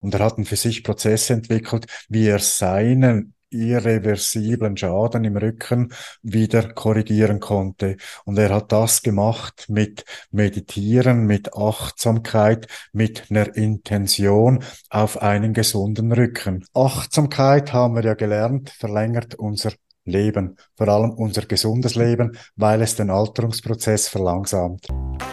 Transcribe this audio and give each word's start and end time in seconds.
Und 0.00 0.14
er 0.14 0.20
hat 0.20 0.36
für 0.46 0.56
sich 0.56 0.82
Prozess 0.82 1.30
entwickelt, 1.30 1.86
wie 2.08 2.26
er 2.26 2.38
seinen 2.38 3.34
irreversiblen 3.50 4.76
Schaden 4.76 5.24
im 5.24 5.36
Rücken 5.36 5.92
wieder 6.22 6.72
korrigieren 6.72 7.40
konnte. 7.40 7.96
Und 8.24 8.38
er 8.38 8.54
hat 8.54 8.72
das 8.72 9.02
gemacht 9.02 9.66
mit 9.68 10.04
Meditieren, 10.30 11.26
mit 11.26 11.54
Achtsamkeit, 11.54 12.66
mit 12.92 13.24
einer 13.30 13.56
Intention 13.56 14.62
auf 14.88 15.20
einen 15.20 15.52
gesunden 15.52 16.12
Rücken. 16.12 16.64
Achtsamkeit 16.74 17.72
haben 17.72 17.96
wir 17.96 18.04
ja 18.04 18.14
gelernt, 18.14 18.70
verlängert 18.70 19.34
unser 19.34 19.72
Leben, 20.04 20.56
vor 20.76 20.88
allem 20.88 21.10
unser 21.10 21.42
gesundes 21.42 21.94
Leben, 21.94 22.36
weil 22.56 22.82
es 22.82 22.96
den 22.96 23.10
Alterungsprozess 23.10 24.08
verlangsamt. 24.08 24.88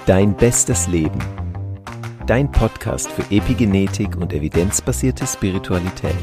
Dein 0.05 0.35
bestes 0.35 0.87
Leben. 0.87 1.46
Dein 2.27 2.51
Podcast 2.51 3.09
für 3.09 3.21
Epigenetik 3.33 4.17
und 4.17 4.33
evidenzbasierte 4.33 5.25
Spiritualität. 5.25 6.13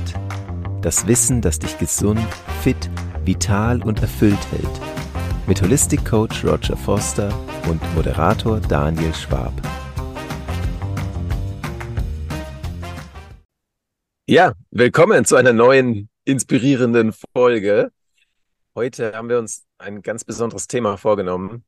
Das 0.83 1.07
Wissen, 1.07 1.41
das 1.41 1.59
dich 1.59 1.79
gesund, 1.79 2.21
fit, 2.63 2.91
vital 3.25 3.83
und 3.83 4.03
erfüllt 4.03 4.39
hält. 4.53 4.81
Mit 5.47 5.63
Holistic 5.63 6.05
Coach 6.05 6.45
Roger 6.45 6.77
Foster 6.77 7.33
und 7.71 7.81
Moderator 7.95 8.61
Daniel 8.61 9.15
Schwab. 9.15 9.55
Ja, 14.27 14.53
willkommen 14.71 15.25
zu 15.25 15.37
einer 15.37 15.55
neuen 15.55 16.11
inspirierenden 16.27 17.15
Folge. 17.35 17.93
Heute 18.75 19.15
haben 19.15 19.31
wir 19.31 19.39
uns 19.39 19.65
ein 19.79 20.03
ganz 20.03 20.23
besonderes 20.23 20.67
Thema 20.67 20.99
vorgenommen. 20.99 21.65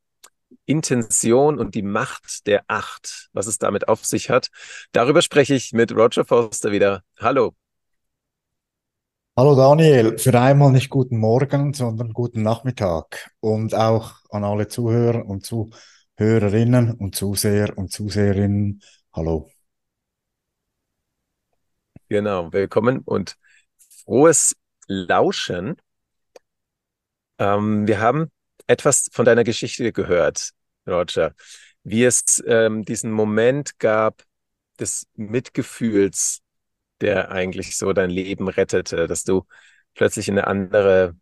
Intention 0.67 1.59
und 1.59 1.75
die 1.75 1.83
Macht 1.83 2.47
der 2.47 2.65
Acht, 2.69 3.31
was 3.33 3.47
es 3.47 3.59
damit 3.59 3.89
auf 3.89 4.05
sich 4.05 4.31
hat. 4.31 4.49
Darüber 4.93 5.23
spreche 5.23 5.55
ich 5.55 5.73
mit 5.73 5.93
Roger 5.93 6.25
Foster 6.25 6.73
wieder. 6.73 7.03
Hallo. 7.19 7.55
Hallo 9.39 9.55
Daniel, 9.55 10.19
für 10.19 10.41
einmal 10.41 10.73
nicht 10.73 10.89
guten 10.89 11.19
Morgen, 11.19 11.75
sondern 11.75 12.13
guten 12.13 12.43
Nachmittag 12.43 13.31
und 13.41 13.75
auch 13.75 14.15
an 14.31 14.45
alle 14.45 14.67
Zuhörer 14.67 15.27
und 15.27 15.45
Zuhörerinnen 15.45 16.93
und 16.93 17.15
Zuseher 17.15 17.77
und 17.77 17.93
Zuseherinnen. 17.93 18.83
Hallo. 19.13 19.51
Genau, 22.09 22.53
willkommen 22.53 23.01
und 23.01 23.37
frohes 24.05 24.57
Lauschen. 24.87 25.77
Ähm, 27.39 27.87
wir 27.87 28.01
haben 28.01 28.31
etwas 28.67 29.09
von 29.13 29.25
deiner 29.25 29.45
Geschichte 29.45 29.93
gehört, 29.93 30.51
Roger, 30.87 31.35
wie 31.85 32.05
es 32.05 32.43
ähm, 32.47 32.85
diesen 32.85 33.11
Moment 33.13 33.79
gab 33.79 34.23
des 34.79 35.07
Mitgefühls 35.15 36.43
der 37.01 37.31
eigentlich 37.31 37.77
so 37.77 37.93
dein 37.93 38.11
Leben 38.11 38.49
rettete, 38.49 39.07
dass 39.07 39.25
du 39.25 39.45
plötzlich 39.95 40.29
in 40.29 40.39
eine 40.39 40.47
andere 40.47 41.17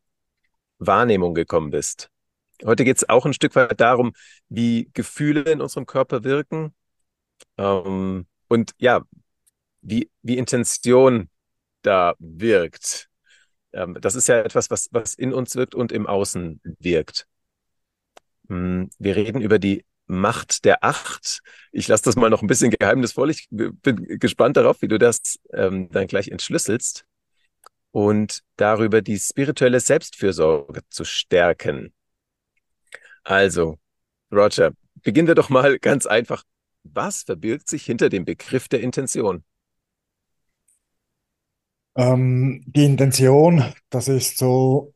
Wahrnehmung 0.79 1.35
gekommen 1.35 1.71
bist. 1.71 2.11
Heute 2.65 2.85
geht 2.85 2.99
es 2.99 3.09
auch 3.09 3.27
ein 3.27 3.33
Stück 3.33 3.55
weit 3.57 3.81
darum, 3.81 4.13
wie 4.49 4.91
Gefühle 4.95 5.43
in 5.51 5.61
unserem 5.61 5.87
Körper 5.87 6.25
wirken 6.25 6.75
ähm, 7.59 8.27
und 8.49 8.73
ja, 8.79 9.05
wie, 9.83 10.11
wie 10.23 10.39
Intention 10.39 11.29
da 11.83 12.15
wirkt. 12.19 13.09
Ähm, 13.73 13.99
das 14.01 14.15
ist 14.15 14.29
ja 14.29 14.39
etwas, 14.41 14.71
was, 14.71 14.89
was 14.93 15.15
in 15.15 15.33
uns 15.33 15.57
wirkt 15.57 15.75
und 15.75 15.93
im 15.93 16.07
Außen 16.07 16.61
wirkt. 16.79 17.27
Hm, 18.49 18.91
wir 18.99 19.17
reden 19.17 19.41
über 19.41 19.59
die 19.59 19.85
Macht 20.07 20.65
der 20.65 20.85
Acht. 20.85 21.41
Ich 21.73 21.89
lasse 21.89 22.05
das 22.05 22.17
mal 22.17 22.29
noch 22.29 22.43
ein 22.43 22.47
bisschen 22.47 22.71
geheimnisvoll. 22.71 23.31
Ich 23.31 23.49
bin 23.51 24.19
gespannt 24.19 24.57
darauf, 24.57 24.83
wie 24.83 24.89
du 24.89 24.99
das 24.99 25.39
ähm, 25.53 25.89
dann 25.91 26.07
gleich 26.07 26.29
entschlüsselst 26.29 27.07
und 27.91 28.43
darüber 28.57 29.01
die 29.01 29.19
spirituelle 29.19 29.81
Selbstfürsorge 29.81 30.83
zu 30.91 31.05
stärken. 31.05 31.95
Also, 33.23 33.79
Roger, 34.31 34.73
beginnen 35.03 35.29
wir 35.29 35.35
doch 35.35 35.49
mal 35.49 35.79
ganz 35.79 36.05
einfach. 36.05 36.43
Was 36.83 37.23
verbirgt 37.23 37.69
sich 37.69 37.85
hinter 37.87 38.11
dem 38.11 38.27
Begriff 38.27 38.69
der 38.69 38.81
Intention? 38.81 39.45
Ähm, 41.97 42.63
die 42.67 42.85
Intention, 42.85 43.65
das 43.89 44.09
ist 44.09 44.37
so 44.37 44.93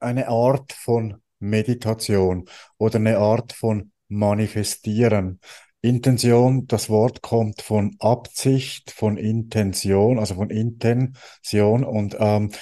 eine 0.00 0.28
Art 0.28 0.72
von 0.72 1.21
Meditation 1.42 2.46
oder 2.78 2.96
eine 2.96 3.18
Art 3.18 3.52
von 3.52 3.92
manifestieren. 4.08 5.40
Intention, 5.80 6.66
das 6.68 6.88
Wort 6.88 7.22
kommt 7.22 7.60
von 7.60 7.96
Absicht, 7.98 8.92
von 8.92 9.16
Intention, 9.16 10.18
also 10.18 10.36
von 10.36 10.50
Intention 10.50 11.84
und 11.84 12.16
ähm, 12.18 12.52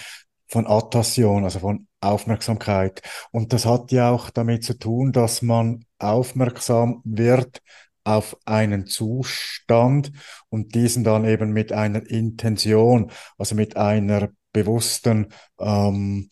von 0.48 0.66
Attention, 0.66 1.44
also 1.44 1.58
von 1.60 1.86
Aufmerksamkeit. 2.00 3.02
Und 3.30 3.52
das 3.52 3.66
hat 3.66 3.92
ja 3.92 4.10
auch 4.10 4.30
damit 4.30 4.64
zu 4.64 4.78
tun, 4.78 5.12
dass 5.12 5.42
man 5.42 5.84
aufmerksam 5.98 7.02
wird 7.04 7.62
auf 8.04 8.36
einen 8.46 8.86
Zustand 8.86 10.12
und 10.48 10.74
diesen 10.74 11.04
dann 11.04 11.24
eben 11.24 11.52
mit 11.52 11.72
einer 11.72 12.08
Intention, 12.08 13.10
also 13.36 13.54
mit 13.54 13.76
einer 13.76 14.30
bewussten 14.52 15.28
ähm, 15.58 16.30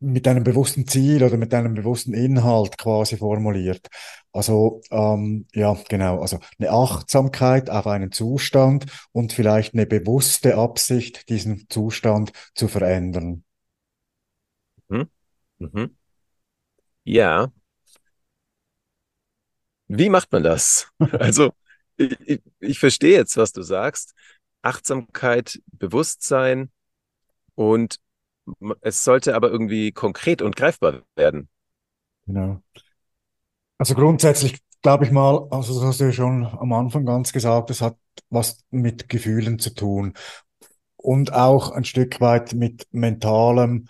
mit 0.00 0.28
einem 0.28 0.44
bewussten 0.44 0.86
Ziel 0.86 1.24
oder 1.24 1.36
mit 1.36 1.52
einem 1.54 1.74
bewussten 1.74 2.14
Inhalt 2.14 2.78
quasi 2.78 3.16
formuliert. 3.16 3.88
Also 4.32 4.80
ähm, 4.90 5.46
ja, 5.52 5.76
genau, 5.88 6.20
also 6.20 6.38
eine 6.58 6.70
Achtsamkeit 6.70 7.68
auf 7.68 7.86
einen 7.86 8.12
Zustand 8.12 8.86
und 9.12 9.32
vielleicht 9.32 9.74
eine 9.74 9.86
bewusste 9.86 10.56
Absicht, 10.56 11.28
diesen 11.28 11.66
Zustand 11.68 12.32
zu 12.54 12.68
verändern. 12.68 13.44
Mhm. 14.88 15.08
Mhm. 15.58 15.96
Ja. 17.04 17.52
Wie 19.88 20.08
macht 20.08 20.32
man 20.32 20.42
das? 20.42 20.88
Also 21.18 21.52
ich, 21.96 22.18
ich, 22.20 22.40
ich 22.60 22.78
verstehe 22.78 23.18
jetzt, 23.18 23.36
was 23.36 23.52
du 23.52 23.62
sagst. 23.62 24.14
Achtsamkeit, 24.62 25.60
Bewusstsein 25.72 26.70
und 27.54 27.98
es 28.80 29.04
sollte 29.04 29.34
aber 29.34 29.50
irgendwie 29.50 29.92
konkret 29.92 30.42
und 30.42 30.56
greifbar 30.56 31.02
werden. 31.16 31.48
Genau. 32.26 32.62
Also 33.78 33.94
grundsätzlich 33.94 34.60
glaube 34.82 35.04
ich 35.04 35.10
mal, 35.10 35.46
also 35.50 35.74
das 35.74 35.84
hast 35.84 36.00
du 36.00 36.04
ja 36.04 36.12
schon 36.12 36.46
am 36.46 36.72
Anfang 36.72 37.04
ganz 37.04 37.32
gesagt, 37.32 37.70
es 37.70 37.80
hat 37.80 37.96
was 38.30 38.64
mit 38.70 39.08
Gefühlen 39.08 39.58
zu 39.58 39.74
tun 39.74 40.14
und 40.96 41.32
auch 41.32 41.70
ein 41.70 41.84
Stück 41.84 42.20
weit 42.20 42.54
mit 42.54 42.86
mentalem 42.92 43.88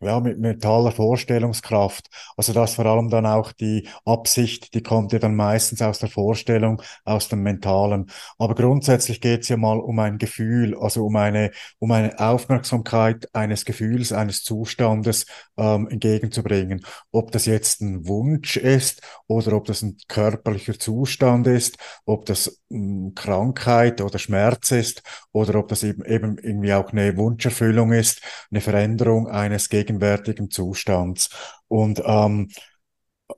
ja, 0.00 0.20
mit 0.20 0.38
mentaler 0.38 0.92
Vorstellungskraft. 0.92 2.08
Also 2.36 2.52
dass 2.52 2.74
vor 2.74 2.86
allem 2.86 3.10
dann 3.10 3.26
auch 3.26 3.52
die 3.52 3.88
Absicht, 4.04 4.74
die 4.74 4.82
kommt 4.82 5.12
ja 5.12 5.18
dann 5.18 5.36
meistens 5.36 5.82
aus 5.82 5.98
der 5.98 6.08
Vorstellung, 6.08 6.82
aus 7.04 7.28
dem 7.28 7.42
Mentalen. 7.42 8.10
Aber 8.38 8.54
grundsätzlich 8.54 9.20
geht 9.20 9.42
es 9.42 9.48
ja 9.48 9.56
mal 9.56 9.78
um 9.78 9.98
ein 9.98 10.18
Gefühl, 10.18 10.76
also 10.78 11.04
um 11.04 11.16
eine, 11.16 11.50
um 11.78 11.90
eine 11.92 12.18
Aufmerksamkeit 12.18 13.28
eines 13.34 13.64
Gefühls, 13.64 14.12
eines 14.12 14.42
Zustandes 14.42 15.26
ähm, 15.56 15.88
entgegenzubringen. 15.88 16.84
Ob 17.12 17.30
das 17.32 17.46
jetzt 17.46 17.80
ein 17.82 18.06
Wunsch 18.06 18.56
ist 18.56 19.02
oder 19.26 19.52
ob 19.52 19.66
das 19.66 19.82
ein 19.82 19.98
körperlicher 20.08 20.78
Zustand 20.78 21.46
ist, 21.46 21.76
ob 22.06 22.24
das 22.26 22.60
ähm, 22.70 23.12
Krankheit 23.14 24.00
oder 24.00 24.18
Schmerz 24.18 24.70
ist 24.70 25.02
oder 25.32 25.58
ob 25.58 25.68
das 25.68 25.82
eben, 25.82 26.04
eben 26.04 26.38
irgendwie 26.38 26.72
auch 26.72 26.92
eine 26.92 27.16
Wunscherfüllung 27.16 27.92
ist, 27.92 28.22
eine 28.50 28.60
Veränderung 28.60 29.28
eines 29.28 29.68
Gegenstands 29.68 29.89
gegenwärtigen 29.90 30.50
Zustands. 30.50 31.30
Und 31.68 32.02
ähm, 32.04 32.48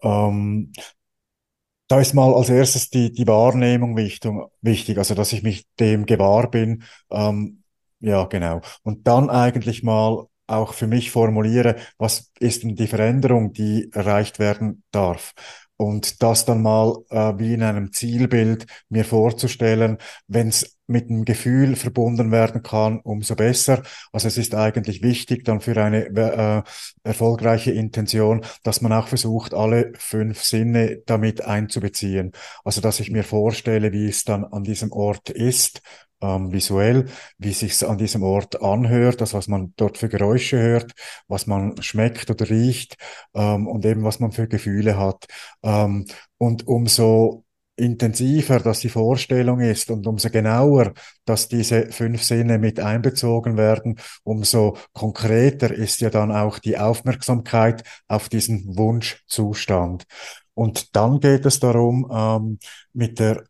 ähm, 0.02 0.72
da 1.88 2.00
ist 2.00 2.14
mal 2.14 2.32
als 2.34 2.48
erstes 2.48 2.88
die, 2.90 3.12
die 3.12 3.26
Wahrnehmung 3.26 3.96
wichtig, 3.96 4.32
wichtig, 4.62 4.98
also 4.98 5.14
dass 5.14 5.32
ich 5.32 5.43
mich 5.43 5.66
dem 5.78 6.06
gewahr 6.06 6.50
bin. 6.50 6.84
Ähm, 7.10 7.62
ja, 8.00 8.25
genau. 8.25 8.60
Und 8.82 9.06
dann 9.06 9.31
eigentlich 9.31 9.82
mal 9.82 10.26
auch 10.46 10.75
für 10.75 10.87
mich 10.87 11.10
formuliere, 11.10 11.76
was 11.99 12.32
ist 12.38 12.62
denn 12.62 12.76
die 12.76 12.87
Veränderung, 12.87 13.52
die 13.52 13.90
erreicht 13.93 14.38
werden 14.38 14.82
darf 14.90 15.34
und 15.82 16.23
das 16.23 16.44
dann 16.44 16.62
mal 16.62 16.96
äh, 17.11 17.32
wie 17.38 17.55
in 17.55 17.62
einem 17.64 17.93
Zielbild 17.93 18.67
mir 18.88 19.05
vorzustellen, 19.05 19.99
wenn 20.29 20.49
es 20.49 20.79
mit 20.87 21.11
einem 21.11 21.25
Gefühl 21.25 21.75
verbunden 21.75 22.31
werden 22.31 22.62
kann, 22.62 23.00
umso 23.00 23.34
besser. 23.34 23.82
Also 24.12 24.29
es 24.29 24.38
ist 24.38 24.55
eigentlich 24.55 25.02
wichtig 25.02 25.44
dann 25.44 25.61
für 25.61 25.76
eine 25.82 26.06
äh, 26.06 26.62
erfolgreiche 27.02 27.73
Intention, 27.73 28.44
dass 28.62 28.81
man 28.81 28.93
auch 28.93 29.08
versucht, 29.08 29.55
alle 29.55 29.93
fünf 29.99 30.44
Sinne 30.44 31.02
damit 31.06 31.40
einzubeziehen. 31.40 32.31
Also 32.64 32.81
dass 32.81 33.00
ich 33.00 33.11
mir 33.11 33.25
vorstelle, 33.25 33.93
wie 33.93 34.06
es 34.06 34.23
dann 34.23 34.44
an 34.44 34.62
diesem 34.62 34.93
Ort 34.93 35.31
ist, 35.31 35.82
ähm, 36.22 36.52
visuell, 36.52 37.06
wie 37.38 37.52
sich 37.52 37.86
an 37.86 37.98
diesem 37.98 38.22
Ort 38.22 38.62
anhört, 38.62 39.20
das 39.20 39.34
was 39.34 39.48
man 39.48 39.74
dort 39.76 39.98
für 39.98 40.08
Geräusche 40.08 40.58
hört, 40.58 40.92
was 41.28 41.46
man 41.46 41.80
schmeckt 41.82 42.30
oder 42.30 42.48
riecht 42.48 42.96
ähm, 43.34 43.66
und 43.66 43.84
eben 43.84 44.04
was 44.04 44.20
man 44.20 44.32
für 44.32 44.48
Gefühle 44.48 44.98
hat. 44.98 45.26
Ähm, 45.62 46.06
und 46.38 46.66
umso 46.66 47.44
intensiver 47.76 48.60
dass 48.60 48.80
die 48.80 48.88
Vorstellung 48.88 49.60
ist 49.60 49.90
und 49.90 50.06
umso 50.06 50.30
genauer, 50.30 50.92
dass 51.24 51.48
diese 51.48 51.90
fünf 51.90 52.22
Sinne 52.22 52.58
mit 52.58 52.78
einbezogen 52.80 53.56
werden, 53.56 53.98
umso 54.24 54.76
konkreter 54.92 55.72
ist 55.72 56.00
ja 56.00 56.10
dann 56.10 56.30
auch 56.32 56.58
die 56.58 56.78
Aufmerksamkeit 56.78 57.82
auf 58.08 58.28
diesen 58.28 58.76
Wunschzustand. 58.76 60.04
Und 60.54 60.94
dann 60.94 61.20
geht 61.20 61.46
es 61.46 61.60
darum, 61.60 62.10
ähm, 62.12 62.58
mit 62.92 63.19
der 63.19 63.44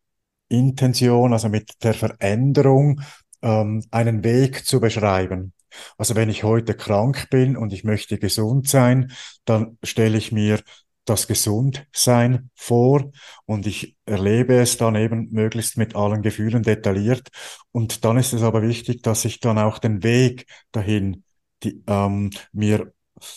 Intention, 0.53 1.33
also 1.33 1.49
mit 1.49 1.83
der 1.83 1.95
Veränderung, 1.95 3.01
ähm, 3.43 3.85
einen 3.91 4.25
Weg 4.25 4.65
zu 4.67 4.81
beschreiben. 4.81 5.53
Also 5.97 6.15
wenn 6.15 6.29
ich 6.29 6.45
heute 6.45 6.75
krank 6.75 7.29
bin 7.31 7.57
und 7.57 7.73
ich 7.73 7.85
möchte 7.85 8.19
gesund 8.19 8.69
sein, 8.69 9.13
dann 9.45 9.79
stelle 9.83 10.19
ich 10.19 10.33
mir 10.33 10.61
das 11.05 11.27
Gesundsein 11.27 12.51
vor 12.55 13.11
und 13.45 13.67
ich 13.67 13.97
erlebe 14.07 14.55
es 14.55 14.77
dann 14.77 14.95
eben 14.95 15.31
möglichst 15.33 15.77
mit 15.77 15.97
allen 15.97 16.23
Gefühlen 16.23 16.63
detailliert. 16.63 17.29
Und 17.73 18.05
dann 18.05 18.19
ist 18.19 18.33
es 18.33 18.43
aber 18.43 18.63
wichtig, 18.63 19.03
dass 19.03 19.25
ich 19.25 19.41
dann 19.41 19.59
auch 19.59 19.79
den 19.79 20.03
Weg 20.03 20.47
dahin 20.71 21.25
die, 21.65 21.83
ähm, 21.87 22.31
mir, 22.53 22.93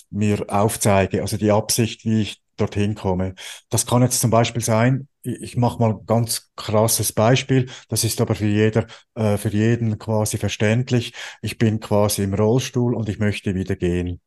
mir 0.10 0.46
aufzeige, 0.48 1.22
also 1.22 1.38
die 1.38 1.52
Absicht, 1.52 2.06
wie 2.06 2.22
ich 2.22 2.42
dorthin 2.58 2.96
komme. 2.96 3.36
Das 3.70 3.86
kann 3.86 4.02
jetzt 4.02 4.22
zum 4.22 4.30
Beispiel 4.30 4.62
sein, 4.62 5.08
ich 5.26 5.58
mache 5.58 5.80
mal 5.80 6.00
ganz 6.06 6.52
krasses 6.56 7.14
Beispiel, 7.14 7.70
das 7.90 8.04
ist 8.04 8.22
aber 8.22 8.36
für 8.36 8.46
jeder, 8.48 8.88
äh, 9.16 9.38
für 9.38 9.50
jeden 9.50 9.98
quasi 10.00 10.38
verständlich. 10.38 11.14
Ich 11.42 11.58
bin 11.58 11.80
quasi 11.80 12.24
im 12.24 12.34
Rollstuhl 12.34 12.96
und 12.96 13.10
ich 13.10 13.20
möchte 13.20 13.56
wieder 13.56 13.76
gehen. 13.76 14.22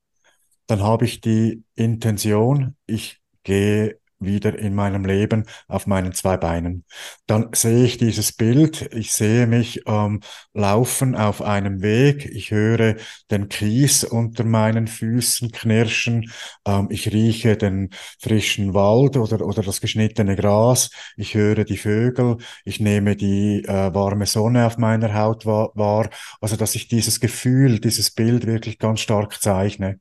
Dann 0.67 0.83
habe 0.83 1.05
ich 1.07 1.21
die 1.21 1.65
Intention, 1.75 2.77
ich 2.87 3.21
gehe 3.43 3.99
wieder 4.21 4.59
in 4.59 4.75
meinem 4.75 5.05
Leben 5.05 5.45
auf 5.69 5.87
meinen 5.87 6.13
zwei 6.13 6.37
Beinen. 6.37 6.85
Dann 7.27 7.49
sehe 7.53 7.85
ich 7.85 7.99
dieses 7.99 8.33
Bild, 8.33 8.93
ich 8.95 9.13
sehe 9.13 9.47
mich 9.47 9.83
ähm, 9.87 10.21
laufen 10.55 11.15
auf 11.15 11.43
einem 11.43 11.83
Weg, 11.83 12.27
ich 12.27 12.51
höre 12.51 12.97
den 13.31 13.49
Kies 13.49 14.05
unter 14.05 14.45
meinen 14.45 14.87
Füßen 14.87 15.53
knirschen, 15.53 16.31
ähm, 16.67 16.89
ich 16.91 17.13
rieche 17.13 17.57
den 17.57 17.91
frischen 18.21 18.75
Wald 18.75 19.17
oder, 19.17 19.45
oder 19.45 19.63
das 19.63 19.81
geschnittene 19.81 20.37
Gras, 20.37 20.91
ich 21.17 21.35
höre 21.35 21.65
die 21.65 21.77
Vögel, 21.77 22.39
ich 22.65 22.81
nehme 22.81 23.17
die 23.17 23.65
äh, 23.65 23.95
warme 23.95 24.27
Sonne 24.27 24.67
auf 24.67 24.79
meiner 24.79 25.15
Haut 25.15 25.47
wahr, 25.47 26.11
also 26.41 26.57
dass 26.57 26.75
ich 26.75 26.89
dieses 26.89 27.21
Gefühl, 27.21 27.79
dieses 27.81 28.11
Bild 28.11 28.47
wirklich 28.47 28.79
ganz 28.79 29.01
stark 29.01 29.41
zeichne. 29.41 30.01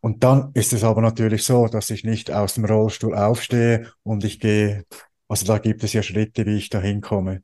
Und 0.00 0.24
dann 0.24 0.50
ist 0.54 0.72
es 0.72 0.84
aber 0.84 1.00
natürlich 1.02 1.44
so, 1.44 1.66
dass 1.66 1.90
ich 1.90 2.04
nicht 2.04 2.30
aus 2.30 2.54
dem 2.54 2.64
Rollstuhl 2.64 3.14
aufstehe 3.14 3.90
und 4.02 4.24
ich 4.24 4.40
gehe, 4.40 4.84
also 5.28 5.44
da 5.46 5.58
gibt 5.58 5.84
es 5.84 5.92
ja 5.92 6.02
Schritte, 6.02 6.46
wie 6.46 6.56
ich 6.56 6.70
da 6.70 6.80
hinkomme. 6.80 7.42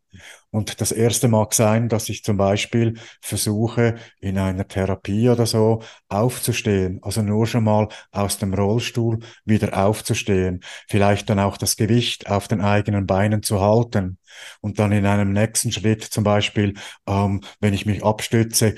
Und 0.50 0.80
das 0.80 0.90
erste 0.90 1.28
mag 1.28 1.52
sein, 1.52 1.88
dass 1.88 2.08
ich 2.08 2.24
zum 2.24 2.36
Beispiel 2.38 2.94
versuche, 3.20 3.96
in 4.20 4.38
einer 4.38 4.66
Therapie 4.66 5.28
oder 5.28 5.44
so 5.44 5.82
aufzustehen. 6.08 7.00
Also 7.02 7.22
nur 7.22 7.46
schon 7.46 7.64
mal 7.64 7.88
aus 8.10 8.38
dem 8.38 8.54
Rollstuhl 8.54 9.18
wieder 9.44 9.76
aufzustehen. 9.84 10.60
Vielleicht 10.88 11.28
dann 11.28 11.38
auch 11.38 11.58
das 11.58 11.76
Gewicht 11.76 12.30
auf 12.30 12.48
den 12.48 12.62
eigenen 12.62 13.06
Beinen 13.06 13.42
zu 13.42 13.60
halten. 13.60 14.18
Und 14.60 14.78
dann 14.78 14.92
in 14.92 15.06
einem 15.06 15.32
nächsten 15.32 15.70
Schritt 15.70 16.04
zum 16.04 16.24
Beispiel, 16.24 16.74
ähm, 17.06 17.42
wenn 17.60 17.74
ich 17.74 17.84
mich 17.84 18.02
abstütze, 18.02 18.76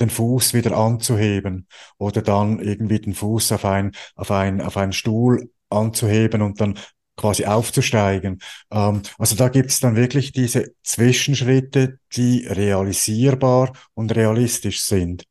den 0.00 0.10
Fuß 0.10 0.54
wieder 0.54 0.76
anzuheben 0.76 1.68
oder 1.98 2.22
dann 2.22 2.58
irgendwie 2.58 2.98
den 3.00 3.14
Fuß 3.14 3.52
auf 3.52 3.64
ein, 3.64 3.92
auf 4.16 4.30
ein, 4.32 4.60
auf 4.60 4.76
einen 4.76 4.92
Stuhl 4.92 5.52
anzuheben 5.68 6.42
und 6.42 6.60
dann 6.60 6.76
quasi 7.20 7.44
aufzusteigen. 7.44 8.40
Ähm, 8.70 9.02
also 9.18 9.36
da 9.36 9.48
gibt 9.48 9.70
es 9.70 9.80
dann 9.80 9.96
wirklich 9.96 10.32
diese 10.32 10.72
Zwischenschritte, 10.82 11.98
die 12.16 12.46
realisierbar 12.46 13.72
und 13.94 14.14
realistisch 14.14 14.82
sind. 14.82 15.24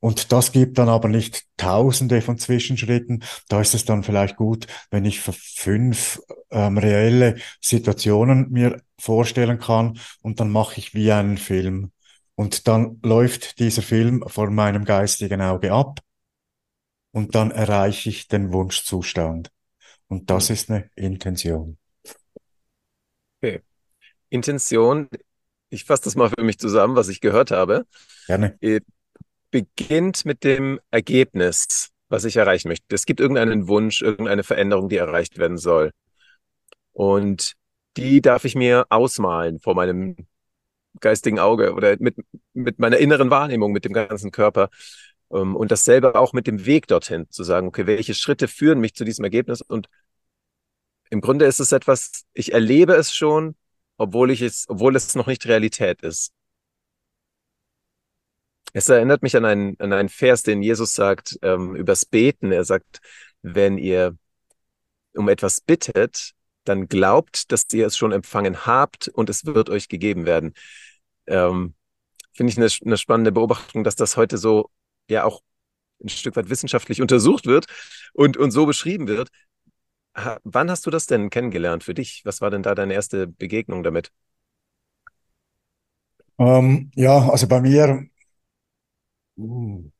Und 0.00 0.32
das 0.32 0.52
gibt 0.52 0.78
dann 0.78 0.88
aber 0.88 1.08
nicht 1.08 1.44
tausende 1.56 2.20
von 2.20 2.38
Zwischenschritten. 2.38 3.24
Da 3.48 3.60
ist 3.60 3.74
es 3.74 3.84
dann 3.84 4.02
vielleicht 4.02 4.36
gut, 4.36 4.66
wenn 4.90 5.04
ich 5.04 5.20
fünf 5.20 6.20
ähm, 6.50 6.78
reelle 6.78 7.36
Situationen 7.60 8.50
mir 8.50 8.82
vorstellen 8.98 9.58
kann 9.58 9.98
und 10.20 10.40
dann 10.40 10.50
mache 10.50 10.78
ich 10.78 10.94
wie 10.94 11.10
einen 11.12 11.38
Film. 11.38 11.90
Und 12.34 12.68
dann 12.68 12.98
läuft 13.02 13.58
dieser 13.60 13.82
Film 13.82 14.24
vor 14.26 14.50
meinem 14.50 14.84
geistigen 14.84 15.40
Auge 15.40 15.72
ab 15.72 16.00
und 17.12 17.34
dann 17.34 17.50
erreiche 17.50 18.10
ich 18.10 18.28
den 18.28 18.52
Wunschzustand. 18.52 19.53
Und 20.14 20.30
das 20.30 20.48
ist 20.48 20.70
eine 20.70 20.88
Intention. 20.94 21.76
Okay. 23.42 23.62
Intention, 24.28 25.08
ich 25.70 25.82
fasse 25.82 26.04
das 26.04 26.14
mal 26.14 26.30
für 26.30 26.44
mich 26.44 26.56
zusammen, 26.56 26.94
was 26.94 27.08
ich 27.08 27.20
gehört 27.20 27.50
habe. 27.50 27.84
Gerne. 28.28 28.56
Äh, 28.60 28.78
beginnt 29.50 30.24
mit 30.24 30.44
dem 30.44 30.78
Ergebnis, 30.92 31.90
was 32.08 32.24
ich 32.24 32.36
erreichen 32.36 32.68
möchte. 32.68 32.94
Es 32.94 33.06
gibt 33.06 33.18
irgendeinen 33.18 33.66
Wunsch, 33.66 34.02
irgendeine 34.02 34.44
Veränderung, 34.44 34.88
die 34.88 34.98
erreicht 34.98 35.36
werden 35.36 35.58
soll. 35.58 35.90
Und 36.92 37.54
die 37.96 38.22
darf 38.22 38.44
ich 38.44 38.54
mir 38.54 38.86
ausmalen 38.90 39.58
vor 39.58 39.74
meinem 39.74 40.14
geistigen 41.00 41.40
Auge 41.40 41.74
oder 41.74 41.96
mit, 41.98 42.14
mit 42.52 42.78
meiner 42.78 42.98
inneren 42.98 43.30
Wahrnehmung, 43.30 43.72
mit 43.72 43.84
dem 43.84 43.92
ganzen 43.94 44.30
Körper. 44.30 44.70
Ähm, 45.32 45.56
und 45.56 45.72
dasselbe 45.72 46.14
auch 46.14 46.32
mit 46.32 46.46
dem 46.46 46.66
Weg 46.66 46.86
dorthin, 46.86 47.28
zu 47.30 47.42
sagen, 47.42 47.66
okay, 47.66 47.86
welche 47.86 48.14
Schritte 48.14 48.46
führen 48.46 48.78
mich 48.78 48.94
zu 48.94 49.04
diesem 49.04 49.24
Ergebnis? 49.24 49.60
Und 49.60 49.88
im 51.14 51.20
Grunde 51.20 51.44
ist 51.46 51.60
es 51.60 51.70
etwas, 51.70 52.24
ich 52.34 52.52
erlebe 52.52 52.94
es 52.94 53.14
schon, 53.14 53.54
obwohl 53.96 54.32
ich 54.32 54.42
es, 54.42 54.66
obwohl 54.68 54.96
es 54.96 55.14
noch 55.14 55.28
nicht 55.28 55.46
Realität 55.46 56.02
ist. 56.02 56.32
Es 58.72 58.88
erinnert 58.88 59.22
mich 59.22 59.36
an 59.36 59.44
einen, 59.44 59.78
an 59.78 59.92
einen 59.92 60.08
Vers, 60.08 60.42
den 60.42 60.60
Jesus 60.60 60.92
sagt 60.92 61.38
ähm, 61.42 61.76
übers 61.76 62.04
Beten. 62.04 62.50
Er 62.50 62.64
sagt, 62.64 62.98
wenn 63.42 63.78
ihr 63.78 64.18
um 65.14 65.28
etwas 65.28 65.60
bittet, 65.60 66.32
dann 66.64 66.88
glaubt, 66.88 67.52
dass 67.52 67.66
ihr 67.72 67.86
es 67.86 67.96
schon 67.96 68.10
empfangen 68.10 68.66
habt 68.66 69.06
und 69.06 69.30
es 69.30 69.46
wird 69.46 69.70
euch 69.70 69.88
gegeben 69.88 70.26
werden. 70.26 70.54
Ähm, 71.26 71.74
Finde 72.32 72.50
ich 72.50 72.56
eine, 72.56 72.68
eine 72.84 72.98
spannende 72.98 73.30
Beobachtung, 73.30 73.84
dass 73.84 73.94
das 73.94 74.16
heute 74.16 74.36
so 74.36 74.68
ja 75.08 75.22
auch 75.22 75.42
ein 76.02 76.08
Stück 76.08 76.34
weit 76.34 76.50
wissenschaftlich 76.50 77.00
untersucht 77.00 77.46
wird 77.46 77.66
und, 78.14 78.36
und 78.36 78.50
so 78.50 78.66
beschrieben 78.66 79.06
wird. 79.06 79.28
Wann 80.44 80.70
hast 80.70 80.86
du 80.86 80.90
das 80.90 81.06
denn 81.06 81.30
kennengelernt 81.30 81.84
für 81.84 81.94
dich? 81.94 82.22
Was 82.24 82.40
war 82.40 82.50
denn 82.50 82.62
da 82.62 82.74
deine 82.74 82.94
erste 82.94 83.26
Begegnung 83.26 83.82
damit? 83.82 84.12
Ähm, 86.38 86.90
ja, 86.94 87.28
also 87.30 87.46
bei 87.48 87.60
mir, 87.60 88.08
uh, 89.36 89.90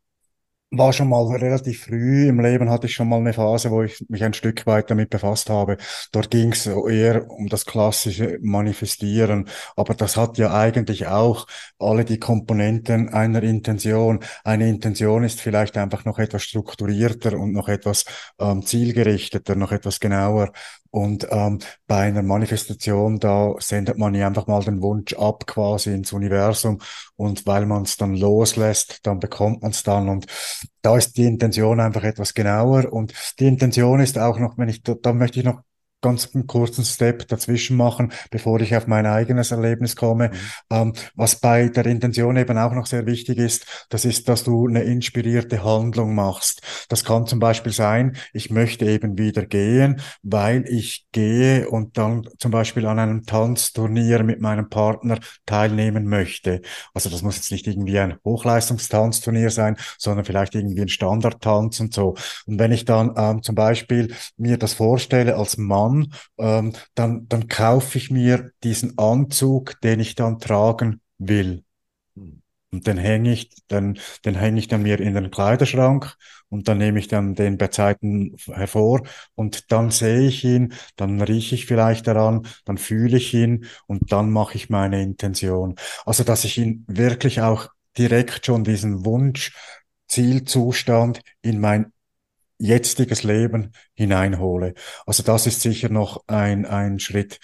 war 0.79 0.93
schon 0.93 1.09
mal 1.09 1.25
relativ 1.37 1.85
früh 1.85 2.29
im 2.29 2.41
Leben, 2.41 2.71
hatte 2.71 2.87
ich 2.87 2.95
schon 2.95 3.09
mal 3.09 3.19
eine 3.19 3.33
Phase, 3.33 3.71
wo 3.71 3.83
ich 3.83 4.05
mich 4.09 4.25
ein 4.25 4.35
Stück 4.35 4.67
weit 4.67 4.91
damit 4.91 5.11
befasst 5.11 5.51
habe. 5.51 5.77
Dort 6.13 6.31
ging 6.31 6.53
es 6.53 6.67
eher 6.67 7.31
um 7.31 7.49
das 7.49 7.67
klassische 7.67 8.39
Manifestieren, 8.43 9.49
aber 9.77 9.95
das 9.95 10.17
hat 10.17 10.39
ja 10.39 10.53
eigentlich 10.55 11.07
auch 11.07 11.47
alle 11.79 12.05
die 12.05 12.19
Komponenten 12.19 13.09
einer 13.09 13.43
Intention. 13.43 14.21
Eine 14.45 14.69
Intention 14.69 15.25
ist 15.25 15.41
vielleicht 15.41 15.77
einfach 15.77 16.05
noch 16.05 16.19
etwas 16.19 16.43
strukturierter 16.43 17.39
und 17.39 17.53
noch 17.53 17.69
etwas 17.69 18.05
ähm, 18.39 18.65
zielgerichteter, 18.65 19.55
noch 19.57 19.73
etwas 19.73 20.01
genauer. 20.01 20.53
Und 20.95 21.27
ähm, 21.33 21.59
bei 21.89 22.03
einer 22.03 22.23
Manifestation, 22.23 23.19
da 23.19 23.57
sendet 23.59 23.99
man 23.99 24.15
ja 24.15 24.29
einfach 24.29 24.47
mal 24.47 24.63
den 24.63 24.81
Wunsch 24.81 25.13
ab 25.15 25.45
quasi 25.45 25.93
ins 25.93 26.13
Universum. 26.13 26.79
Und 27.17 27.47
weil 27.47 27.67
man 27.67 27.83
es 27.83 27.97
dann 27.97 28.15
loslässt, 28.15 29.05
dann 29.05 29.19
bekommt 29.19 29.63
man 29.63 29.73
es 29.73 29.83
dann. 29.83 30.09
Und 30.09 30.27
da 30.83 30.97
ist 30.97 31.17
die 31.17 31.25
Intention 31.25 31.81
einfach 31.81 32.05
etwas 32.05 32.33
genauer. 32.33 32.93
Und 32.93 33.13
die 33.41 33.49
Intention 33.49 33.99
ist 33.99 34.17
auch 34.19 34.39
noch, 34.39 34.57
wenn 34.57 34.69
ich, 34.69 34.85
da, 34.85 34.95
da 34.95 35.13
möchte 35.13 35.41
ich 35.41 35.45
noch 35.45 35.63
ganz 36.05 36.29
einen 36.35 36.47
kurzen 36.47 36.85
Step 36.85 37.27
dazwischen 37.29 37.77
machen, 37.77 38.13
bevor 38.31 38.61
ich 38.61 38.77
auf 38.77 38.87
mein 38.87 39.07
eigenes 39.07 39.51
Erlebnis 39.51 39.97
komme. 39.97 40.29
Mhm. 40.29 40.37
Ähm, 40.71 40.93
was 41.15 41.37
bei 41.37 41.69
der 41.69 41.87
Intention 41.87 42.37
eben 42.37 42.59
auch 42.59 42.73
noch 42.73 42.87
sehr 42.87 43.07
wichtig 43.07 43.39
ist, 43.39 43.87
das 43.89 44.05
ist, 44.05 44.29
dass 44.29 44.45
du 44.45 44.69
eine 44.69 44.83
inspirierte 44.83 45.65
Handlung 45.65 46.15
machst. 46.15 46.61
Das 46.91 47.05
kann 47.05 47.27
zum 47.27 47.39
Beispiel 47.39 47.73
sein, 47.73 48.17
ich 48.35 48.51
möchte 48.51 48.85
eben 48.85 49.17
wieder 49.17 49.47
gehen, 49.47 50.01
weil 50.23 50.65
ich 50.69 51.07
gehe 51.13 51.71
und 51.71 51.97
dann 51.97 52.29
zum 52.39 52.51
Beispiel 52.51 52.87
an 52.87 52.99
einem 52.99 53.25
Tanzturnier 53.25 54.23
mit 54.25 54.41
meinem 54.43 54.69
Partner 54.69 55.19
teilnehmen 55.47 56.05
möchte. 56.05 56.61
Also 56.93 57.09
das 57.09 57.23
muss 57.23 57.37
jetzt 57.37 57.51
nicht 57.51 57.67
irgendwie 57.67 57.99
ein 57.99 58.17
Hochleistungstanzturnier 58.25 59.49
sein, 59.49 59.77
sondern 59.97 60.27
vielleicht 60.27 60.55
irgendwie 60.55 60.83
ein 60.83 60.89
Standardtanz 60.89 61.81
und 61.81 61.95
so. 61.95 62.15
Und 62.47 62.59
wenn 62.59 62.73
ich 62.73 62.85
dann 62.85 63.15
ähm, 63.17 63.43
zum 63.43 63.55
Beispiel 63.55 64.15
mir 64.37 64.59
das 64.59 64.75
vorstelle 64.75 65.37
als 65.37 65.57
Mann, 65.57 65.94
an, 65.95 66.13
ähm, 66.39 66.73
dann, 66.95 67.29
dann 67.29 67.49
kaufe 67.49 67.99
ich 67.99 68.11
mir 68.11 68.53
diesen 68.63 68.99
Anzug, 68.99 69.81
den 69.83 70.01
ich 70.01 70.15
dann 70.15 70.39
tragen 70.39 71.01
will. 71.19 71.65
Und 72.71 72.89
den 72.89 72.99
hänge 72.99 73.33
ich, 73.33 73.51
dann, 73.69 73.99
den 74.25 74.35
hänge 74.35 74.59
ich 74.59 74.67
dann 74.67 74.83
mir 74.83 74.99
in 74.99 75.15
den 75.15 75.31
Kleiderschrank 75.31 76.17
und 76.49 76.67
dann 76.67 76.79
nehme 76.79 76.99
ich 76.99 77.07
dann 77.07 77.37
den 77.37 77.57
bei 77.57 77.69
Zeiten 77.69 78.35
hervor 78.53 79.03
und 79.37 79.71
dann 79.71 79.93
sehe 79.93 80.27
ich 80.27 80.45
ihn, 80.45 80.75
dann 80.97 81.21
rieche 81.23 81.55
ich 81.55 81.67
vielleicht 81.67 82.09
daran, 82.09 82.47
dann 82.65 82.77
fühle 82.77 83.17
ich 83.17 83.33
ihn 83.33 83.67
und 83.87 84.11
dann 84.11 84.31
mache 84.33 84.57
ich 84.57 84.71
meine 84.71 85.01
Intention. 85.03 85.77
Also, 86.05 86.25
dass 86.25 86.45
ich 86.45 86.59
ihn 86.59 86.85
wirklich 86.89 87.41
auch 87.43 87.69
direkt 87.97 88.47
schon 88.47 88.65
diesen 88.65 89.05
Wunsch, 89.05 89.55
Zielzustand 90.09 91.21
in 91.43 91.61
mein 91.61 91.93
jetziges 92.65 93.23
Leben 93.23 93.73
hineinhole. 93.95 94.75
Also 95.07 95.23
das 95.23 95.47
ist 95.47 95.61
sicher 95.61 95.89
noch 95.91 96.25
ein, 96.27 96.65
ein 96.65 96.99
Schritt 96.99 97.39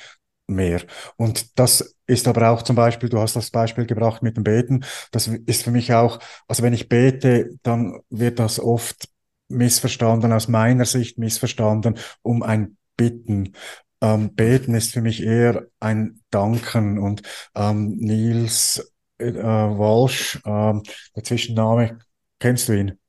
mehr. 0.46 0.82
Und 1.16 1.58
das 1.58 1.96
ist 2.06 2.26
aber 2.26 2.50
auch 2.50 2.62
zum 2.62 2.74
Beispiel, 2.74 3.08
du 3.08 3.20
hast 3.20 3.36
das 3.36 3.50
Beispiel 3.50 3.86
gebracht 3.86 4.22
mit 4.22 4.36
dem 4.36 4.44
Beten, 4.44 4.84
das 5.12 5.28
ist 5.28 5.62
für 5.62 5.70
mich 5.70 5.92
auch, 5.92 6.18
also 6.48 6.62
wenn 6.62 6.72
ich 6.72 6.88
bete, 6.88 7.50
dann 7.62 8.00
wird 8.10 8.38
das 8.38 8.58
oft 8.58 9.08
missverstanden, 9.48 10.32
aus 10.32 10.48
meiner 10.48 10.84
Sicht 10.86 11.18
missverstanden, 11.18 11.98
um 12.22 12.42
ein 12.42 12.76
Bitten. 12.96 13.54
Ähm, 14.00 14.34
Beten 14.34 14.74
ist 14.74 14.92
für 14.92 15.02
mich 15.02 15.22
eher 15.22 15.66
ein 15.80 16.20
Danken 16.30 16.98
und 16.98 17.22
ähm, 17.54 17.96
Nils 17.98 18.92
äh, 19.18 19.32
Walsh, 19.34 20.36
äh, 20.44 20.74
der 21.14 21.24
Zwischenname, 21.24 21.98
kennst 22.38 22.68
du 22.68 22.72
ihn? 22.72 23.00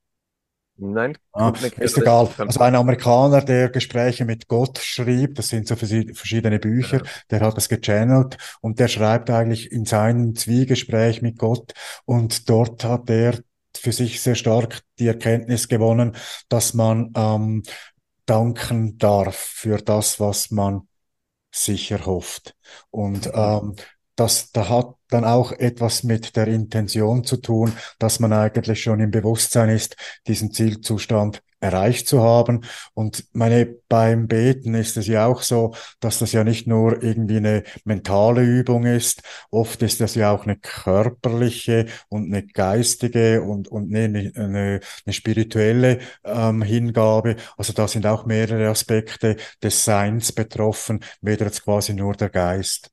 Nein, 0.84 1.16
Ah, 1.32 1.52
kommt 1.52 1.62
mir 1.78 1.84
ist 1.86 1.98
egal. 1.98 2.28
Also 2.38 2.60
ein 2.60 2.76
Amerikaner, 2.76 3.42
der 3.42 3.70
Gespräche 3.70 4.26
mit 4.26 4.48
Gott 4.48 4.80
schrieb, 4.80 5.36
das 5.36 5.50
sind 5.50 5.68
so 5.68 5.76
verschiedene 5.76 6.58
Bücher, 6.60 6.98
Ja. 6.98 7.04
der 7.30 7.40
hat 7.42 7.56
das 7.56 7.70
gechannelt 7.70 8.38
und 8.62 8.80
der 8.80 8.88
schreibt 8.88 9.30
eigentlich 9.30 9.72
in 9.72 9.86
seinem 9.86 10.36
Zwiegespräch 10.36 11.22
mit 11.22 11.38
Gott 11.38 11.74
und 12.06 12.50
dort 12.50 12.84
hat 12.84 13.10
er 13.12 13.38
für 13.78 13.92
sich 13.92 14.22
sehr 14.22 14.36
stark 14.36 14.82
die 14.98 15.08
Erkenntnis 15.08 15.68
gewonnen, 15.68 16.16
dass 16.50 16.74
man 16.74 17.12
ähm, 17.16 17.64
danken 18.26 18.98
darf 18.98 19.36
für 19.36 19.78
das, 19.78 20.20
was 20.20 20.50
man 20.52 20.88
sich 21.54 21.92
erhofft. 21.92 22.56
Und 22.90 23.30
ähm, 23.34 23.76
das, 24.16 24.52
da 24.52 24.70
hat 24.70 24.96
dann 25.10 25.26
auch 25.26 25.52
etwas 25.52 26.04
mit 26.04 26.36
der 26.36 26.48
Intention 26.48 27.24
zu 27.24 27.38
tun, 27.38 27.74
dass 28.00 28.20
man 28.20 28.34
eigentlich 28.34 28.82
schon 28.82 29.00
im 29.00 29.12
Bewusstsein 29.12 29.70
ist, 29.70 29.96
diesen 30.28 30.52
Zielzustand 30.52 31.42
erreicht 31.62 32.08
zu 32.08 32.22
haben. 32.22 32.62
Und 32.94 33.26
meine, 33.34 33.66
beim 33.88 34.28
Beten 34.28 34.74
ist 34.74 34.98
es 34.98 35.08
ja 35.08 35.28
auch 35.28 35.44
so, 35.44 35.74
dass 36.00 36.20
das 36.20 36.32
ja 36.32 36.44
nicht 36.44 36.68
nur 36.68 37.04
irgendwie 37.04 37.38
eine 37.38 37.64
mentale 37.86 38.42
Übung 38.44 38.86
ist. 38.86 39.22
Oft 39.52 39.82
ist 39.84 40.02
das 40.02 40.16
ja 40.16 40.32
auch 40.32 40.44
eine 40.44 40.58
körperliche 40.58 41.86
und 42.10 42.34
eine 42.34 42.46
geistige 42.46 43.44
und, 43.44 43.68
und 43.68 43.96
eine, 43.96 44.32
eine, 44.36 44.80
eine 45.06 45.14
spirituelle 45.14 46.00
ähm, 46.26 46.64
Hingabe. 46.64 47.36
Also 47.58 47.74
da 47.74 47.88
sind 47.88 48.08
auch 48.08 48.26
mehrere 48.26 48.70
Aspekte 48.70 49.38
des 49.62 49.86
Seins 49.86 50.32
betroffen, 50.32 51.02
weder 51.22 51.46
jetzt 51.46 51.64
quasi 51.64 51.94
nur 51.94 52.16
der 52.16 52.30
Geist. 52.30 52.92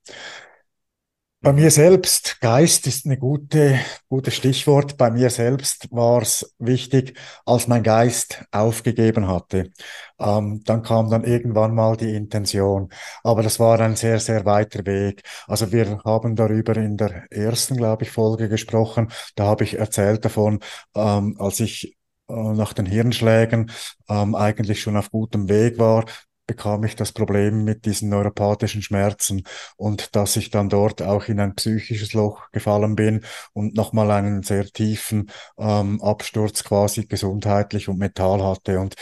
Bei 1.41 1.53
mir 1.53 1.71
selbst, 1.71 2.41
Geist 2.41 2.89
ist 2.89 3.07
eine 3.07 3.17
gute, 3.17 3.79
gutes 4.09 4.35
Stichwort. 4.35 4.97
Bei 4.97 5.09
mir 5.11 5.31
selbst 5.31 5.87
war 5.93 6.21
es 6.23 6.53
wichtig, 6.59 7.17
als 7.47 7.69
mein 7.69 7.85
Geist 7.85 8.45
aufgegeben 8.51 9.29
hatte. 9.29 9.71
Ähm, 10.19 10.63
dann 10.65 10.83
kam 10.83 11.09
dann 11.11 11.23
irgendwann 11.23 11.77
mal 11.77 11.97
die 11.97 12.13
Intention. 12.17 12.89
Aber 13.23 13.45
das 13.45 13.61
war 13.61 13.79
ein 13.79 13.95
sehr, 13.95 14.19
sehr 14.19 14.45
weiter 14.47 14.85
Weg. 14.85 15.23
Also 15.47 15.71
wir 15.71 16.01
haben 16.05 16.35
darüber 16.35 16.77
in 16.77 16.97
der 16.97 17.31
ersten, 17.31 17.77
glaube 17.77 18.03
ich, 18.03 18.11
Folge 18.11 18.49
gesprochen. 18.49 19.09
Da 19.37 19.45
habe 19.45 19.63
ich 19.63 19.79
erzählt 19.79 20.25
davon, 20.25 20.59
ähm, 20.97 21.37
als 21.39 21.61
ich 21.61 21.97
äh, 22.29 22.35
nach 22.35 22.73
den 22.73 22.87
Hirnschlägen 22.87 23.71
ähm, 24.09 24.35
eigentlich 24.35 24.83
schon 24.83 24.97
auf 24.97 25.11
gutem 25.13 25.49
Weg 25.49 25.79
war, 25.79 26.05
bekam 26.49 26.83
ich 26.83 26.97
das 26.97 27.13
Problem 27.13 27.63
mit 27.63 27.85
diesen 27.85 28.09
neuropathischen 28.09 28.83
Schmerzen 28.83 29.45
und 29.77 30.17
dass 30.17 30.35
ich 30.35 30.51
dann 30.51 30.69
dort 30.69 31.03
auch 31.03 31.27
in 31.29 31.39
ein 31.39 31.55
psychisches 31.55 32.15
Loch 32.15 32.51
gefallen 32.51 32.97
bin 32.97 33.25
und 33.53 33.77
nochmal 33.77 34.11
einen 34.11 34.43
sehr 34.43 34.65
tiefen 34.65 35.31
ähm, 35.59 36.03
Absturz 36.03 36.65
quasi 36.65 37.07
gesundheitlich 37.07 37.89
und 37.89 37.99
mental 37.99 38.43
hatte. 38.43 38.81
Und 38.81 38.97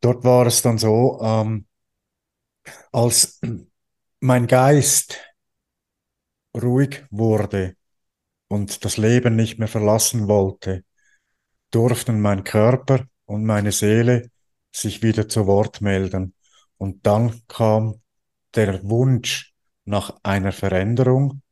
dort 0.00 0.24
war 0.24 0.46
es 0.46 0.60
dann 0.60 0.76
so, 0.76 1.20
ähm, 1.22 1.66
als 2.92 3.40
mein 4.20 4.46
Geist 4.48 5.18
ruhig 6.60 7.04
wurde 7.10 7.76
und 8.48 8.84
das 8.84 8.96
Leben 8.96 9.36
nicht 9.36 9.58
mehr 9.60 9.68
verlassen 9.68 10.26
wollte, 10.26 10.84
durften 11.70 12.20
mein 12.20 12.42
Körper 12.42 13.06
und 13.26 13.44
meine 13.44 13.70
Seele 13.70 14.30
sich 14.72 15.02
wieder 15.02 15.28
zu 15.28 15.46
Wort 15.46 15.80
melden. 15.80 16.34
Und 16.78 17.06
dann 17.06 17.42
kam 17.48 18.00
der 18.54 18.82
Wunsch 18.88 19.54
nach 19.84 20.18
einer 20.22 20.52
Veränderung 20.52 21.42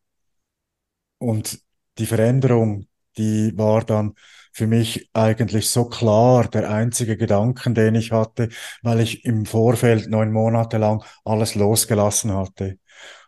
Und 1.19 1.61
die 1.99 2.07
Veränderung, 2.07 2.87
die 3.17 3.57
war 3.57 3.85
dann 3.85 4.15
für 4.53 4.67
mich 4.67 5.11
eigentlich 5.13 5.69
so 5.71 5.87
klar, 5.89 6.49
der 6.49 6.71
einzige 6.71 7.17
Gedanken, 7.17 7.75
den 7.75 7.95
ich 7.95 8.13
hatte, 8.13 8.49
weil 8.83 9.01
ich 9.01 9.25
im 9.25 9.47
Vorfeld 9.47 10.09
neun 10.09 10.33
Monate 10.33 10.79
lang 10.79 11.05
alles 11.25 11.55
losgelassen 11.55 12.33
hatte. 12.35 12.79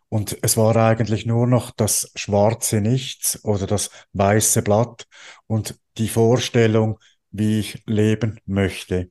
Und 0.09 0.39
es 0.43 0.57
war 0.57 0.77
eigentlich 0.77 1.27
nur 1.27 1.47
noch 1.47 1.71
das 1.71 2.11
schwarze 2.15 2.81
Nichts 2.81 3.45
oder 3.45 3.67
das 3.67 3.91
weiße 4.15 4.63
Blatt 4.63 5.07
und 5.47 5.79
die 5.99 6.09
Vorstellung, 6.09 6.99
wie 7.31 7.61
ich 7.61 7.83
leben 7.87 8.41
möchte. 8.47 9.11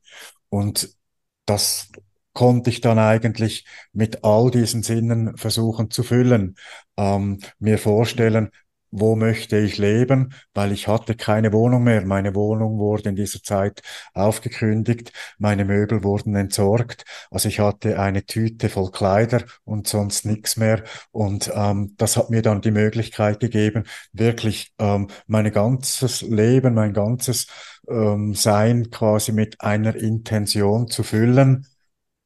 Und 0.49 0.95
das 1.45 1.91
konnte 2.37 2.69
ich 2.69 2.81
dann 2.81 2.99
eigentlich 2.99 3.65
mit 3.93 4.23
all 4.23 4.51
diesen 4.51 4.83
Sinnen 4.83 5.35
versuchen 5.37 5.89
zu 5.89 6.03
füllen, 6.03 6.55
ähm, 6.95 7.39
mir 7.57 7.79
vorstellen, 7.79 8.51
wo 8.91 9.15
möchte 9.15 9.57
ich 9.57 9.79
leben, 9.79 10.35
weil 10.53 10.71
ich 10.71 10.87
hatte 10.87 11.15
keine 11.15 11.51
Wohnung 11.51 11.83
mehr. 11.83 12.05
Meine 12.05 12.35
Wohnung 12.35 12.77
wurde 12.77 13.09
in 13.09 13.15
dieser 13.15 13.41
Zeit 13.41 13.81
aufgekündigt, 14.13 15.11
meine 15.39 15.65
Möbel 15.65 16.03
wurden 16.03 16.35
entsorgt. 16.35 17.05
Also 17.31 17.49
ich 17.49 17.59
hatte 17.59 17.99
eine 17.99 18.23
Tüte 18.23 18.69
voll 18.69 18.91
Kleider 18.91 19.43
und 19.63 19.87
sonst 19.87 20.23
nichts 20.25 20.57
mehr. 20.57 20.83
Und 21.09 21.51
ähm, 21.55 21.95
das 21.97 22.17
hat 22.17 22.29
mir 22.29 22.43
dann 22.43 22.61
die 22.61 22.71
Möglichkeit 22.71 23.39
gegeben, 23.39 23.85
wirklich 24.13 24.73
ähm, 24.77 25.07
mein 25.25 25.51
ganzes 25.51 26.21
Leben, 26.21 26.75
mein 26.75 26.93
ganzes 26.93 27.47
ähm, 27.89 28.35
Sein 28.35 28.91
quasi 28.91 29.31
mit 29.31 29.59
einer 29.59 29.95
Intention 29.95 30.87
zu 30.87 31.01
füllen. 31.01 31.65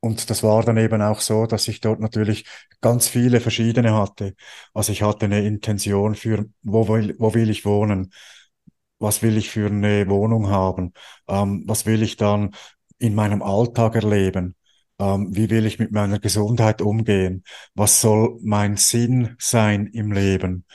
Und 0.01 0.29
das 0.31 0.41
war 0.41 0.63
dann 0.63 0.77
eben 0.77 1.01
auch 1.01 1.21
so, 1.21 1.45
dass 1.45 1.67
ich 1.67 1.79
dort 1.79 1.99
natürlich 1.99 2.45
ganz 2.81 3.07
viele 3.07 3.39
verschiedene 3.39 3.93
hatte. 3.93 4.35
Also 4.73 4.91
ich 4.91 5.03
hatte 5.03 5.25
eine 5.25 5.45
Intention 5.45 6.15
für, 6.15 6.45
wo 6.63 6.87
will, 6.87 7.15
wo 7.19 7.33
will 7.35 7.49
ich 7.51 7.65
wohnen? 7.65 8.11
Was 8.99 9.21
will 9.21 9.37
ich 9.37 9.49
für 9.49 9.67
eine 9.67 10.09
Wohnung 10.09 10.49
haben? 10.49 10.93
Ähm, 11.27 11.63
was 11.67 11.85
will 11.85 12.01
ich 12.03 12.17
dann 12.17 12.51
in 12.97 13.15
meinem 13.15 13.43
Alltag 13.43 13.95
erleben? 13.95 14.55
Ähm, 14.99 15.35
wie 15.35 15.49
will 15.49 15.65
ich 15.67 15.79
mit 15.79 15.91
meiner 15.91 16.19
Gesundheit 16.19 16.81
umgehen? 16.81 17.43
Was 17.75 18.01
soll 18.01 18.39
mein 18.43 18.77
Sinn 18.77 19.35
sein 19.39 19.87
im 19.87 20.11
Leben? 20.11 20.65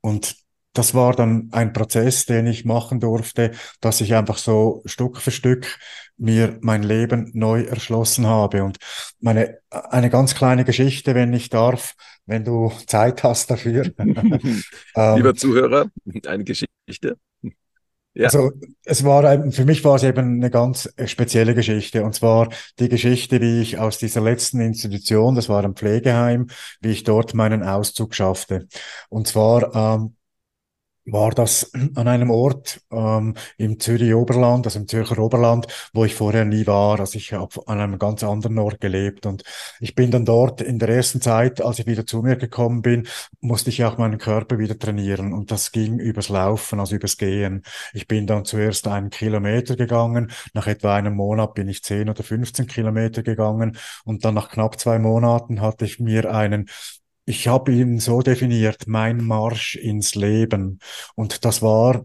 Und 0.00 0.36
das 0.78 0.94
war 0.94 1.14
dann 1.14 1.48
ein 1.52 1.72
Prozess, 1.72 2.26
den 2.26 2.46
ich 2.46 2.64
machen 2.64 3.00
durfte, 3.00 3.52
dass 3.80 4.00
ich 4.00 4.14
einfach 4.14 4.38
so 4.38 4.82
Stück 4.84 5.20
für 5.20 5.30
Stück 5.30 5.78
mir 6.18 6.58
mein 6.60 6.82
Leben 6.82 7.30
neu 7.34 7.62
erschlossen 7.62 8.26
habe. 8.26 8.64
Und 8.64 8.78
meine, 9.20 9.58
eine 9.70 10.10
ganz 10.10 10.34
kleine 10.34 10.64
Geschichte, 10.64 11.14
wenn 11.14 11.32
ich 11.32 11.50
darf, 11.50 11.94
wenn 12.26 12.44
du 12.44 12.72
Zeit 12.86 13.22
hast 13.22 13.50
dafür. 13.50 13.84
Lieber 13.98 14.60
Ähm, 14.96 15.36
Zuhörer, 15.36 15.86
eine 16.26 16.44
Geschichte. 16.44 17.16
Ja. 18.14 18.28
also 18.28 18.50
es 18.84 19.04
war 19.04 19.52
für 19.52 19.66
mich 19.66 19.84
war 19.84 19.96
es 19.96 20.02
eben 20.02 20.36
eine 20.36 20.50
ganz 20.50 20.90
spezielle 21.04 21.54
Geschichte. 21.54 22.02
Und 22.02 22.14
zwar 22.14 22.48
die 22.78 22.88
Geschichte, 22.88 23.42
wie 23.42 23.60
ich 23.60 23.76
aus 23.78 23.98
dieser 23.98 24.22
letzten 24.22 24.60
Institution, 24.60 25.34
das 25.34 25.50
war 25.50 25.62
ein 25.62 25.74
Pflegeheim, 25.74 26.46
wie 26.80 26.92
ich 26.92 27.04
dort 27.04 27.34
meinen 27.34 27.62
Auszug 27.62 28.14
schaffte. 28.14 28.68
Und 29.10 29.28
zwar 29.28 29.74
ähm, 29.74 30.16
war 31.06 31.30
das 31.30 31.72
an 31.94 32.08
einem 32.08 32.30
Ort 32.30 32.80
ähm, 32.90 33.34
im 33.56 33.78
Zürich 33.80 34.14
Oberland, 34.14 34.66
also 34.66 34.80
im 34.80 34.88
Zürcher 34.88 35.18
Oberland, 35.18 35.66
wo 35.92 36.04
ich 36.04 36.14
vorher 36.14 36.44
nie 36.44 36.66
war. 36.66 36.98
Also 37.00 37.16
ich 37.16 37.32
habe 37.32 37.62
an 37.66 37.80
einem 37.80 37.98
ganz 37.98 38.24
anderen 38.24 38.58
Ort 38.58 38.80
gelebt 38.80 39.24
und 39.26 39.42
ich 39.80 39.94
bin 39.94 40.10
dann 40.10 40.24
dort 40.24 40.60
in 40.60 40.78
der 40.78 40.88
ersten 40.88 41.20
Zeit, 41.20 41.60
als 41.60 41.78
ich 41.78 41.86
wieder 41.86 42.06
zu 42.06 42.22
mir 42.22 42.36
gekommen 42.36 42.82
bin, 42.82 43.06
musste 43.40 43.70
ich 43.70 43.84
auch 43.84 43.98
meinen 43.98 44.18
Körper 44.18 44.58
wieder 44.58 44.78
trainieren 44.78 45.32
und 45.32 45.50
das 45.50 45.72
ging 45.72 45.98
übers 45.98 46.28
Laufen, 46.28 46.80
also 46.80 46.96
übers 46.96 47.16
Gehen. 47.16 47.62
Ich 47.92 48.08
bin 48.08 48.26
dann 48.26 48.44
zuerst 48.44 48.88
einen 48.88 49.10
Kilometer 49.10 49.76
gegangen, 49.76 50.32
nach 50.54 50.66
etwa 50.66 50.94
einem 50.96 51.14
Monat 51.14 51.54
bin 51.54 51.68
ich 51.68 51.82
10 51.82 52.08
oder 52.08 52.22
15 52.22 52.66
Kilometer 52.66 53.22
gegangen 53.22 53.76
und 54.04 54.24
dann 54.24 54.34
nach 54.34 54.48
knapp 54.50 54.78
zwei 54.80 54.98
Monaten 54.98 55.60
hatte 55.60 55.84
ich 55.84 56.00
mir 56.00 56.32
einen 56.34 56.68
ich 57.26 57.48
habe 57.48 57.72
ihn 57.72 57.98
so 58.00 58.22
definiert, 58.22 58.86
mein 58.86 59.22
Marsch 59.24 59.74
ins 59.76 60.14
Leben. 60.14 60.78
Und 61.14 61.44
das 61.44 61.60
war 61.60 62.04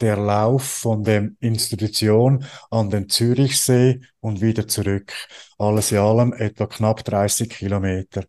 der 0.00 0.16
Lauf 0.16 0.64
von 0.64 1.04
der 1.04 1.30
Institution 1.40 2.44
an 2.70 2.90
den 2.90 3.08
Zürichsee 3.08 4.00
und 4.20 4.40
wieder 4.40 4.66
zurück. 4.66 5.12
Alles 5.58 5.92
in 5.92 5.98
allem 5.98 6.32
etwa 6.32 6.66
knapp 6.66 7.04
30 7.04 7.50
Kilometer. 7.50 8.24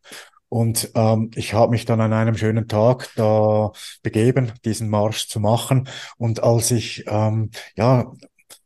Und 0.50 0.92
ähm, 0.94 1.32
ich 1.34 1.54
habe 1.54 1.72
mich 1.72 1.86
dann 1.86 2.00
an 2.00 2.14
einem 2.14 2.38
schönen 2.38 2.68
Tag 2.68 3.10
da 3.16 3.72
begeben, 4.04 4.52
diesen 4.66 4.88
Marsch 4.90 5.28
zu 5.28 5.40
machen. 5.40 5.90
Und 6.18 6.44
als 6.44 6.70
ich 6.70 7.06
ähm, 7.08 7.50
ja 7.76 8.14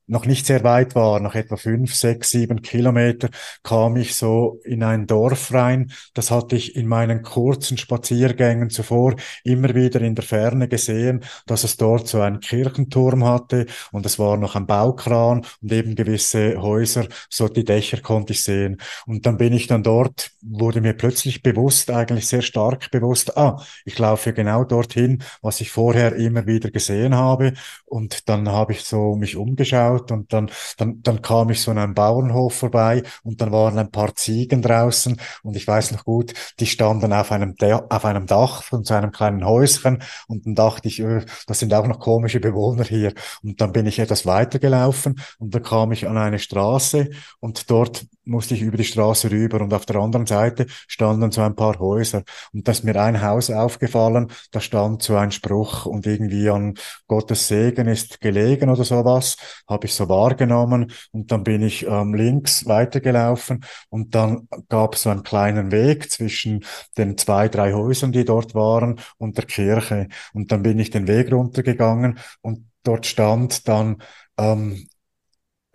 noch 0.07 0.25
nicht 0.25 0.45
sehr 0.45 0.63
weit 0.63 0.95
war, 0.95 1.19
nach 1.19 1.35
etwa 1.35 1.57
fünf, 1.57 1.93
sechs, 1.93 2.29
sieben 2.29 2.61
Kilometer, 2.61 3.29
kam 3.63 3.97
ich 3.97 4.15
so 4.15 4.59
in 4.63 4.83
ein 4.83 5.05
Dorf 5.05 5.53
rein. 5.53 5.91
Das 6.13 6.31
hatte 6.31 6.55
ich 6.55 6.75
in 6.75 6.87
meinen 6.87 7.21
kurzen 7.23 7.77
Spaziergängen 7.77 8.69
zuvor 8.69 9.15
immer 9.43 9.75
wieder 9.75 10.01
in 10.01 10.15
der 10.15 10.23
Ferne 10.23 10.67
gesehen, 10.67 11.23
dass 11.45 11.63
es 11.63 11.77
dort 11.77 12.07
so 12.07 12.21
einen 12.21 12.39
Kirchenturm 12.39 13.25
hatte 13.25 13.65
und 13.91 14.05
es 14.05 14.17
war 14.17 14.37
noch 14.37 14.55
ein 14.55 14.65
Baukran 14.65 15.45
und 15.61 15.71
eben 15.71 15.95
gewisse 15.95 16.61
Häuser, 16.61 17.07
so 17.29 17.47
die 17.47 17.65
Dächer 17.65 17.99
konnte 18.01 18.33
ich 18.33 18.43
sehen. 18.43 18.77
Und 19.05 19.25
dann 19.25 19.37
bin 19.37 19.53
ich 19.53 19.67
dann 19.67 19.83
dort, 19.83 20.31
wurde 20.41 20.81
mir 20.81 20.93
plötzlich 20.93 21.43
bewusst, 21.43 21.91
eigentlich 21.91 22.27
sehr 22.27 22.41
stark 22.41 22.89
bewusst, 22.91 23.37
ah, 23.37 23.61
ich 23.85 23.99
laufe 23.99 24.33
genau 24.33 24.63
dorthin, 24.63 25.23
was 25.41 25.61
ich 25.61 25.71
vorher 25.71 26.15
immer 26.15 26.45
wieder 26.45 26.71
gesehen 26.71 27.15
habe. 27.15 27.53
Und 27.85 28.29
dann 28.29 28.49
habe 28.49 28.73
ich 28.73 28.83
so 28.83 29.15
mich 29.15 29.35
umgeschaut 29.35 29.97
angeschaut 29.98 30.12
und 30.12 30.34
dann, 30.34 30.50
dann, 30.77 31.01
dann 31.01 31.22
kam 31.22 31.50
ich 31.50 31.62
so 31.62 31.72
an 31.72 31.77
einem 31.77 31.94
Bauernhof 31.94 32.54
vorbei 32.56 33.04
und 33.24 33.42
dann 33.42 33.51
waren 33.51 33.77
ein 33.77 33.92
paar 33.92 34.16
Ziegen 34.16 34.62
draußen 34.62 35.20
und 35.44 35.56
ich 35.56 35.68
weiß 35.68 35.92
noch 35.92 36.04
gut, 36.06 36.34
die 36.60 36.66
standen 36.66 37.13
auf 37.13 37.32
einem, 37.32 37.56
auf 37.89 38.06
einem 38.06 38.25
Dach 38.25 38.63
von 38.63 38.84
so 38.84 38.94
einem 38.94 39.12
kleinen 39.12 39.46
Häuschen 39.46 40.04
und 40.27 40.46
dann 40.46 40.56
dachte 40.56 40.88
ich, 40.88 41.00
öh, 41.00 41.24
das 41.48 41.60
sind 41.60 41.74
auch 41.74 41.88
noch 41.88 42.00
komische 42.00 42.39
Bewohner 42.39 42.84
hier. 42.84 43.13
Und 43.44 43.62
dann 43.62 43.72
bin 43.72 43.86
ich 43.86 44.00
etwas 44.00 44.25
weitergelaufen 44.25 45.20
und 45.39 45.54
dann 45.54 45.63
kam 45.63 45.92
ich 45.92 46.08
an 46.08 46.18
eine 46.18 46.39
Straße 46.39 47.10
und 47.39 47.70
dort 47.70 48.06
musste 48.27 48.53
ich 48.53 48.62
über 48.62 48.77
die 48.77 48.84
Straße 48.84 49.31
rüber 49.31 49.62
und 49.62 49.74
auf 49.74 49.86
der 49.86 49.98
anderen 49.98 50.25
Seite 50.25 50.67
standen 50.88 51.31
so 51.31 51.41
ein 51.41 51.55
paar 51.55 51.79
Häuser. 51.79 52.24
Und 52.53 52.67
da 52.67 52.72
ist 52.72 52.84
mir 52.84 53.01
ein 53.01 53.22
Haus 53.22 53.50
aufgefallen, 53.50 54.27
da 54.51 54.60
stand 54.60 55.01
so 55.03 55.15
ein 55.15 55.31
Spruch 55.31 55.86
und 55.86 56.05
irgendwie 56.05 56.50
an 56.50 56.75
Gottes 57.07 57.48
Segen 57.48 57.88
ist 57.88 58.22
gelegen 58.22 58.69
oder 58.69 58.84
sowas, 58.84 59.38
habe 59.67 59.88
ich 59.88 59.93
so 59.93 60.10
wahrgenommen. 60.10 60.91
Und 61.12 61.31
dann 61.31 61.43
bin 61.43 61.62
ich 61.62 61.86
ähm, 61.86 62.13
links 62.13 62.65
weitergelaufen 62.65 63.63
und 63.89 64.15
dann 64.15 64.48
gab 64.69 64.96
es 64.96 65.03
so 65.03 65.10
einen 65.10 65.24
kleinen 65.24 65.72
Weg 65.72 66.12
zwischen 66.12 66.63
den 66.98 67.17
zwei, 67.17 67.48
drei 67.50 67.74
Häusern, 67.74 68.12
die 68.12 68.25
dort 68.25 68.55
waren 68.55 69.00
und 69.17 69.38
der 69.38 69.46
Kirche. 69.46 70.07
Und 70.34 70.51
dann 70.51 70.63
bin 70.63 70.79
ich 70.79 70.89
den 70.89 71.07
Weg 71.07 71.31
runtergegangen 71.31 72.19
und 72.41 72.69
dort 72.84 73.05
stand 73.05 73.67
dann 73.67 73.98
ähm, 74.38 74.88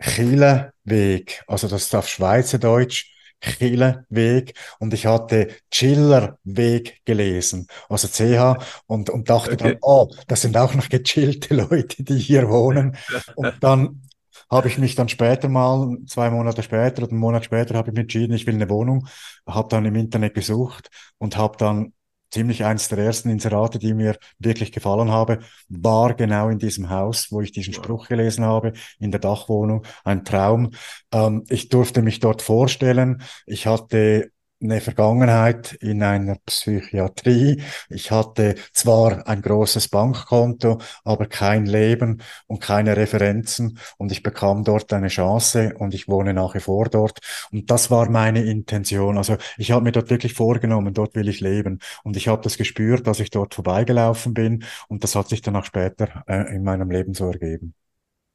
Chileweg, 0.03 1.43
also 1.47 1.67
das 1.67 1.83
ist 1.83 1.95
auf 1.95 2.07
Schweizerdeutsch. 2.07 3.09
Chileweg 3.43 4.53
und 4.79 4.93
ich 4.93 5.05
hatte 5.05 5.49
Chillerweg 5.69 7.01
gelesen, 7.03 7.67
also 7.89 8.07
CH 8.07 8.57
und, 8.87 9.09
und 9.09 9.29
dachte 9.29 9.53
okay. 9.53 9.63
dann, 9.71 9.77
oh, 9.81 10.09
das 10.27 10.41
sind 10.41 10.55
auch 10.55 10.73
noch 10.73 10.87
gechillte 10.87 11.53
Leute, 11.53 12.03
die 12.03 12.17
hier 12.17 12.47
wohnen. 12.49 12.95
Und 13.35 13.55
dann 13.59 14.01
habe 14.49 14.67
ich 14.67 14.77
mich 14.77 14.95
dann 14.95 15.09
später 15.09 15.49
mal, 15.49 15.97
zwei 16.07 16.29
Monate 16.29 16.63
später 16.63 17.03
oder 17.03 17.11
einen 17.11 17.19
Monat 17.19 17.45
später, 17.45 17.75
habe 17.75 17.89
ich 17.89 17.93
mich 17.93 18.03
entschieden, 18.03 18.33
ich 18.33 18.47
will 18.47 18.55
eine 18.55 18.69
Wohnung, 18.69 19.07
habe 19.45 19.67
dann 19.69 19.85
im 19.85 19.95
Internet 19.95 20.35
gesucht 20.35 20.89
und 21.17 21.35
habe 21.35 21.57
dann 21.57 21.93
ziemlich 22.33 22.65
eins 22.65 22.89
der 22.89 22.97
ersten 22.97 23.29
Inserate, 23.29 23.77
die 23.79 23.93
mir 23.93 24.17
wirklich 24.39 24.71
gefallen 24.71 25.11
habe, 25.11 25.39
war 25.69 26.15
genau 26.15 26.49
in 26.49 26.57
diesem 26.57 26.89
Haus, 26.89 27.31
wo 27.31 27.41
ich 27.41 27.51
diesen 27.51 27.73
Spruch 27.73 28.07
gelesen 28.07 28.43
habe, 28.43 28.73
in 28.99 29.11
der 29.11 29.19
Dachwohnung. 29.19 29.85
Ein 30.03 30.25
Traum. 30.25 30.71
Ähm, 31.11 31.43
ich 31.49 31.69
durfte 31.69 32.01
mich 32.01 32.19
dort 32.19 32.41
vorstellen. 32.41 33.21
Ich 33.45 33.67
hatte 33.67 34.31
eine 34.63 34.81
Vergangenheit 34.81 35.73
in 35.73 36.01
einer 36.03 36.37
Psychiatrie. 36.45 37.61
Ich 37.89 38.11
hatte 38.11 38.55
zwar 38.71 39.27
ein 39.27 39.41
großes 39.41 39.89
Bankkonto, 39.89 40.79
aber 41.03 41.25
kein 41.27 41.65
Leben 41.65 42.21
und 42.47 42.61
keine 42.61 42.95
Referenzen 42.97 43.79
und 43.97 44.11
ich 44.11 44.23
bekam 44.23 44.63
dort 44.63 44.91
eine 44.93 45.07
Chance 45.09 45.73
und 45.77 45.93
ich 45.93 46.07
wohne 46.07 46.33
nach 46.33 46.55
wie 46.55 46.59
vor 46.59 46.85
dort 46.89 47.19
und 47.51 47.69
das 47.71 47.91
war 47.91 48.09
meine 48.09 48.43
Intention. 48.43 49.17
Also 49.17 49.37
ich 49.57 49.71
habe 49.71 49.83
mir 49.83 49.91
dort 49.91 50.09
wirklich 50.09 50.33
vorgenommen, 50.33 50.93
dort 50.93 51.15
will 51.15 51.27
ich 51.27 51.39
leben 51.41 51.79
und 52.03 52.17
ich 52.17 52.27
habe 52.27 52.41
das 52.41 52.57
gespürt, 52.57 53.07
dass 53.07 53.19
ich 53.19 53.29
dort 53.29 53.53
vorbeigelaufen 53.55 54.33
bin 54.33 54.63
und 54.87 55.03
das 55.03 55.15
hat 55.15 55.29
sich 55.29 55.41
dann 55.41 55.55
auch 55.55 55.65
später 55.65 56.23
äh, 56.27 56.55
in 56.55 56.63
meinem 56.63 56.89
Leben 56.89 57.13
so 57.13 57.27
ergeben. 57.29 57.73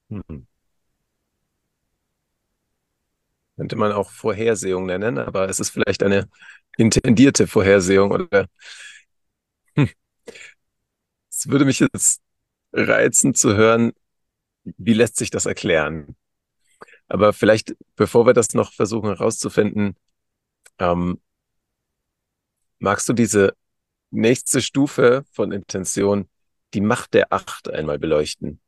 Mhm. 0.08 0.46
Könnte 3.58 3.74
man 3.74 3.90
auch 3.90 4.12
Vorhersehung 4.12 4.86
nennen, 4.86 5.18
aber 5.18 5.48
es 5.48 5.58
ist 5.58 5.70
vielleicht 5.70 6.04
eine 6.04 6.28
intendierte 6.76 7.48
Vorhersehung 7.48 8.12
oder 8.12 8.46
es 11.28 11.48
würde 11.48 11.64
mich 11.64 11.80
jetzt 11.80 12.22
reizen 12.72 13.34
zu 13.34 13.56
hören, 13.56 13.92
wie 14.62 14.92
lässt 14.92 15.16
sich 15.16 15.30
das 15.30 15.46
erklären? 15.46 16.14
Aber 17.08 17.32
vielleicht, 17.32 17.74
bevor 17.96 18.26
wir 18.26 18.32
das 18.32 18.54
noch 18.54 18.72
versuchen 18.72 19.08
herauszufinden, 19.08 19.96
ähm, 20.78 21.20
magst 22.78 23.08
du 23.08 23.12
diese 23.12 23.56
nächste 24.10 24.62
Stufe 24.62 25.24
von 25.32 25.50
Intention, 25.50 26.28
die 26.74 26.80
Macht 26.80 27.12
der 27.12 27.32
Acht 27.32 27.68
einmal 27.68 27.98
beleuchten? 27.98 28.60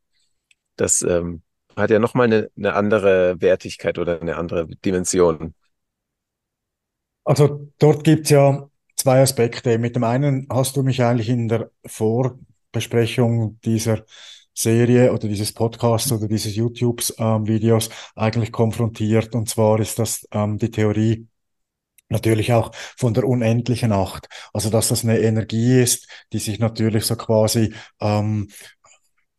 Das 0.75 1.01
ähm, 1.01 1.43
hat 1.75 1.89
ja 1.89 1.99
nochmal 1.99 2.27
eine, 2.27 2.49
eine 2.57 2.73
andere 2.73 3.41
Wertigkeit 3.41 3.97
oder 3.97 4.21
eine 4.21 4.37
andere 4.37 4.67
Dimension. 4.67 5.53
Also 7.23 7.71
dort 7.77 8.03
gibt 8.03 8.25
es 8.25 8.31
ja 8.31 8.69
zwei 8.95 9.21
Aspekte. 9.21 9.77
Mit 9.77 9.95
dem 9.95 10.03
einen 10.03 10.47
hast 10.49 10.75
du 10.75 10.83
mich 10.83 11.01
eigentlich 11.03 11.29
in 11.29 11.47
der 11.47 11.71
Vorbesprechung 11.85 13.59
dieser 13.63 14.03
Serie 14.53 15.11
oder 15.13 15.27
dieses 15.27 15.53
Podcasts 15.53 16.11
oder 16.11 16.27
dieses 16.27 16.55
YouTube-Videos 16.55 17.87
ähm, 17.87 17.93
eigentlich 18.15 18.51
konfrontiert. 18.51 19.33
Und 19.35 19.49
zwar 19.49 19.79
ist 19.79 19.97
das 19.99 20.27
ähm, 20.31 20.57
die 20.57 20.71
Theorie 20.71 21.27
natürlich 22.09 22.53
auch 22.53 22.71
von 22.97 23.13
der 23.13 23.23
unendlichen 23.25 23.91
Acht. 23.91 24.27
Also 24.53 24.69
dass 24.69 24.89
das 24.89 25.03
eine 25.03 25.19
Energie 25.19 25.81
ist, 25.81 26.07
die 26.33 26.39
sich 26.39 26.59
natürlich 26.59 27.05
so 27.05 27.15
quasi 27.15 27.73
ähm, 28.01 28.49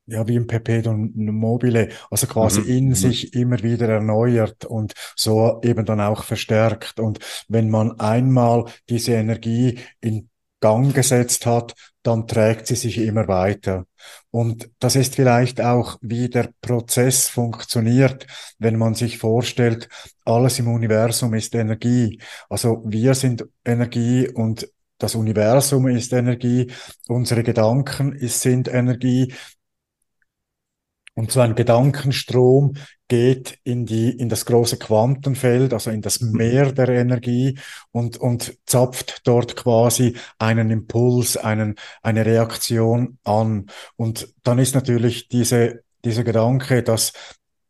ja, 0.07 0.27
wie 0.27 0.37
im 0.37 0.47
Perpetuum 0.47 1.13
mobile, 1.15 1.91
also 2.11 2.27
quasi 2.27 2.61
mhm. 2.63 2.69
in 2.69 2.89
mhm. 2.89 2.95
sich 2.95 3.35
immer 3.35 3.63
wieder 3.63 3.89
erneuert 3.89 4.65
und 4.65 4.95
so 5.17 5.61
eben 5.63 5.85
dann 5.85 6.01
auch 6.01 6.25
verstärkt. 6.25 7.01
Und 7.01 7.19
wenn 7.49 7.71
man 7.71 7.99
einmal 8.01 8.65
diese 8.89 9.13
Energie 9.13 9.79
in 10.01 10.29
Gang 10.61 10.95
gesetzt 10.95 11.45
hat, 11.45 11.75
dann 12.03 12.27
trägt 12.27 12.67
sie 12.69 12.77
sich 12.77 12.99
immer 12.99 13.29
weiter. 13.29 13.87
Und 14.31 14.71
das 14.79 14.97
ist 14.97 15.17
vielleicht 15.17 15.61
auch, 15.61 15.99
wie 16.01 16.29
der 16.29 16.51
Prozess 16.61 17.29
funktioniert, 17.29 18.27
wenn 18.59 18.77
man 18.77 18.95
sich 18.95 19.19
vorstellt, 19.19 19.89
alles 20.25 20.59
im 20.59 20.69
Universum 20.69 21.35
ist 21.35 21.55
Energie. 21.55 22.21
Also 22.49 22.83
wir 22.87 23.15
sind 23.15 23.45
Energie 23.65 24.29
und 24.29 24.69
das 24.99 25.17
Universum 25.17 25.89
ist 25.89 26.13
Energie, 26.13 26.71
unsere 27.09 27.43
Gedanken 27.43 28.17
sind 28.29 28.69
Energie, 28.69 29.35
und 31.15 31.31
so 31.31 31.41
ein 31.41 31.55
Gedankenstrom 31.55 32.75
geht 33.09 33.59
in 33.65 33.85
die, 33.85 34.11
in 34.11 34.31
das 34.31 34.47
große 34.47 34.79
Quantenfeld, 34.79 35.75
also 35.75 35.91
in 35.91 36.01
das. 36.01 36.21
Meer 36.21 36.73
der 36.73 36.89
Energie 36.89 37.59
und, 37.91 38.17
und 38.17 38.57
zapft 38.65 39.21
dort 39.25 39.57
quasi 39.57 40.17
einen 40.39 40.71
Impuls, 40.71 41.37
einen, 41.37 41.75
eine 42.03 42.25
Reaktion 42.25 43.19
an. 43.25 43.67
Und 43.97 44.33
dann 44.43 44.59
ist 44.59 44.75
natürlich 44.75 45.29
diese, 45.29 45.83
dieser 46.05 46.25
Gedanke, 46.25 46.83
dass 46.83 47.13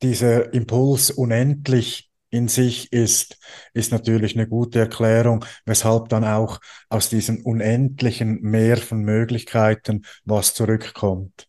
dieser 0.02 0.52
Impuls 0.55 1.11
unendlich 1.11 2.11
in 2.31 2.48
sich 2.48 2.92
ist, 2.92 3.38
ist 3.74 3.92
natürlich 3.92 4.37
eine 4.37 4.48
gute 4.48 4.78
Erklärung, 4.78 5.44
weshalb 5.66 6.09
dann 6.09 6.24
auch 6.24 6.61
aus 6.88 7.09
diesem 7.09 7.44
unendlichen 7.44 8.40
Meer 8.42 8.78
von 8.78 9.02
Möglichkeiten 9.02 10.05
was 10.24 10.55
zurückkommt. 10.55 11.48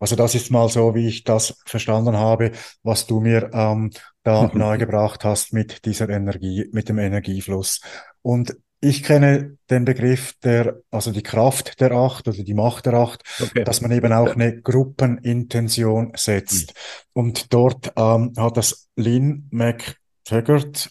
Also 0.00 0.16
das 0.16 0.34
ist 0.34 0.50
mal 0.50 0.68
so, 0.68 0.94
wie 0.94 1.08
ich 1.08 1.24
das 1.24 1.56
verstanden 1.66 2.16
habe, 2.16 2.52
was 2.82 3.06
du 3.06 3.20
mir 3.20 3.50
ähm, 3.52 3.90
da 4.22 4.42
mhm. 4.44 4.58
nahegebracht 4.58 5.24
hast 5.24 5.52
mit 5.52 5.84
dieser 5.84 6.08
Energie, 6.08 6.68
mit 6.72 6.88
dem 6.88 6.98
Energiefluss. 6.98 7.80
Und 8.22 8.56
ich 8.80 9.02
kenne 9.02 9.56
den 9.70 9.84
Begriff 9.84 10.34
der, 10.44 10.80
also 10.90 11.10
die 11.10 11.22
Kraft 11.22 11.80
der 11.80 11.92
Acht 11.92 12.28
oder 12.28 12.42
die 12.42 12.54
Macht 12.54 12.86
der 12.86 12.94
Acht, 12.94 13.22
okay. 13.40 13.64
dass 13.64 13.80
man 13.80 13.90
eben 13.90 14.12
auch 14.12 14.34
eine 14.34 14.60
Gruppenintention 14.60 16.12
setzt. 16.14 16.74
Mhm. 16.74 17.20
Und 17.20 17.52
dort 17.52 17.92
ähm, 17.96 18.32
hat 18.36 18.56
das 18.56 18.88
Lynn 18.96 19.48
McTaggart 19.50 20.90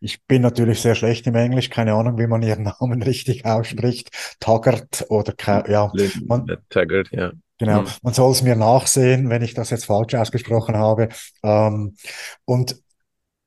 ich 0.00 0.24
bin 0.24 0.42
natürlich 0.42 0.80
sehr 0.80 0.94
schlecht 0.94 1.26
im 1.26 1.34
Englisch, 1.34 1.68
keine 1.68 1.94
Ahnung, 1.94 2.18
wie 2.18 2.26
man 2.26 2.42
ihren 2.42 2.64
Namen 2.64 3.02
richtig 3.02 3.44
ausspricht. 3.44 4.36
Taggart 4.40 5.06
oder 5.08 5.34
ja, 5.68 5.92
man, 6.26 6.46
Taggart, 6.70 7.08
ja. 7.12 7.32
Genau, 7.58 7.84
Hm. 7.84 7.92
man 8.02 8.12
soll 8.14 8.32
es 8.32 8.42
mir 8.42 8.54
nachsehen, 8.56 9.30
wenn 9.30 9.42
ich 9.42 9.54
das 9.54 9.70
jetzt 9.70 9.86
falsch 9.86 10.14
ausgesprochen 10.14 10.76
habe. 10.76 11.08
Ähm, 11.42 11.96
und 12.44 12.76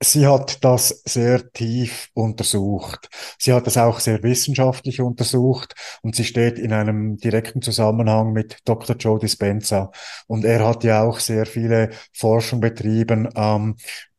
Sie 0.02 0.28
hat 0.28 0.64
das 0.64 1.02
sehr 1.06 1.52
tief 1.52 2.10
untersucht. 2.14 3.10
Sie 3.38 3.54
hat 3.54 3.68
das 3.68 3.78
auch 3.78 4.00
sehr 4.00 4.24
wissenschaftlich 4.24 5.02
untersucht 5.02 5.76
und 6.04 6.16
sie 6.16 6.24
steht 6.26 6.60
in 6.60 6.72
einem 6.74 7.18
direkten 7.18 7.62
Zusammenhang 7.62 8.32
mit 8.34 8.60
Dr. 8.66 8.96
Joe 8.96 9.20
Dispenza. 9.20 9.92
Und 10.28 10.46
er 10.46 10.66
hat 10.68 10.86
ja 10.86 11.04
auch 11.04 11.20
sehr 11.20 11.46
viele 11.46 11.90
Forschung 12.14 12.62
betrieben, 12.62 13.30
ähm, 13.36 13.76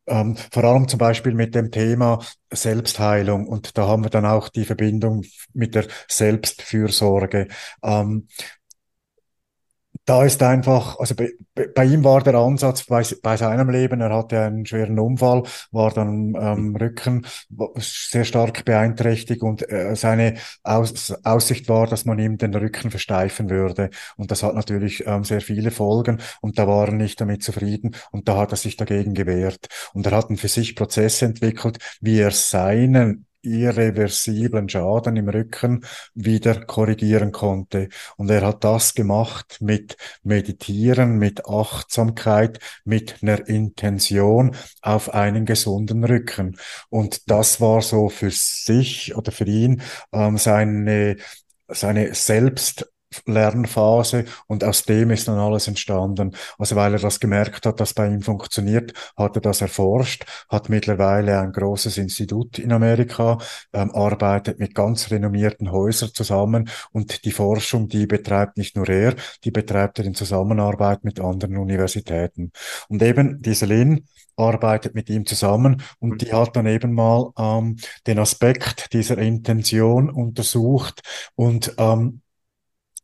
ähm, 0.07 0.37
vor 0.53 0.65
allem 0.65 0.89
zum 0.89 0.99
Beispiel 0.99 1.35
mit 1.35 1.55
dem 1.55 1.71
Thema 1.71 2.19
Selbstheilung. 2.53 3.47
Und 3.47 3.79
da 3.79 3.87
haben 3.87 4.05
wir 4.05 4.11
dann 4.11 4.27
auch 4.27 4.49
die 4.49 4.65
Verbindung 4.65 5.25
mit 5.55 5.75
der 5.75 5.87
Selbstfürsorge. 6.09 7.49
Ähm, 7.83 8.29
da 10.11 10.25
ist 10.25 10.43
einfach, 10.43 10.99
also 10.99 11.15
bei, 11.15 11.31
bei 11.73 11.85
ihm 11.85 12.03
war 12.03 12.21
der 12.21 12.35
Ansatz 12.35 12.83
bei, 12.85 13.05
bei 13.23 13.37
seinem 13.37 13.71
Leben, 13.71 14.01
er 14.01 14.13
hatte 14.13 14.41
einen 14.41 14.67
schweren 14.67 14.99
Unfall, 14.99 15.45
war 15.71 15.93
dann 15.93 16.35
ähm, 16.37 16.75
Rücken 16.75 17.25
sehr 17.77 18.25
stark 18.25 18.65
beeinträchtigt 18.65 19.41
und 19.43 19.71
äh, 19.71 19.95
seine 19.95 20.35
Aus, 20.65 21.13
Aussicht 21.23 21.69
war, 21.69 21.87
dass 21.87 22.07
man 22.07 22.19
ihm 22.19 22.39
den 22.39 22.53
Rücken 22.53 22.91
versteifen 22.91 23.51
würde. 23.51 23.91
Und 24.17 24.33
das 24.33 24.43
hat 24.43 24.57
natürlich 24.57 25.07
ähm, 25.07 25.23
sehr 25.23 25.43
viele 25.43 25.71
Folgen 25.71 26.19
und 26.41 26.59
da 26.59 26.67
war 26.67 26.89
er 26.89 26.95
nicht 26.95 27.21
damit 27.21 27.45
zufrieden 27.45 27.95
und 28.11 28.27
da 28.27 28.37
hat 28.37 28.51
er 28.51 28.57
sich 28.57 28.77
dagegen 28.77 29.15
gewehrt. 29.15 29.69
Und 29.95 30.07
er 30.07 30.17
hat 30.17 30.27
einen 30.27 30.39
für 30.39 30.49
sich 30.49 30.75
Prozess 30.75 31.23
entwickelt, 31.23 31.79
wie 32.01 32.19
er 32.19 32.33
seinen 32.33 33.27
irreversiblen 33.43 34.69
Schaden 34.69 35.17
im 35.17 35.29
Rücken 35.29 35.85
wieder 36.15 36.65
korrigieren 36.65 37.33
konnte. 37.33 37.89
Und 38.17 38.31
er 38.31 38.47
hat 38.47 38.65
das 38.65 38.95
gemacht 38.95 39.59
mit 39.61 39.97
Meditieren, 40.23 41.19
mit 41.19 41.47
Achtsamkeit, 41.47 42.59
mit 42.85 43.23
einer 43.23 43.49
Intention 43.49 44.57
auf 44.83 45.15
einen 45.15 45.47
gesunden 45.47 46.05
Rücken. 46.05 46.57
Und 46.89 47.31
das 47.31 47.61
war 47.61 47.83
so 47.83 48.09
für 48.09 48.31
sich 48.31 49.17
oder 49.17 49.33
für 49.33 49.47
ihn 49.47 49.83
ähm, 50.13 50.37
seine, 50.39 51.17
seine 51.69 52.15
Selbst 52.15 52.91
Lernphase 53.27 54.25
und 54.47 54.65
aus 54.65 54.85
dem 54.85 55.11
ist 55.11 55.29
dann 55.29 55.39
alles 55.39 55.69
entstanden. 55.69 56.37
Also 56.59 56.77
weil 56.77 56.95
er 56.95 56.99
das 57.01 57.21
gemerkt 57.21 57.67
hat, 57.67 57.81
dass 57.81 57.95
bei 57.95 58.07
ihm 58.07 58.23
funktioniert, 58.23 58.93
hat 59.17 59.37
er 59.37 59.43
das 59.43 59.61
erforscht, 59.61 60.25
hat 60.49 60.69
mittlerweile 60.69 61.39
ein 61.41 61.53
großes 61.53 61.99
Institut 61.99 62.59
in 62.59 62.73
Amerika, 62.73 63.39
ähm, 63.73 63.91
arbeitet 63.93 64.59
mit 64.59 64.75
ganz 64.75 65.11
renommierten 65.11 65.73
Häusern 65.73 66.11
zusammen 66.15 66.71
und 66.93 67.25
die 67.25 67.33
Forschung, 67.33 67.89
die 67.89 68.07
betreibt 68.07 68.57
nicht 68.57 68.77
nur 68.77 68.89
er, 68.89 69.15
die 69.45 69.51
betreibt 69.51 69.99
er 69.99 70.05
in 70.05 70.15
Zusammenarbeit 70.15 71.05
mit 71.05 71.21
anderen 71.21 71.57
Universitäten. 71.57 72.53
Und 72.89 73.03
eben 73.03 73.43
diese 73.43 73.67
Lin 73.67 74.07
arbeitet 74.37 74.95
mit 74.95 75.11
ihm 75.11 75.27
zusammen 75.27 75.83
und 75.99 76.23
die 76.23 76.33
hat 76.33 76.57
dann 76.57 76.67
eben 76.67 76.95
mal 76.95 77.31
ähm, 77.39 77.77
den 78.07 78.19
Aspekt 78.19 78.93
dieser 78.93 79.19
Intention 79.19 80.11
untersucht 80.11 81.03
und 81.35 81.75
ähm, 81.79 82.23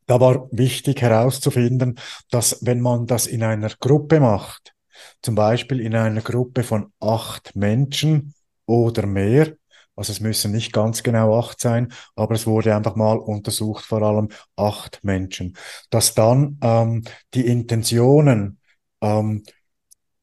da 0.07 0.21
war 0.21 0.49
wichtig 0.53 1.03
herauszufinden, 1.03 1.99
dass 2.31 2.65
wenn 2.65 2.81
man 2.81 3.07
das 3.07 3.27
in 3.27 3.43
einer 3.43 3.71
Gruppe 3.81 4.21
macht, 4.21 4.75
zum 5.23 5.35
Beispiel 5.35 5.81
in 5.81 5.95
einer 5.95 6.23
Gruppe 6.23 6.63
von 6.63 6.93
acht 7.01 7.55
Menschen 7.55 8.35
oder 8.67 9.07
mehr, 9.07 9.55
also 9.95 10.13
es 10.13 10.21
müssen 10.21 10.53
nicht 10.53 10.73
ganz 10.73 11.03
genau 11.03 11.39
acht 11.39 11.61
sein, 11.61 11.93
aber 12.15 12.35
es 12.35 12.47
wurde 12.47 12.75
einfach 12.75 12.97
mal 12.97 13.17
untersucht, 13.19 13.85
vor 13.85 14.03
allem 14.03 14.29
acht 14.55 15.01
Menschen, 15.03 15.57
dass 15.91 16.15
dann 16.15 16.59
ähm, 16.63 17.03
die 17.35 17.47
Intentionen 17.47 18.61
ähm, 19.01 19.43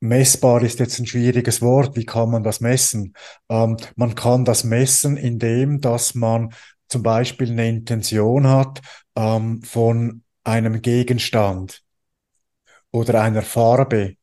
Messbar 0.04 0.62
ist 0.64 0.80
jetzt 0.80 1.00
ein 1.00 1.06
schwieriges 1.06 1.62
Wort. 1.62 1.96
Wie 1.96 2.04
kann 2.04 2.30
man 2.30 2.44
das 2.44 2.60
messen? 2.60 3.14
Ähm, 3.48 3.78
man 3.96 4.16
kann 4.16 4.44
das 4.44 4.66
messen, 4.66 5.16
indem 5.16 5.80
dass 5.80 6.14
man 6.14 6.54
zum 6.88 7.04
Beispiel 7.04 7.52
eine 7.52 7.68
Intention 7.68 8.48
hat 8.48 8.82
ähm, 9.16 9.62
von 9.64 10.24
einem 10.44 10.82
Gegenstand 10.82 11.84
oder 12.92 13.22
einer 13.22 13.42
Farbe 13.42 14.16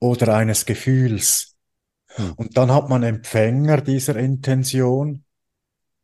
oder 0.00 0.34
eines 0.36 0.66
Gefühls. 0.66 1.56
Hm. 2.08 2.32
Und 2.34 2.56
dann 2.56 2.72
hat 2.72 2.88
man 2.88 3.02
Empfänger 3.02 3.80
dieser 3.80 4.16
Intention 4.16 5.24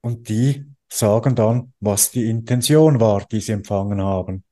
und 0.01 0.29
die 0.29 0.67
sagen 0.89 1.35
dann, 1.35 1.73
was 1.81 2.11
die 2.11 2.29
Intention 2.29 3.01
war, 3.01 3.27
die 3.27 3.41
sie 3.41 3.53
empfangen 3.53 4.03
haben. 4.03 4.45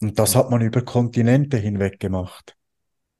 Und 0.00 0.18
das 0.18 0.34
hat 0.34 0.50
man 0.50 0.60
über 0.60 0.82
Kontinente 0.82 1.56
hinweg 1.56 2.00
gemacht. 2.00 2.56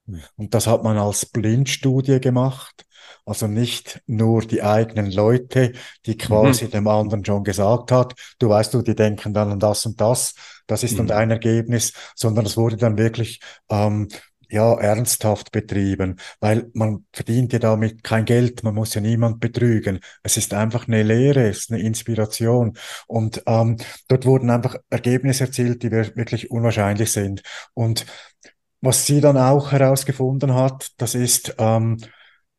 Hm. 0.07 0.23
Und 0.37 0.55
das 0.55 0.67
hat 0.67 0.83
man 0.83 0.97
als 0.99 1.27
Blindstudie 1.27 2.21
gemacht. 2.21 2.86
Also 3.25 3.47
nicht 3.47 4.01
nur 4.07 4.43
die 4.43 4.63
eigenen 4.63 5.11
Leute, 5.11 5.73
die 6.07 6.17
quasi 6.17 6.69
Mhm. 6.69 6.69
dem 6.69 6.89
anderen 6.89 7.25
schon 7.25 7.45
gesagt 7.45 7.93
hat, 7.93 8.15
du 8.39 8.49
weißt 8.49 8.75
du, 8.75 8.83
die 8.83 8.95
denken 8.95 9.35
dann 9.35 9.51
an 9.53 9.59
das 9.61 9.87
und 9.87 10.01
das, 10.01 10.35
das 10.67 10.83
ist 10.83 10.99
dann 10.99 11.07
Mhm. 11.07 11.09
dein 11.09 11.31
Ergebnis, 11.31 11.93
sondern 12.15 12.47
es 12.47 12.57
wurde 12.57 12.77
dann 12.77 12.99
wirklich 12.99 13.41
ähm, 13.71 14.09
ja 14.49 14.75
ernsthaft 14.79 15.51
betrieben, 15.51 16.17
weil 16.41 16.71
man 16.73 17.05
verdient 17.13 17.53
ja 17.53 17.59
damit 17.59 18.05
kein 18.05 18.25
Geld, 18.25 18.63
man 18.63 18.75
muss 18.77 18.95
ja 18.95 19.01
niemand 19.01 19.41
betrügen. 19.41 19.99
Es 20.23 20.37
ist 20.37 20.55
einfach 20.55 20.87
eine 20.87 21.03
Lehre, 21.03 21.49
es 21.49 21.59
ist 21.61 21.73
eine 21.73 21.81
Inspiration 21.83 22.77
und 23.09 23.43
ähm, 23.47 23.77
dort 24.09 24.25
wurden 24.25 24.51
einfach 24.51 24.77
Ergebnisse 24.89 25.45
erzielt, 25.45 25.83
die 25.83 25.91
wirklich 25.91 26.51
unwahrscheinlich 26.51 27.11
sind. 27.11 27.43
Und 27.75 28.07
was 28.81 29.07
sie 29.07 29.21
dann 29.21 29.37
auch 29.37 29.73
herausgefunden 29.73 30.55
hat, 30.55 30.91
das 30.99 31.15
ist, 31.15 31.55
ähm, 31.59 31.99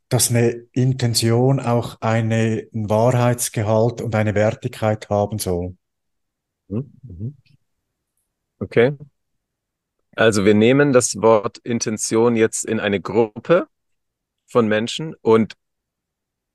dass 0.09 0.29
eine 0.29 0.51
Intention 0.71 1.59
auch 1.59 1.97
eine, 2.01 2.67
einen 2.73 2.89
Wahrheitsgehalt 2.89 4.01
und 4.01 4.15
eine 4.15 4.35
Wertigkeit 4.35 5.09
haben 5.09 5.39
soll. 5.39 5.75
Mhm. 6.67 6.91
Mhm. 7.03 7.37
Okay. 8.59 8.93
Also 10.15 10.45
wir 10.45 10.55
nehmen 10.55 10.93
das 10.93 11.15
Wort 11.21 11.59
Intention 11.59 12.35
jetzt 12.35 12.65
in 12.65 12.79
eine 12.79 12.99
Gruppe 12.99 13.67
von 14.47 14.67
Menschen 14.67 15.13
und 15.21 15.53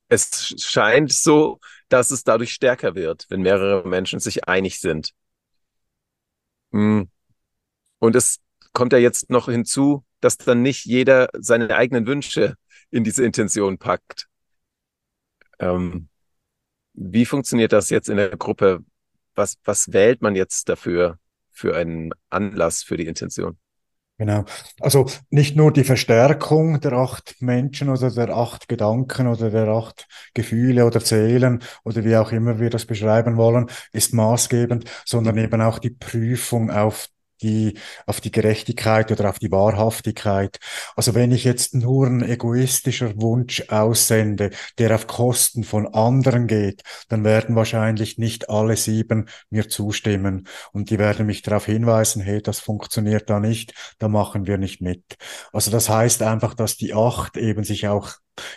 es 0.09 0.55
scheint 0.59 1.13
so, 1.13 1.61
dass 1.89 2.11
es 2.11 2.25
dadurch 2.25 2.53
stärker 2.53 2.95
wird, 2.95 3.27
wenn 3.31 3.43
mehrere 3.43 3.89
Menschen 3.89 4.21
sich 4.21 4.49
einig 4.49 4.81
sind. 4.81 5.13
Mm. 6.71 7.03
Und 7.99 8.17
es 8.17 8.41
kommt 8.73 8.93
ja 8.93 8.99
jetzt 8.99 9.31
noch 9.31 9.49
hinzu, 9.49 10.05
dass 10.21 10.37
dann 10.39 10.63
nicht 10.63 10.85
jeder 10.85 11.29
seine 11.33 11.75
eigenen 11.75 12.07
Wünsche 12.07 12.57
in 12.93 13.03
diese 13.03 13.25
Intention 13.25 13.79
packt. 13.79 14.29
Ähm, 15.59 16.09
wie 16.93 17.25
funktioniert 17.25 17.73
das 17.73 17.91
jetzt 17.91 18.09
in 18.09 18.19
der 18.19 18.37
Gruppe? 18.37 18.85
Was, 19.35 19.57
was 19.65 19.93
wählt 19.93 20.23
man 20.23 20.37
jetzt 20.37 20.69
dafür, 20.69 21.19
für 21.51 21.77
einen 21.77 22.11
Anlass 22.31 22.83
für 22.83 22.97
die 22.97 23.07
Intention? 23.07 23.59
Genau. 24.19 24.45
Also 24.81 25.07
nicht 25.31 25.57
nur 25.57 25.73
die 25.73 25.85
Verstärkung 25.85 26.81
der 26.81 26.93
acht 26.93 27.37
Menschen 27.41 27.89
oder 27.89 28.11
der 28.11 28.29
acht 28.31 28.69
Gedanken 28.69 29.27
oder 29.27 29.51
der 29.51 29.69
acht 29.69 30.07
Gefühle 30.35 30.87
oder 30.87 31.01
Seelen 31.01 31.63
oder 31.83 32.05
wie 32.05 32.17
auch 32.17 32.31
immer 32.31 32.61
wir 32.61 32.71
das 32.71 32.87
beschreiben 32.87 33.37
wollen, 33.37 33.69
ist 33.93 34.13
maßgebend, 34.15 34.85
sondern 35.05 35.39
eben 35.39 35.61
auch 35.61 35.79
die 35.79 35.91
Prüfung 35.91 36.71
auf 36.71 37.09
die, 37.43 37.79
auf 38.07 38.21
die 38.21 38.31
Gerechtigkeit 38.31 39.11
oder 39.13 39.29
auf 39.29 39.39
die 39.39 39.51
Wahrhaftigkeit. 39.51 40.59
Also 40.97 41.15
wenn 41.15 41.33
ich 41.33 41.45
jetzt 41.45 41.75
nur 41.75 42.07
ein 42.07 42.23
egoistischer 42.23 43.21
Wunsch 43.21 43.65
aussende, 43.69 44.51
der 44.79 44.95
auf 44.95 45.07
Kosten 45.07 45.65
von 45.65 45.87
anderen 45.93 46.47
geht, 46.47 46.83
dann 47.09 47.25
werden 47.25 47.57
wahrscheinlich 47.57 48.19
nicht 48.19 48.49
alle 48.49 48.77
sieben 48.77 49.29
mir 49.51 49.69
zustimmen 49.69 50.47
und 50.73 50.91
die 50.91 50.99
werden 50.99 51.27
mich 51.27 51.43
darauf 51.43 51.67
hinweisen, 51.67 52.23
hey, 52.23 52.41
das 52.41 52.61
funktioniert 52.61 53.29
da 53.29 53.41
nicht, 53.41 53.75
da 53.99 54.09
machen 54.09 54.47
wir 54.47 54.59
nicht 54.59 54.81
mit. 54.81 55.17
Also 55.53 55.71
das 55.71 55.89
heißt 55.89 56.23
einfach, 56.23 56.55
dass 56.55 56.77
die 56.77 56.95
acht 56.95 57.37
eben 57.37 57.65
sich 57.65 57.89
auch 57.89 58.13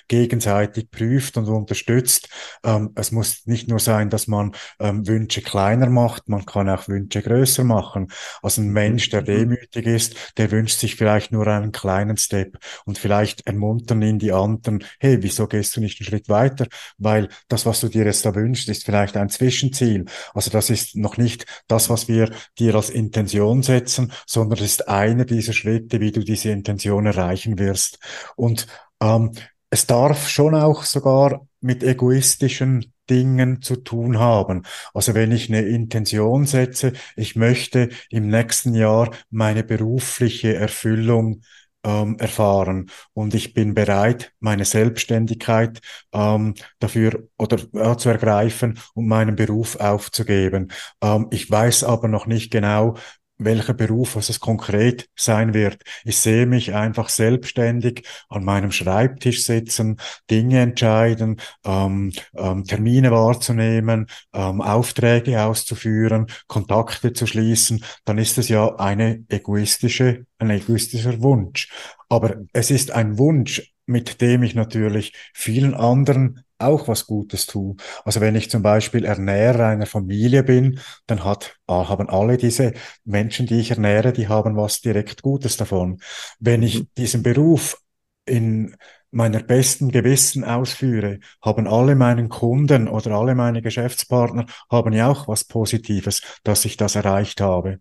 gegenseitig 0.08 0.90
prüft 0.92 1.38
und 1.38 1.48
unterstützt. 1.48 2.30
Ähm, 2.64 2.92
es 2.96 3.12
muss 3.12 3.46
nicht 3.46 3.68
nur 3.68 3.80
sein, 3.80 4.10
dass 4.10 4.28
man 4.28 4.54
ähm, 4.80 5.08
Wünsche 5.08 5.42
kleiner 5.42 5.90
macht, 5.90 6.30
man 6.30 6.46
kann 6.46 6.70
auch 6.70 6.88
Wünsche 6.88 7.22
größer 7.22 7.64
machen. 7.64 8.08
Also 8.42 8.62
ein 8.62 8.70
Mensch, 8.70 9.10
der 9.10 9.22
demütig 9.22 9.86
ist, 9.86 10.16
der 10.38 10.52
wünscht 10.52 10.80
sich 10.80 10.96
vielleicht 10.96 11.32
nur 11.32 11.48
einen 11.48 11.72
kleinen 11.72 12.18
Step 12.18 12.58
und 12.86 12.98
vielleicht 12.98 13.46
ermuntern 13.48 14.02
ihn 14.02 14.20
die 14.20 14.32
anderen, 14.32 14.84
hey, 15.00 15.18
wieso 15.22 15.48
gehst 15.48 15.76
du 15.76 15.82
nicht 15.82 16.00
einen 16.00 16.08
Schritt 16.08 16.30
weiter? 16.30 16.68
Weil 16.98 17.30
das, 17.48 17.66
was 17.66 17.82
du 17.82 17.90
dir 17.90 18.06
jetzt 18.06 18.26
da 18.26 18.36
wünschst, 18.36 18.70
ist 18.70 18.86
vielleicht 18.86 19.18
ein 19.18 19.30
Zwischenziel. 19.30 20.06
Also 20.34 20.50
das 20.52 20.70
ist 20.70 20.96
noch 20.96 21.18
nicht 21.18 21.46
das, 21.68 21.90
was 21.90 22.08
wir 22.08 22.32
dir 22.60 22.76
als 22.76 22.90
Intention 22.90 23.64
setzen, 23.64 24.12
sondern 24.26 24.60
es 24.60 24.66
ist 24.66 24.88
einer 24.88 25.26
dieser 25.26 25.54
Schritte, 25.54 26.00
wie 26.00 26.12
du 26.12 26.22
diese 26.22 26.50
Intention 26.50 27.06
erreichen 27.06 27.60
wirst. 27.60 28.00
Und 28.36 28.68
ähm, 29.02 29.32
es 29.76 29.88
darf 29.88 30.30
schon 30.30 30.56
auch 30.56 30.84
sogar 30.86 31.50
mit 31.60 31.84
egoistischen 31.84 32.94
Dingen 33.10 33.62
zu 33.62 33.76
tun 33.76 34.20
haben. 34.20 34.64
Also 34.94 35.14
wenn 35.16 35.34
ich 35.34 35.50
eine 35.50 35.64
Intention 35.64 36.46
setze, 36.46 36.94
ich 37.18 37.36
möchte 37.36 37.90
im 38.10 38.30
nächsten 38.30 38.74
Jahr 38.74 39.12
meine 39.30 39.66
berufliche 39.66 40.56
Erfüllung 40.56 41.42
ähm, 41.84 42.16
erfahren 42.20 42.90
und 43.12 43.36
ich 43.36 43.54
bin 43.54 43.74
bereit, 43.74 44.32
meine 44.40 44.64
Selbstständigkeit 44.64 45.82
ähm, 46.14 46.54
dafür 46.80 47.28
oder 47.38 47.58
äh, 47.74 47.98
zu 47.98 48.08
ergreifen 48.08 48.80
und 48.94 49.10
meinen 49.10 49.36
Beruf 49.36 49.76
aufzugeben. 49.76 50.72
Ähm, 51.02 51.28
ich 51.32 51.52
weiß 51.52 51.84
aber 51.84 52.08
noch 52.08 52.28
nicht 52.28 52.50
genau, 52.50 52.96
welcher 53.38 53.74
Beruf, 53.74 54.16
was 54.16 54.30
es 54.30 54.40
konkret 54.40 55.10
sein 55.16 55.54
wird. 55.54 55.84
Ich 56.04 56.18
sehe 56.18 56.46
mich 56.46 56.74
einfach 56.74 57.10
selbstständig 57.10 58.08
an 58.30 58.44
meinem 58.44 58.72
Schreibtisch 58.72 59.46
sitzen, 59.46 59.98
Dinge 60.30 60.62
entscheiden, 60.62 61.42
ähm, 61.66 62.12
ähm, 62.36 62.64
Termine 62.64 63.12
wahrzunehmen, 63.12 64.08
ähm, 64.34 64.62
Aufträge 64.62 65.44
auszuführen, 65.44 66.28
Kontakte 66.48 67.14
zu 67.14 67.28
schließen. 67.28 67.84
Dann 68.06 68.18
ist 68.18 68.38
es 68.38 68.50
ja 68.50 68.76
eine 68.76 69.24
egoistische, 69.30 70.26
ein 70.38 70.50
egoistischer 70.50 71.22
Wunsch. 71.22 71.70
Aber 72.10 72.36
es 72.54 72.72
ist 72.72 72.92
ein 72.92 73.18
Wunsch, 73.18 73.74
mit 73.86 74.22
dem 74.22 74.44
ich 74.44 74.56
natürlich 74.56 75.14
vielen 75.34 75.74
anderen 75.74 76.45
auch 76.66 76.88
was 76.88 77.06
Gutes 77.06 77.46
tue. 77.46 77.76
Also 78.04 78.22
wenn 78.22 78.36
ich 78.36 78.50
zum 78.50 78.62
Beispiel 78.62 79.06
Ernährer 79.06 79.68
einer 79.68 79.86
Familie 79.86 80.44
bin, 80.44 80.80
dann 81.08 81.24
hat, 81.24 81.58
haben 81.68 82.10
alle 82.10 82.38
diese 82.38 82.74
Menschen, 83.04 83.48
die 83.48 83.60
ich 83.60 83.72
ernähre, 83.72 84.14
die 84.14 84.28
haben 84.28 84.56
was 84.56 84.82
direkt 84.82 85.22
Gutes 85.22 85.58
davon. 85.58 86.00
Wenn 86.40 86.64
ich 86.64 86.80
mhm. 86.80 86.88
diesen 86.98 87.24
Beruf 87.24 87.78
in 88.26 88.76
meiner 89.12 89.42
besten 89.42 89.92
Gewissen 89.92 90.44
ausführe, 90.44 91.20
haben 91.42 91.68
alle 91.68 91.96
meinen 91.96 92.28
Kunden 92.28 92.90
oder 92.90 93.12
alle 93.12 93.34
meine 93.34 93.62
Geschäftspartner 93.62 94.46
haben 94.70 94.92
ja 94.92 95.10
auch 95.10 95.28
was 95.30 95.46
Positives, 95.46 96.22
dass 96.44 96.66
ich 96.66 96.76
das 96.76 96.96
erreicht 96.96 97.40
habe. 97.40 97.80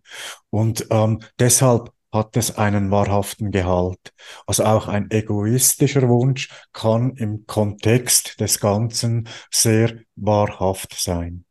Und 0.49 0.87
ähm, 0.91 1.19
deshalb 1.37 1.91
hat 2.15 2.35
es 2.37 2.57
einen 2.57 2.89
wahrhaften 2.89 3.51
Gehalt. 3.51 4.13
Also 4.47 4.65
auch 4.65 4.87
ein 4.87 5.11
egoistischer 5.11 6.09
Wunsch 6.09 6.49
kann 6.73 7.15
im 7.17 7.45
Kontext 7.45 8.39
des 8.39 8.59
Ganzen 8.59 9.27
sehr 9.51 9.99
wahrhaft 10.15 10.95
sein. 10.99 11.45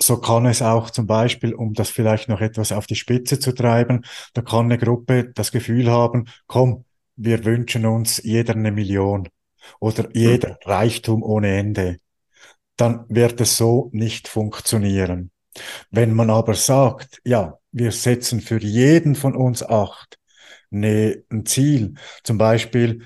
So 0.00 0.18
kann 0.18 0.46
es 0.46 0.60
auch 0.60 0.90
zum 0.90 1.06
Beispiel, 1.06 1.54
um 1.54 1.72
das 1.72 1.88
vielleicht 1.88 2.28
noch 2.28 2.40
etwas 2.40 2.72
auf 2.72 2.86
die 2.86 2.94
Spitze 2.94 3.38
zu 3.38 3.52
treiben, 3.52 4.04
da 4.34 4.42
kann 4.42 4.66
eine 4.66 4.78
Gruppe 4.78 5.32
das 5.34 5.50
Gefühl 5.50 5.90
haben, 5.90 6.26
komm, 6.46 6.84
wir 7.16 7.44
wünschen 7.44 7.86
uns 7.86 8.22
jeder 8.22 8.54
eine 8.54 8.70
Million 8.70 9.28
oder 9.80 10.08
jeder 10.12 10.50
hm. 10.50 10.56
Reichtum 10.64 11.22
ohne 11.22 11.56
Ende. 11.56 11.98
Dann 12.76 13.06
wird 13.08 13.40
es 13.40 13.56
so 13.56 13.88
nicht 13.92 14.28
funktionieren. 14.28 15.30
Wenn 15.90 16.12
man 16.12 16.28
aber 16.28 16.54
sagt, 16.54 17.20
ja, 17.24 17.58
wir 17.74 17.92
setzen 17.92 18.40
für 18.40 18.62
jeden 18.62 19.16
von 19.16 19.34
uns 19.34 19.62
acht 19.62 20.18
ne, 20.70 21.24
ein 21.30 21.44
Ziel, 21.44 21.94
zum 22.22 22.38
Beispiel, 22.38 23.02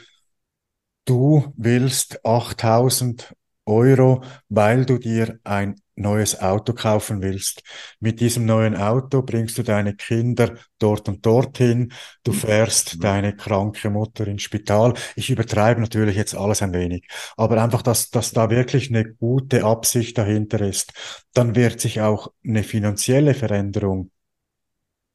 du 1.04 1.52
willst 1.56 2.24
8000 2.24 3.34
Euro, 3.64 4.22
weil 4.48 4.86
du 4.86 4.98
dir 4.98 5.38
ein 5.44 5.76
neues 5.94 6.40
Auto 6.40 6.72
kaufen 6.72 7.22
willst. 7.22 7.62
Mit 7.98 8.20
diesem 8.20 8.46
neuen 8.46 8.76
Auto 8.76 9.22
bringst 9.22 9.58
du 9.58 9.62
deine 9.62 9.94
Kinder 9.94 10.54
dort 10.78 11.08
und 11.08 11.26
dorthin. 11.26 11.92
Du 12.22 12.32
fährst 12.32 12.96
mhm. 12.96 13.00
deine 13.00 13.36
kranke 13.36 13.90
Mutter 13.90 14.26
ins 14.26 14.42
Spital. 14.42 14.94
Ich 15.16 15.28
übertreibe 15.28 15.80
natürlich 15.80 16.16
jetzt 16.16 16.34
alles 16.34 16.62
ein 16.62 16.72
wenig, 16.72 17.06
aber 17.36 17.62
einfach, 17.62 17.82
dass, 17.82 18.10
dass 18.10 18.32
da 18.32 18.48
wirklich 18.48 18.90
eine 18.90 19.12
gute 19.14 19.64
Absicht 19.64 20.16
dahinter 20.16 20.60
ist. 20.60 20.92
Dann 21.34 21.54
wird 21.56 21.80
sich 21.80 22.00
auch 22.00 22.32
eine 22.44 22.62
finanzielle 22.62 23.34
Veränderung 23.34 24.10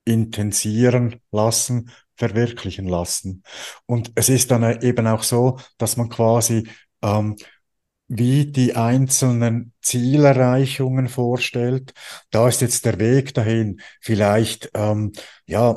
intensieren 0.05 1.19
lassen, 1.31 1.91
verwirklichen 2.15 2.87
lassen. 2.87 3.43
Und 3.85 4.11
es 4.15 4.29
ist 4.29 4.51
dann 4.51 4.81
eben 4.81 5.07
auch 5.07 5.23
so, 5.23 5.59
dass 5.77 5.97
man 5.97 6.09
quasi 6.09 6.67
ähm, 7.01 7.35
wie 8.07 8.45
die 8.45 8.75
einzelnen 8.75 9.73
Zielerreichungen 9.81 11.07
vorstellt. 11.07 11.93
Da 12.31 12.47
ist 12.47 12.61
jetzt 12.61 12.85
der 12.85 12.99
Weg 12.99 13.33
dahin 13.33 13.81
vielleicht, 14.01 14.69
ähm, 14.73 15.13
ja, 15.45 15.75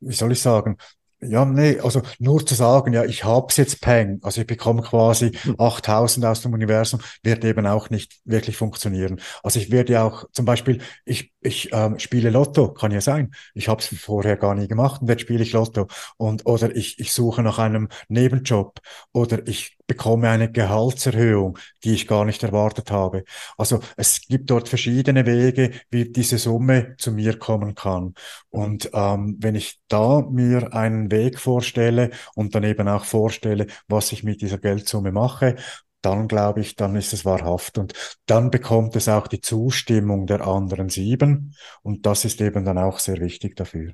wie 0.00 0.14
soll 0.14 0.32
ich 0.32 0.40
sagen, 0.40 0.76
ja, 1.22 1.44
nee, 1.44 1.78
also 1.78 2.02
nur 2.18 2.44
zu 2.44 2.54
sagen, 2.54 2.92
ja, 2.92 3.04
ich 3.04 3.24
hab's 3.24 3.56
jetzt 3.56 3.80
Peng, 3.80 4.18
also 4.22 4.40
ich 4.40 4.46
bekomme 4.46 4.82
quasi 4.82 5.32
8000 5.56 6.24
hm. 6.24 6.30
aus 6.30 6.42
dem 6.42 6.52
Universum, 6.52 7.00
wird 7.22 7.44
eben 7.44 7.66
auch 7.66 7.90
nicht 7.90 8.20
wirklich 8.24 8.56
funktionieren. 8.56 9.20
Also 9.42 9.60
ich 9.60 9.70
werde 9.70 9.92
ja 9.92 10.04
auch, 10.04 10.24
zum 10.32 10.44
Beispiel, 10.44 10.80
ich, 11.04 11.32
ich 11.40 11.70
ähm, 11.72 11.98
spiele 11.98 12.30
Lotto, 12.30 12.72
kann 12.72 12.90
ja 12.90 13.00
sein. 13.00 13.32
Ich 13.54 13.68
habe 13.68 13.80
es 13.80 13.86
vorher 13.86 14.36
gar 14.36 14.54
nie 14.54 14.66
gemacht 14.68 15.02
und 15.02 15.08
jetzt 15.08 15.22
spiele 15.22 15.42
ich 15.42 15.52
Lotto. 15.52 15.86
Und, 16.16 16.46
oder 16.46 16.74
ich, 16.74 16.98
ich 16.98 17.12
suche 17.12 17.42
nach 17.42 17.58
einem 17.58 17.88
Nebenjob 18.08 18.80
oder 19.12 19.46
ich 19.46 19.76
bekomme 19.92 20.30
eine 20.30 20.50
Gehaltserhöhung, 20.50 21.58
die 21.84 21.92
ich 21.92 22.06
gar 22.06 22.24
nicht 22.24 22.42
erwartet 22.42 22.90
habe. 22.90 23.24
Also 23.58 23.80
es 23.98 24.22
gibt 24.26 24.48
dort 24.50 24.70
verschiedene 24.70 25.26
Wege, 25.26 25.72
wie 25.90 26.10
diese 26.10 26.38
Summe 26.38 26.94
zu 26.96 27.12
mir 27.12 27.38
kommen 27.38 27.74
kann. 27.74 28.14
Und 28.48 28.88
ähm, 28.94 29.36
wenn 29.38 29.54
ich 29.54 29.82
da 29.88 30.22
mir 30.22 30.72
einen 30.72 31.10
Weg 31.10 31.38
vorstelle 31.38 32.08
und 32.34 32.54
dann 32.54 32.64
eben 32.64 32.88
auch 32.88 33.04
vorstelle, 33.04 33.66
was 33.86 34.12
ich 34.12 34.24
mit 34.24 34.40
dieser 34.40 34.56
Geldsumme 34.56 35.12
mache, 35.12 35.56
dann 36.00 36.26
glaube 36.26 36.62
ich, 36.62 36.74
dann 36.74 36.96
ist 36.96 37.12
es 37.12 37.26
wahrhaft. 37.26 37.76
Und 37.76 37.92
dann 38.24 38.50
bekommt 38.50 38.96
es 38.96 39.10
auch 39.10 39.26
die 39.26 39.42
Zustimmung 39.42 40.26
der 40.26 40.46
anderen 40.46 40.88
sieben. 40.88 41.54
Und 41.82 42.06
das 42.06 42.24
ist 42.24 42.40
eben 42.40 42.64
dann 42.64 42.78
auch 42.78 42.98
sehr 42.98 43.20
wichtig 43.20 43.56
dafür. 43.56 43.92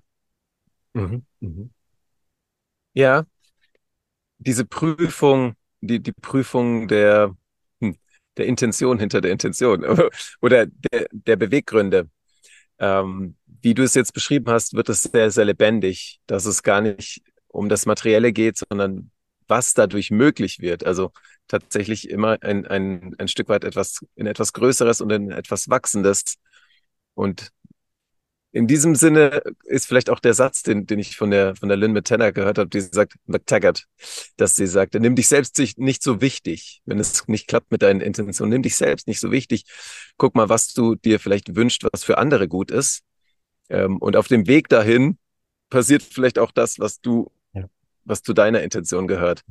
Mhm, 0.93 1.25
mhm. 1.41 1.71
Ja, 2.95 3.25
diese 4.39 4.65
Prüfung 4.65 5.55
die, 5.81 6.01
die 6.01 6.13
Prüfung 6.13 6.89
der, 6.89 7.37
hm, 7.81 7.97
der 8.37 8.47
Intention 8.47 8.99
hinter 8.99 9.21
der 9.21 9.33
Intention 9.33 9.85
oder 10.41 10.67
der, 10.67 11.09
der 11.13 11.37
Beweggründe. 11.37 12.09
Ähm, 12.79 13.37
wie 13.47 13.75
du 13.75 13.83
es 13.83 13.95
jetzt 13.95 14.15
beschrieben 14.15 14.51
hast, 14.51 14.75
wird 14.75 14.89
es 14.89 15.03
sehr, 15.03 15.31
sehr 15.31 15.45
lebendig, 15.45 16.21
dass 16.27 16.47
es 16.47 16.63
gar 16.63 16.81
nicht 16.81 17.23
um 17.49 17.69
das 17.69 17.87
Materielle 17.87 18.33
geht, 18.33 18.59
sondern 18.59 19.11
was 19.49 19.75
dadurch 19.75 20.11
möglich 20.11 20.61
wird. 20.61 20.85
Also 20.85 21.13
tatsächlich 21.49 22.09
immer 22.11 22.39
ein, 22.43 22.67
ein, 22.67 23.15
ein 23.19 23.29
Stück 23.29 23.49
weit 23.49 23.65
etwas 23.65 24.05
in 24.15 24.27
etwas 24.27 24.53
Größeres 24.53 25.01
und 25.01 25.11
in 25.11 25.31
etwas 25.33 25.69
Wachsendes. 25.69 26.37
Und 27.15 27.51
in 28.51 28.67
diesem 28.67 28.95
Sinne 28.95 29.43
ist 29.65 29.87
vielleicht 29.87 30.09
auch 30.09 30.21
der 30.21 30.33
Satz, 30.33 30.63
den, 30.63 30.87
den 30.87 30.99
ich 30.99 31.17
von 31.17 31.31
der, 31.31 31.55
von 31.55 31.69
der 31.69 31.77
Lynn 31.77 31.93
McTaggart 31.93 32.35
gehört 32.35 32.59
habe, 32.59 32.71
die 32.71 32.81
sagt, 32.81 33.15
McTaggart, 33.27 33.87
dass 34.37 34.57
sie 34.57 34.67
sagte, 34.67 35.01
nimm 35.01 35.17
dich 35.17 35.29
selbst 35.29 35.59
nicht 35.77 36.03
so 36.03 36.21
wichtig, 36.23 36.81
wenn 36.87 36.99
es 36.99 37.29
nicht 37.29 37.47
klappt 37.47 37.71
mit 37.71 37.83
deinen 37.83 38.01
Intentionen, 38.01 38.51
nimm 38.51 38.63
dich 38.63 38.77
selbst 38.77 39.07
nicht 39.07 39.21
so 39.21 39.31
wichtig. 39.31 39.65
Guck 40.17 40.35
mal, 40.35 40.49
was 40.49 40.73
du 40.73 40.95
dir 40.95 41.21
vielleicht 41.21 41.57
wünscht, 41.57 41.85
was 41.93 42.05
für 42.05 42.17
andere 42.17 42.49
gut 42.49 42.71
ist. 42.71 43.03
Ähm, 43.69 43.99
und 43.99 44.17
auf 44.17 44.29
dem 44.29 44.47
Weg 44.47 44.69
dahin 44.69 45.19
passiert 45.69 46.03
vielleicht 46.03 46.39
auch 46.39 46.51
das, 46.51 46.79
was 46.79 47.03
du, 47.03 47.31
ja. 47.53 47.69
was 48.05 48.23
zu 48.23 48.33
deiner 48.33 48.63
Intention 48.63 49.07
gehört. 49.07 49.45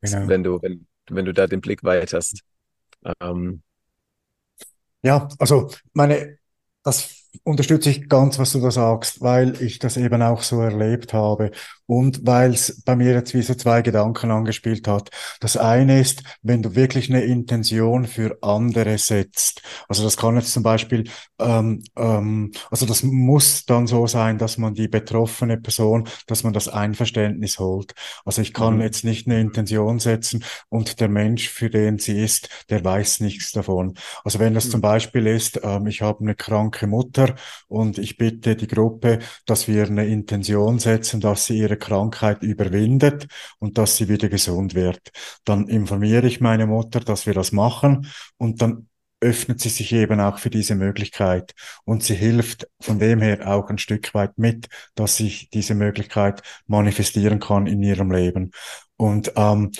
Genau. 0.00 0.28
Wenn 0.28 0.44
du, 0.44 0.62
wenn, 0.62 0.86
wenn 1.10 1.24
du 1.24 1.32
da 1.32 1.48
den 1.48 1.60
Blick 1.60 1.82
weit 1.82 2.12
hast. 2.12 2.40
Ähm, 3.20 3.62
ja, 5.02 5.28
also 5.38 5.70
meine, 5.92 6.38
das 6.84 7.23
unterstütze 7.42 7.90
ich 7.90 8.08
ganz, 8.08 8.38
was 8.38 8.52
du 8.52 8.60
da 8.60 8.70
sagst, 8.70 9.20
weil 9.20 9.60
ich 9.62 9.78
das 9.78 9.96
eben 9.96 10.22
auch 10.22 10.42
so 10.42 10.60
erlebt 10.60 11.12
habe 11.12 11.50
und 11.86 12.26
weil 12.26 12.52
es 12.52 12.82
bei 12.84 12.96
mir 12.96 13.12
jetzt 13.12 13.34
wie 13.34 13.42
so 13.42 13.54
zwei 13.54 13.82
Gedanken 13.82 14.30
angespielt 14.30 14.88
hat. 14.88 15.10
Das 15.40 15.56
eine 15.56 16.00
ist, 16.00 16.22
wenn 16.42 16.62
du 16.62 16.74
wirklich 16.74 17.10
eine 17.10 17.22
Intention 17.22 18.06
für 18.06 18.38
andere 18.42 18.98
setzt. 18.98 19.62
Also 19.88 20.02
das 20.04 20.16
kann 20.16 20.36
jetzt 20.36 20.52
zum 20.52 20.62
Beispiel, 20.62 21.04
ähm, 21.38 21.82
ähm, 21.96 22.52
also 22.70 22.86
das 22.86 23.02
muss 23.02 23.66
dann 23.66 23.86
so 23.86 24.06
sein, 24.06 24.38
dass 24.38 24.58
man 24.58 24.74
die 24.74 24.88
betroffene 24.88 25.58
Person, 25.58 26.08
dass 26.26 26.42
man 26.42 26.52
das 26.52 26.68
Einverständnis 26.68 27.58
holt. 27.58 27.94
Also 28.24 28.42
ich 28.42 28.54
kann 28.54 28.76
mhm. 28.76 28.82
jetzt 28.82 29.04
nicht 29.04 29.26
eine 29.26 29.40
Intention 29.40 29.98
setzen 29.98 30.44
und 30.68 31.00
der 31.00 31.08
Mensch, 31.08 31.48
für 31.48 31.70
den 31.70 31.98
sie 31.98 32.22
ist, 32.22 32.48
der 32.70 32.84
weiß 32.84 33.20
nichts 33.20 33.52
davon. 33.52 33.94
Also 34.24 34.38
wenn 34.38 34.54
das 34.54 34.66
mhm. 34.66 34.70
zum 34.70 34.80
Beispiel 34.80 35.26
ist, 35.26 35.60
ähm, 35.62 35.86
ich 35.86 36.02
habe 36.02 36.20
eine 36.20 36.34
kranke 36.34 36.86
Mutter 36.86 37.34
und 37.68 37.98
ich 37.98 38.16
bitte 38.16 38.56
die 38.56 38.68
Gruppe, 38.68 39.18
dass 39.46 39.68
wir 39.68 39.86
eine 39.86 40.06
Intention 40.06 40.78
setzen, 40.78 41.20
dass 41.20 41.46
sie 41.46 41.58
ihre 41.58 41.73
ihre 41.74 41.78
Krankheit 41.78 42.42
überwindet 42.42 43.26
und 43.58 43.78
dass 43.78 43.96
sie 43.96 44.08
wieder 44.08 44.28
gesund 44.28 44.74
wird. 44.74 45.10
Dann 45.44 45.68
informiere 45.68 46.26
ich 46.26 46.40
meine 46.40 46.66
Mutter, 46.66 47.00
dass 47.00 47.26
wir 47.26 47.34
das 47.34 47.52
machen 47.52 48.08
und 48.38 48.62
dann 48.62 48.88
öffnet 49.20 49.60
sie 49.60 49.70
sich 49.70 49.92
eben 49.92 50.20
auch 50.20 50.38
für 50.38 50.50
diese 50.50 50.74
Möglichkeit 50.74 51.54
und 51.84 52.02
sie 52.02 52.14
hilft 52.14 52.68
von 52.80 52.98
dem 52.98 53.22
her 53.22 53.48
auch 53.48 53.70
ein 53.70 53.78
Stück 53.78 54.12
weit 54.12 54.36
mit, 54.36 54.68
dass 54.94 55.16
sich 55.16 55.48
diese 55.50 55.74
Möglichkeit 55.74 56.42
manifestieren 56.66 57.40
kann 57.40 57.66
in 57.66 57.82
ihrem 57.82 58.12
Leben. 58.12 58.50
Und 58.96 59.32
ähm, 59.36 59.72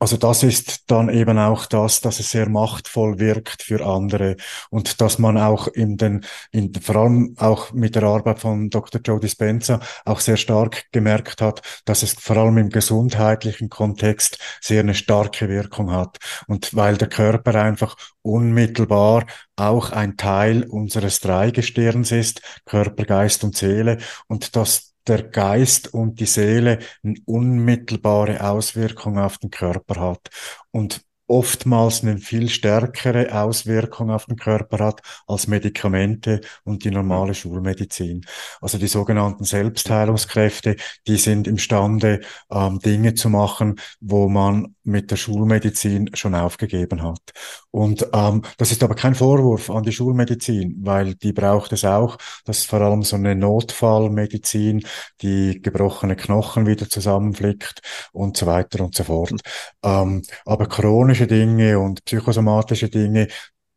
also 0.00 0.16
das 0.16 0.42
ist 0.42 0.90
dann 0.90 1.10
eben 1.10 1.38
auch 1.38 1.66
das, 1.66 2.00
dass 2.00 2.20
es 2.20 2.30
sehr 2.30 2.48
machtvoll 2.48 3.18
wirkt 3.18 3.62
für 3.62 3.84
andere 3.84 4.36
und 4.70 5.02
dass 5.02 5.18
man 5.18 5.36
auch 5.36 5.68
in 5.68 5.98
den, 5.98 6.24
in, 6.52 6.72
vor 6.74 6.96
allem 6.96 7.34
auch 7.38 7.72
mit 7.72 7.96
der 7.96 8.04
Arbeit 8.04 8.38
von 8.38 8.70
Dr. 8.70 9.02
Joe 9.04 9.20
Dispenza 9.20 9.78
auch 10.06 10.20
sehr 10.20 10.38
stark 10.38 10.86
gemerkt 10.90 11.42
hat, 11.42 11.60
dass 11.84 12.02
es 12.02 12.14
vor 12.14 12.38
allem 12.38 12.56
im 12.56 12.70
gesundheitlichen 12.70 13.68
Kontext 13.68 14.38
sehr 14.62 14.80
eine 14.80 14.94
starke 14.94 15.50
Wirkung 15.50 15.92
hat. 15.92 16.16
Und 16.46 16.74
weil 16.74 16.96
der 16.96 17.10
Körper 17.10 17.54
einfach 17.56 17.94
unmittelbar 18.22 19.26
auch 19.56 19.92
ein 19.92 20.16
Teil 20.16 20.62
unseres 20.64 21.20
Dreigestirns 21.20 22.10
ist, 22.10 22.40
Körper, 22.64 23.04
Geist 23.04 23.44
und 23.44 23.54
Seele, 23.54 23.98
und 24.28 24.56
dass 24.56 24.94
der 25.06 25.22
Geist 25.24 25.92
und 25.94 26.20
die 26.20 26.26
Seele 26.26 26.78
eine 27.02 27.16
unmittelbare 27.26 28.42
Auswirkung 28.48 29.18
auf 29.18 29.38
den 29.38 29.50
Körper 29.50 30.00
hat. 30.00 30.30
Und 30.70 31.02
oftmals 31.30 32.02
eine 32.02 32.18
viel 32.18 32.48
stärkere 32.48 33.32
Auswirkung 33.40 34.10
auf 34.10 34.26
den 34.26 34.36
Körper 34.36 34.84
hat 34.84 35.00
als 35.28 35.46
Medikamente 35.46 36.40
und 36.64 36.84
die 36.84 36.90
normale 36.90 37.34
Schulmedizin. 37.34 38.26
Also 38.60 38.78
die 38.78 38.88
sogenannten 38.88 39.44
Selbstheilungskräfte, 39.44 40.74
die 41.06 41.16
sind 41.16 41.46
imstande, 41.46 42.20
ähm, 42.50 42.80
Dinge 42.80 43.14
zu 43.14 43.28
machen, 43.28 43.76
wo 44.00 44.28
man 44.28 44.74
mit 44.90 45.10
der 45.10 45.16
Schulmedizin 45.16 46.10
schon 46.14 46.34
aufgegeben 46.34 47.02
hat. 47.02 47.32
Und 47.70 48.06
ähm, 48.12 48.42
das 48.58 48.72
ist 48.72 48.82
aber 48.82 48.94
kein 48.94 49.14
Vorwurf 49.14 49.70
an 49.70 49.84
die 49.84 49.92
Schulmedizin, 49.92 50.76
weil 50.80 51.14
die 51.14 51.32
braucht 51.32 51.72
es 51.72 51.84
auch. 51.84 52.18
Das 52.44 52.58
ist 52.58 52.66
vor 52.66 52.80
allem 52.80 53.02
so 53.02 53.16
eine 53.16 53.34
Notfallmedizin, 53.34 54.84
die 55.22 55.60
gebrochene 55.62 56.16
Knochen 56.16 56.66
wieder 56.66 56.88
zusammenflickt 56.88 57.80
und 58.12 58.36
so 58.36 58.46
weiter 58.46 58.84
und 58.84 58.94
so 58.94 59.04
fort. 59.04 59.40
Ähm, 59.82 60.22
aber 60.44 60.66
chronische 60.66 61.26
Dinge 61.26 61.78
und 61.78 62.04
psychosomatische 62.04 62.88
Dinge, 62.88 63.28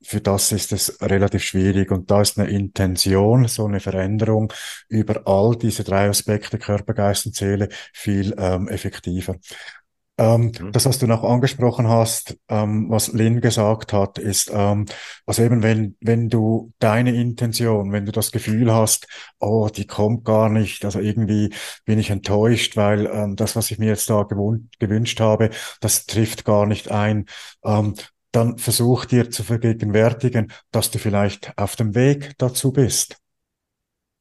für 0.04 0.22
das 0.22 0.52
ist 0.52 0.74
es 0.74 1.02
relativ 1.02 1.44
schwierig. 1.44 1.92
Und 1.92 2.12
da 2.12 2.22
ist 2.22 2.38
eine 2.38 2.50
Intention, 2.50 3.48
so 3.48 3.66
eine 3.66 3.80
Veränderung 3.80 4.52
über 4.90 5.22
all 5.26 5.56
diese 5.56 5.84
drei 5.84 6.10
Aspekte, 6.10 6.60
Körper, 6.60 6.94
Geist 6.94 7.26
und 7.26 7.36
Seele, 7.36 7.70
viel 7.94 8.36
ähm, 8.38 8.68
effektiver. 8.68 9.36
Ähm, 10.18 10.52
mhm. 10.60 10.72
Das, 10.72 10.86
was 10.86 11.00
du 11.00 11.08
noch 11.08 11.24
angesprochen 11.24 11.88
hast, 11.88 12.38
ähm, 12.48 12.88
was 12.90 13.14
Lynn 13.14 13.42
gesagt 13.42 13.94
hat, 13.94 14.20
ist, 14.20 14.52
ähm, 14.54 14.86
also 15.26 15.42
eben, 15.42 15.64
wenn, 15.64 15.98
wenn 16.02 16.30
du 16.30 16.72
deine 16.78 17.16
Intention, 17.16 17.92
wenn 17.92 18.06
du 18.06 18.12
das 18.12 18.32
Gefühl 18.32 18.72
hast, 18.72 19.08
oh, 19.40 19.70
die 19.76 19.88
kommt 19.88 20.24
gar 20.24 20.50
nicht, 20.50 20.86
also 20.86 21.00
irgendwie 21.00 21.52
bin 21.86 21.98
ich 21.98 22.12
enttäuscht, 22.12 22.78
weil 22.78 23.08
ähm, 23.08 23.36
das, 23.36 23.56
was 23.56 23.72
ich 23.72 23.80
mir 23.80 23.88
jetzt 23.88 24.10
da 24.10 24.28
gewünscht 24.80 25.20
habe, 25.20 25.50
das 25.82 26.06
trifft 26.06 26.46
gar 26.46 26.68
nicht 26.68 26.92
ein, 26.92 27.26
ähm, 27.64 27.96
dann 28.32 28.58
versuch 28.60 29.06
dir 29.06 29.32
zu 29.32 29.44
vergegenwärtigen, 29.44 30.52
dass 30.72 30.92
du 30.92 31.00
vielleicht 31.00 31.58
auf 31.58 31.76
dem 31.76 31.96
Weg 31.96 32.34
dazu 32.38 32.72
bist 32.72 33.23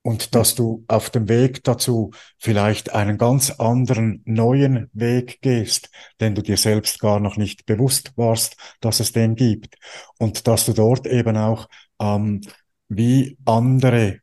und 0.02 0.34
dass 0.34 0.54
du 0.54 0.84
auf 0.88 1.10
dem 1.10 1.28
Weg 1.28 1.62
dazu 1.64 2.10
vielleicht 2.38 2.92
einen 2.92 3.18
ganz 3.18 3.50
anderen 3.52 4.22
neuen 4.24 4.90
Weg 4.92 5.40
gehst, 5.42 5.90
den 6.20 6.34
du 6.34 6.42
dir 6.42 6.56
selbst 6.56 6.98
gar 7.00 7.20
noch 7.20 7.36
nicht 7.36 7.66
bewusst 7.66 8.12
warst, 8.16 8.56
dass 8.80 9.00
es 9.00 9.12
den 9.12 9.36
gibt 9.36 9.76
und 10.18 10.46
dass 10.48 10.66
du 10.66 10.72
dort 10.72 11.06
eben 11.06 11.36
auch 11.36 11.68
ähm, 12.00 12.40
wie 12.88 13.38
andere 13.44 14.18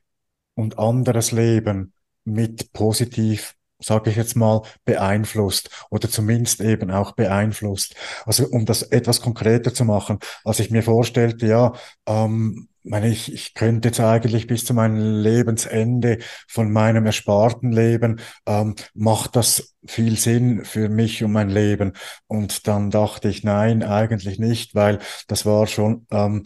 und 0.56 0.78
anderes 0.78 1.32
Leben 1.32 1.94
mit 2.26 2.74
positiv 2.74 3.56
sage 3.82 4.10
ich 4.10 4.18
jetzt 4.18 4.36
mal, 4.36 4.62
beeinflusst 4.86 5.70
oder 5.89 6.10
zumindest 6.10 6.60
eben 6.62 6.92
auch 6.92 7.13
beeinflusst. 7.13 7.96
Also 8.26 8.46
um 8.48 8.65
das 8.65 8.82
etwas 8.84 9.22
konkreter 9.22 9.74
zu 9.74 9.86
machen, 9.86 10.20
als 10.44 10.60
ich 10.60 10.70
mir 10.70 10.84
vorstellte, 10.84 11.48
ja, 11.48 11.74
ähm, 12.06 12.68
meine 12.84 13.10
ich, 13.10 13.34
ich 13.34 13.54
könnte 13.54 13.89
jetzt 13.89 14.00
eigentlich 14.00 14.48
bis 14.48 14.65
zu 14.65 14.74
meinem 14.74 15.22
Lebensende 15.22 16.20
von 16.48 16.72
meinem 16.72 17.06
ersparten 17.06 17.72
Leben, 17.72 18.20
ähm, 18.46 18.76
macht 18.94 19.36
das 19.36 19.76
viel 19.86 20.18
Sinn 20.18 20.65
für 20.65 20.89
mich 20.89 21.24
und 21.24 21.32
mein 21.32 21.50
Leben? 21.50 21.94
Und 22.28 22.68
dann 22.68 22.89
dachte 22.92 23.30
ich, 23.30 23.44
nein, 23.44 23.84
eigentlich 23.84 24.39
nicht, 24.39 24.76
weil 24.76 25.00
das 25.28 25.46
war 25.46 25.68
schon 25.68 26.08
ähm, 26.12 26.44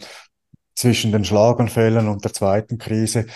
zwischen 0.74 1.12
den 1.12 1.24
Schlaganfällen 1.24 2.08
und 2.08 2.24
der 2.24 2.32
zweiten 2.32 2.78
Krise 2.78 3.26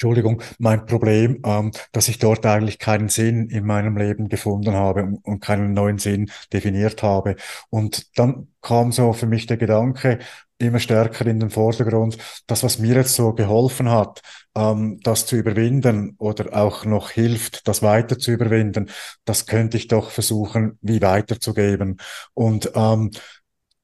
Entschuldigung, 0.00 0.40
mein 0.58 0.86
Problem, 0.86 1.42
ähm, 1.44 1.72
dass 1.92 2.08
ich 2.08 2.18
dort 2.18 2.46
eigentlich 2.46 2.78
keinen 2.78 3.10
Sinn 3.10 3.50
in 3.50 3.66
meinem 3.66 3.98
Leben 3.98 4.30
gefunden 4.30 4.72
habe 4.72 5.02
und, 5.02 5.22
und 5.26 5.40
keinen 5.40 5.74
neuen 5.74 5.98
Sinn 5.98 6.30
definiert 6.54 7.02
habe. 7.02 7.36
Und 7.68 8.18
dann 8.18 8.48
kam 8.62 8.92
so 8.92 9.12
für 9.12 9.26
mich 9.26 9.44
der 9.44 9.58
Gedanke 9.58 10.18
immer 10.56 10.78
stärker 10.78 11.26
in 11.26 11.38
den 11.38 11.50
Vordergrund, 11.50 12.16
das, 12.46 12.62
was 12.62 12.78
mir 12.78 12.94
jetzt 12.94 13.14
so 13.14 13.34
geholfen 13.34 13.90
hat, 13.90 14.22
ähm, 14.54 15.00
das 15.02 15.26
zu 15.26 15.36
überwinden 15.36 16.14
oder 16.16 16.56
auch 16.56 16.86
noch 16.86 17.10
hilft, 17.10 17.68
das 17.68 17.82
weiter 17.82 18.18
zu 18.18 18.30
überwinden, 18.30 18.88
das 19.26 19.44
könnte 19.44 19.76
ich 19.76 19.86
doch 19.86 20.10
versuchen, 20.10 20.78
wie 20.80 21.02
weiterzugeben. 21.02 21.98
Und 22.32 22.72
ähm, 22.74 23.10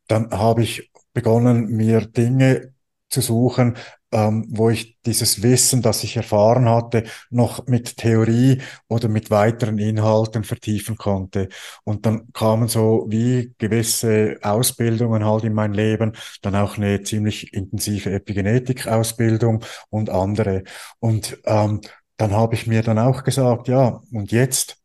dann 0.09 0.31
habe 0.31 0.63
ich 0.63 0.91
begonnen, 1.13 1.67
mir 1.67 2.07
Dinge 2.07 2.73
zu 3.11 3.21
suchen, 3.21 3.77
ähm, 4.13 4.47
wo 4.51 4.71
ich 4.71 4.99
dieses 5.05 5.43
Wissen, 5.43 5.83
das 5.83 6.05
ich 6.05 6.17
erfahren 6.17 6.69
hatte, 6.69 7.05
noch 7.31 7.67
mit 7.67 7.97
Theorie 7.97 8.63
oder 8.89 9.09
mit 9.09 9.31
weiteren 9.31 9.79
Inhalten 9.79 10.45
vertiefen 10.45 10.97
konnte. 10.97 11.49
Und 11.85 12.07
dann 12.07 12.33
kamen 12.33 12.69
so 12.69 13.07
wie 13.09 13.55
gewisse 13.59 14.39
Ausbildungen 14.43 15.25
halt 15.25 15.45
in 15.45 15.55
mein 15.55 15.73
Leben, 15.75 16.13
dann 16.43 16.55
auch 16.55 16.77
eine 16.77 17.03
ziemlich 17.03 17.53
intensive 17.53 18.13
Epigenetik-Ausbildung 18.13 19.65
und 19.91 20.11
andere. 20.11 20.63
Und 21.01 21.39
ähm, 21.45 21.81
dann 22.17 22.33
habe 22.33 22.55
ich 22.55 22.67
mir 22.67 22.83
dann 22.83 22.99
auch 22.99 23.25
gesagt, 23.25 23.69
ja, 23.69 24.01
und 24.13 24.33
jetzt, 24.33 24.79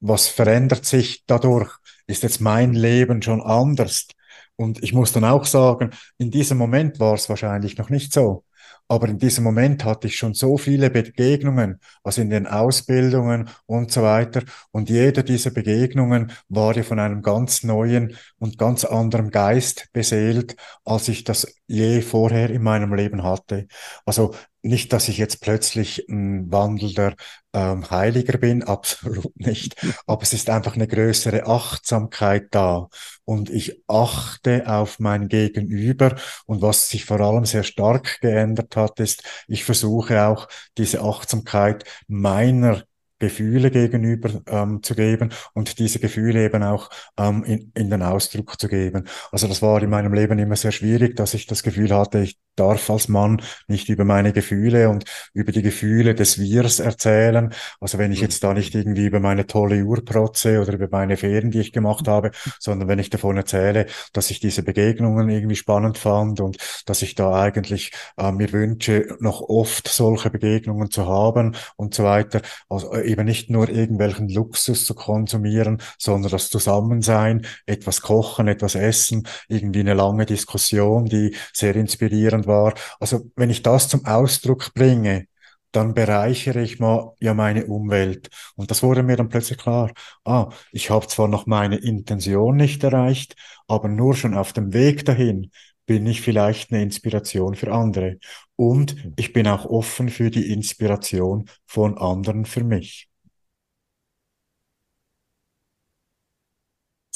was 0.00 0.28
verändert 0.28 0.84
sich 0.86 1.24
dadurch? 1.26 1.70
Ist 2.06 2.22
jetzt 2.22 2.40
mein 2.40 2.74
Leben 2.74 3.22
schon 3.22 3.42
anders? 3.42 4.08
Und 4.56 4.82
ich 4.82 4.92
muss 4.92 5.12
dann 5.12 5.24
auch 5.24 5.44
sagen, 5.46 5.90
in 6.18 6.30
diesem 6.30 6.58
Moment 6.58 7.00
war 7.00 7.14
es 7.14 7.28
wahrscheinlich 7.28 7.78
noch 7.78 7.90
nicht 7.90 8.12
so. 8.12 8.44
Aber 8.92 9.08
in 9.08 9.18
diesem 9.18 9.42
Moment 9.44 9.86
hatte 9.86 10.06
ich 10.06 10.16
schon 10.16 10.34
so 10.34 10.58
viele 10.58 10.90
Begegnungen, 10.90 11.80
also 12.04 12.20
in 12.20 12.28
den 12.28 12.46
Ausbildungen 12.46 13.48
und 13.64 13.90
so 13.90 14.02
weiter. 14.02 14.42
Und 14.70 14.90
jede 14.90 15.24
dieser 15.24 15.50
Begegnungen 15.50 16.30
war 16.50 16.76
ja 16.76 16.82
von 16.82 16.98
einem 16.98 17.22
ganz 17.22 17.62
neuen 17.62 18.14
und 18.38 18.58
ganz 18.58 18.84
anderen 18.84 19.30
Geist 19.30 19.88
beseelt, 19.94 20.56
als 20.84 21.08
ich 21.08 21.24
das 21.24 21.56
je 21.66 22.02
vorher 22.02 22.50
in 22.50 22.62
meinem 22.62 22.92
Leben 22.92 23.22
hatte. 23.22 23.66
Also 24.04 24.34
nicht, 24.62 24.92
dass 24.92 25.08
ich 25.08 25.18
jetzt 25.18 25.40
plötzlich 25.40 26.08
ein 26.08 26.50
wandelnder 26.50 27.14
ähm, 27.52 27.90
Heiliger 27.90 28.38
bin, 28.38 28.62
absolut 28.64 29.38
nicht. 29.38 29.76
Aber 30.06 30.22
es 30.22 30.32
ist 30.32 30.50
einfach 30.50 30.74
eine 30.74 30.88
größere 30.88 31.46
Achtsamkeit 31.46 32.48
da. 32.50 32.88
Und 33.24 33.50
ich 33.50 33.82
achte 33.88 34.66
auf 34.66 34.98
mein 34.98 35.28
Gegenüber. 35.28 36.16
Und 36.46 36.62
was 36.62 36.88
sich 36.88 37.04
vor 37.04 37.20
allem 37.20 37.44
sehr 37.44 37.64
stark 37.64 38.20
geändert 38.20 38.76
hat, 38.76 39.00
ist, 39.00 39.22
ich 39.48 39.64
versuche 39.64 40.26
auch 40.26 40.48
diese 40.76 41.02
Achtsamkeit 41.02 41.84
meiner 42.08 42.82
Gefühle 43.22 43.70
gegenüber 43.70 44.42
ähm, 44.48 44.82
zu 44.82 44.96
geben 44.96 45.32
und 45.54 45.78
diese 45.78 46.00
Gefühle 46.00 46.44
eben 46.44 46.64
auch 46.64 46.90
ähm, 47.16 47.44
in, 47.44 47.70
in 47.76 47.88
den 47.88 48.02
Ausdruck 48.02 48.60
zu 48.60 48.66
geben. 48.66 49.06
Also 49.30 49.46
das 49.46 49.62
war 49.62 49.80
in 49.80 49.90
meinem 49.90 50.12
Leben 50.12 50.40
immer 50.40 50.56
sehr 50.56 50.72
schwierig, 50.72 51.14
dass 51.14 51.32
ich 51.32 51.46
das 51.46 51.62
Gefühl 51.62 51.94
hatte, 51.94 52.18
ich 52.18 52.40
darf 52.56 52.90
als 52.90 53.08
Mann 53.08 53.42
nicht 53.68 53.88
über 53.88 54.04
meine 54.04 54.32
Gefühle 54.32 54.88
und 54.88 55.04
über 55.32 55.52
die 55.52 55.62
Gefühle 55.62 56.14
des 56.14 56.38
Wirs 56.38 56.80
erzählen. 56.80 57.52
Also 57.80 57.98
wenn 57.98 58.12
ich 58.12 58.18
mhm. 58.18 58.24
jetzt 58.24 58.44
da 58.44 58.54
nicht 58.54 58.74
irgendwie 58.74 59.06
über 59.06 59.20
meine 59.20 59.46
tolle 59.46 59.82
Uhr 59.84 60.04
protze 60.04 60.60
oder 60.60 60.74
über 60.74 60.88
meine 60.90 61.16
Ferien, 61.16 61.50
die 61.50 61.60
ich 61.60 61.72
gemacht 61.72 62.08
habe, 62.08 62.30
sondern 62.58 62.88
wenn 62.88 62.98
ich 62.98 63.10
davon 63.10 63.36
erzähle, 63.36 63.86
dass 64.12 64.30
ich 64.30 64.40
diese 64.40 64.62
Begegnungen 64.62 65.28
irgendwie 65.28 65.56
spannend 65.56 65.98
fand 65.98 66.40
und 66.40 66.58
dass 66.86 67.02
ich 67.02 67.14
da 67.14 67.40
eigentlich 67.40 67.92
äh, 68.16 68.32
mir 68.32 68.52
wünsche, 68.52 69.16
noch 69.20 69.40
oft 69.40 69.88
solche 69.88 70.30
Begegnungen 70.30 70.90
zu 70.90 71.06
haben 71.06 71.56
und 71.76 71.94
so 71.94 72.04
weiter. 72.04 72.42
Also 72.68 72.92
äh, 72.92 73.10
eben 73.10 73.24
nicht 73.24 73.50
nur 73.50 73.68
irgendwelchen 73.68 74.28
Luxus 74.28 74.84
zu 74.84 74.94
konsumieren, 74.94 75.80
sondern 75.98 76.30
das 76.30 76.50
Zusammensein, 76.50 77.46
etwas 77.66 78.02
kochen, 78.02 78.48
etwas 78.48 78.74
essen, 78.74 79.26
irgendwie 79.48 79.80
eine 79.80 79.94
lange 79.94 80.26
Diskussion, 80.26 81.06
die 81.06 81.34
sehr 81.52 81.76
inspirierend 81.76 82.41
war. 82.46 82.74
Also 83.00 83.30
wenn 83.36 83.50
ich 83.50 83.62
das 83.62 83.88
zum 83.88 84.04
Ausdruck 84.06 84.72
bringe, 84.74 85.26
dann 85.72 85.94
bereichere 85.94 86.60
ich 86.62 86.78
mal 86.80 87.12
ja 87.20 87.34
meine 87.34 87.66
Umwelt. 87.66 88.28
Und 88.56 88.70
das 88.70 88.82
wurde 88.82 89.02
mir 89.02 89.16
dann 89.16 89.28
plötzlich 89.30 89.58
klar. 89.58 89.92
Ah, 90.24 90.50
ich 90.70 90.90
habe 90.90 91.06
zwar 91.06 91.28
noch 91.28 91.46
meine 91.46 91.76
Intention 91.76 92.56
nicht 92.56 92.84
erreicht, 92.84 93.36
aber 93.68 93.88
nur 93.88 94.14
schon 94.14 94.34
auf 94.34 94.52
dem 94.52 94.72
Weg 94.74 95.04
dahin 95.06 95.50
bin 95.86 96.06
ich 96.06 96.20
vielleicht 96.20 96.72
eine 96.72 96.82
Inspiration 96.82 97.54
für 97.54 97.72
andere. 97.72 98.18
Und 98.56 98.96
ich 99.16 99.32
bin 99.32 99.48
auch 99.48 99.64
offen 99.64 100.08
für 100.10 100.30
die 100.30 100.52
Inspiration 100.52 101.48
von 101.66 101.98
anderen 101.98 102.44
für 102.44 102.64
mich. 102.64 103.08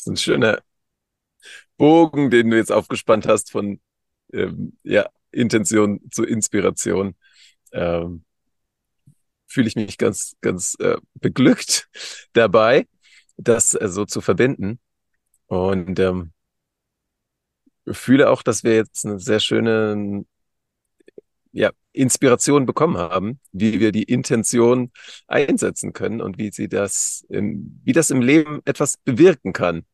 ist 0.06 0.12
ein 0.12 0.16
schöner 0.16 0.62
Bogen, 1.76 2.30
den 2.30 2.50
du 2.50 2.56
jetzt 2.56 2.72
aufgespannt 2.72 3.26
hast 3.26 3.50
von 3.50 3.80
ähm, 4.32 4.78
ja, 4.82 5.08
Intention 5.36 6.00
zu 6.10 6.24
Inspiration. 6.24 7.14
Ähm, 7.72 8.24
Fühle 9.48 9.68
ich 9.68 9.76
mich 9.76 9.96
ganz, 9.98 10.36
ganz 10.40 10.76
äh, 10.80 10.96
beglückt 11.14 11.88
dabei, 12.32 12.86
das 13.36 13.74
äh, 13.74 13.88
so 13.88 14.04
zu 14.04 14.20
verbinden. 14.20 14.80
Und 15.46 15.98
ähm, 16.00 16.32
fühle 17.90 18.30
auch, 18.30 18.42
dass 18.42 18.64
wir 18.64 18.74
jetzt 18.74 19.04
eine 19.06 19.20
sehr 19.20 19.40
schöne 19.40 20.24
ja, 21.52 21.70
Inspiration 21.92 22.66
bekommen 22.66 22.98
haben, 22.98 23.40
wie 23.52 23.80
wir 23.80 23.92
die 23.92 24.02
Intention 24.02 24.90
einsetzen 25.26 25.92
können 25.92 26.20
und 26.20 26.38
wie 26.38 26.50
sie 26.52 26.68
das, 26.68 27.24
im, 27.28 27.80
wie 27.84 27.92
das 27.92 28.10
im 28.10 28.20
Leben 28.20 28.60
etwas 28.64 28.98
bewirken 28.98 29.52
kann. 29.52 29.84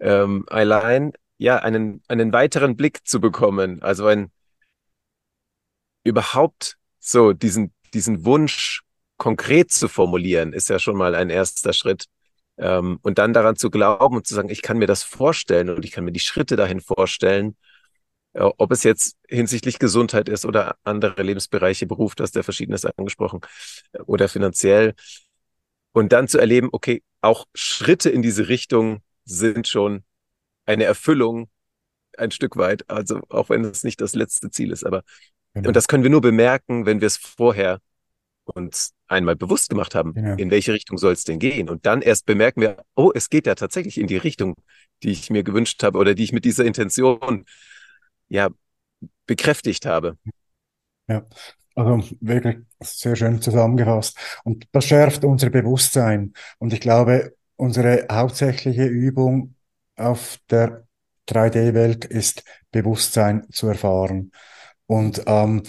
Ähm, 0.00 0.44
allein 0.48 1.12
ja 1.38 1.58
einen 1.58 2.02
einen 2.08 2.32
weiteren 2.32 2.76
Blick 2.76 3.06
zu 3.06 3.20
bekommen, 3.20 3.82
also 3.82 4.06
ein 4.06 4.32
überhaupt 6.04 6.76
so 6.98 7.32
diesen 7.32 7.72
diesen 7.94 8.24
Wunsch 8.24 8.82
konkret 9.16 9.70
zu 9.70 9.88
formulieren, 9.88 10.52
ist 10.52 10.68
ja 10.68 10.78
schon 10.78 10.96
mal 10.96 11.14
ein 11.14 11.30
erster 11.30 11.72
Schritt. 11.72 12.06
Ähm, 12.58 12.98
und 13.02 13.18
dann 13.18 13.32
daran 13.32 13.56
zu 13.56 13.70
glauben 13.70 14.16
und 14.16 14.26
zu 14.26 14.34
sagen, 14.34 14.50
ich 14.50 14.62
kann 14.62 14.78
mir 14.78 14.86
das 14.86 15.02
vorstellen 15.02 15.70
und 15.70 15.84
ich 15.84 15.92
kann 15.92 16.04
mir 16.04 16.12
die 16.12 16.20
Schritte 16.20 16.56
dahin 16.56 16.80
vorstellen, 16.80 17.56
äh, 18.34 18.42
ob 18.42 18.72
es 18.72 18.82
jetzt 18.82 19.16
hinsichtlich 19.28 19.78
Gesundheit 19.78 20.28
ist 20.28 20.44
oder 20.44 20.76
andere 20.84 21.22
Lebensbereiche, 21.22 21.86
Beruf, 21.86 22.14
das 22.14 22.32
der 22.32 22.44
verschiedenes 22.44 22.84
angesprochen, 22.84 23.40
äh, 23.92 24.00
oder 24.02 24.28
finanziell. 24.28 24.94
Und 25.92 26.12
dann 26.12 26.28
zu 26.28 26.38
erleben, 26.38 26.68
okay, 26.72 27.02
auch 27.20 27.46
Schritte 27.54 28.10
in 28.10 28.22
diese 28.22 28.48
Richtung 28.48 29.02
sind 29.24 29.68
schon 29.68 30.04
eine 30.66 30.84
Erfüllung 30.84 31.48
ein 32.18 32.30
Stück 32.30 32.56
weit, 32.56 32.88
also 32.90 33.20
auch 33.30 33.48
wenn 33.50 33.64
es 33.64 33.84
nicht 33.84 34.00
das 34.00 34.14
letzte 34.14 34.50
Ziel 34.50 34.70
ist, 34.72 34.84
aber 34.84 35.02
genau. 35.54 35.68
und 35.68 35.76
das 35.76 35.88
können 35.88 36.02
wir 36.02 36.10
nur 36.10 36.20
bemerken, 36.20 36.86
wenn 36.86 37.00
wir 37.00 37.06
es 37.06 37.16
vorher 37.16 37.78
uns 38.44 38.92
einmal 39.06 39.36
bewusst 39.36 39.68
gemacht 39.68 39.94
haben, 39.94 40.14
genau. 40.14 40.36
in 40.36 40.50
welche 40.50 40.72
Richtung 40.72 40.98
soll 40.98 41.12
es 41.12 41.24
denn 41.24 41.38
gehen? 41.38 41.68
Und 41.68 41.86
dann 41.86 42.02
erst 42.02 42.26
bemerken 42.26 42.60
wir, 42.60 42.84
oh, 42.94 43.12
es 43.14 43.28
geht 43.30 43.46
ja 43.46 43.54
tatsächlich 43.54 43.98
in 43.98 44.06
die 44.06 44.16
Richtung, 44.16 44.54
die 45.02 45.10
ich 45.10 45.30
mir 45.30 45.42
gewünscht 45.42 45.82
habe 45.82 45.98
oder 45.98 46.14
die 46.14 46.24
ich 46.24 46.32
mit 46.32 46.44
dieser 46.44 46.64
Intention 46.64 47.44
ja 48.28 48.48
bekräftigt 49.26 49.86
habe. 49.86 50.16
Ja, 51.08 51.26
also 51.74 52.02
wirklich 52.20 52.58
sehr 52.80 53.16
schön 53.16 53.40
zusammengefasst. 53.40 54.18
Und 54.44 54.66
das 54.72 54.86
schärft 54.86 55.24
unser 55.24 55.50
Bewusstsein. 55.50 56.32
Und 56.58 56.72
ich 56.72 56.80
glaube, 56.80 57.36
unsere 57.56 58.06
hauptsächliche 58.10 58.86
Übung 58.86 59.54
auf 59.96 60.38
der 60.50 60.86
3D-Welt 61.28 62.04
ist 62.04 62.44
Bewusstsein 62.70 63.48
zu 63.50 63.68
erfahren. 63.68 64.32
Und 64.86 65.22
ähm, 65.26 65.62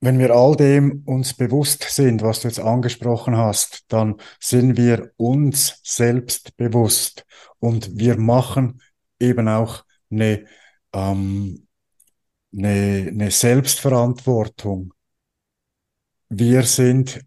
wenn 0.00 0.18
wir 0.18 0.30
all 0.30 0.54
dem 0.54 1.02
uns 1.06 1.34
bewusst 1.34 1.82
sind, 1.82 2.22
was 2.22 2.40
du 2.40 2.48
jetzt 2.48 2.60
angesprochen 2.60 3.36
hast, 3.36 3.84
dann 3.88 4.16
sind 4.38 4.76
wir 4.76 5.12
uns 5.16 5.80
selbst 5.82 6.56
bewusst 6.56 7.26
und 7.58 7.98
wir 7.98 8.16
machen 8.16 8.80
eben 9.18 9.48
auch 9.48 9.84
eine, 10.10 10.46
ähm, 10.92 11.66
eine, 12.52 13.08
eine 13.08 13.30
Selbstverantwortung. 13.30 14.94
Wir 16.28 16.62
sind 16.62 17.24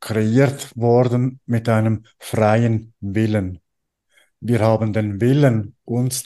kreiert 0.00 0.76
worden 0.76 1.40
mit 1.46 1.68
einem 1.68 2.04
freien 2.18 2.92
Willen. 3.00 3.60
Wir 4.40 4.60
haben 4.60 4.92
den 4.92 5.20
Willen, 5.20 5.76
uns 5.84 6.24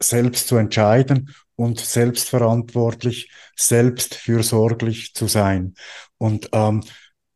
selbst 0.00 0.48
zu 0.48 0.56
entscheiden 0.56 1.34
und 1.56 1.80
selbstverantwortlich, 1.80 3.30
selbstfürsorglich 3.56 5.14
zu 5.14 5.26
sein. 5.26 5.74
Und 6.18 6.50
ähm, 6.52 6.82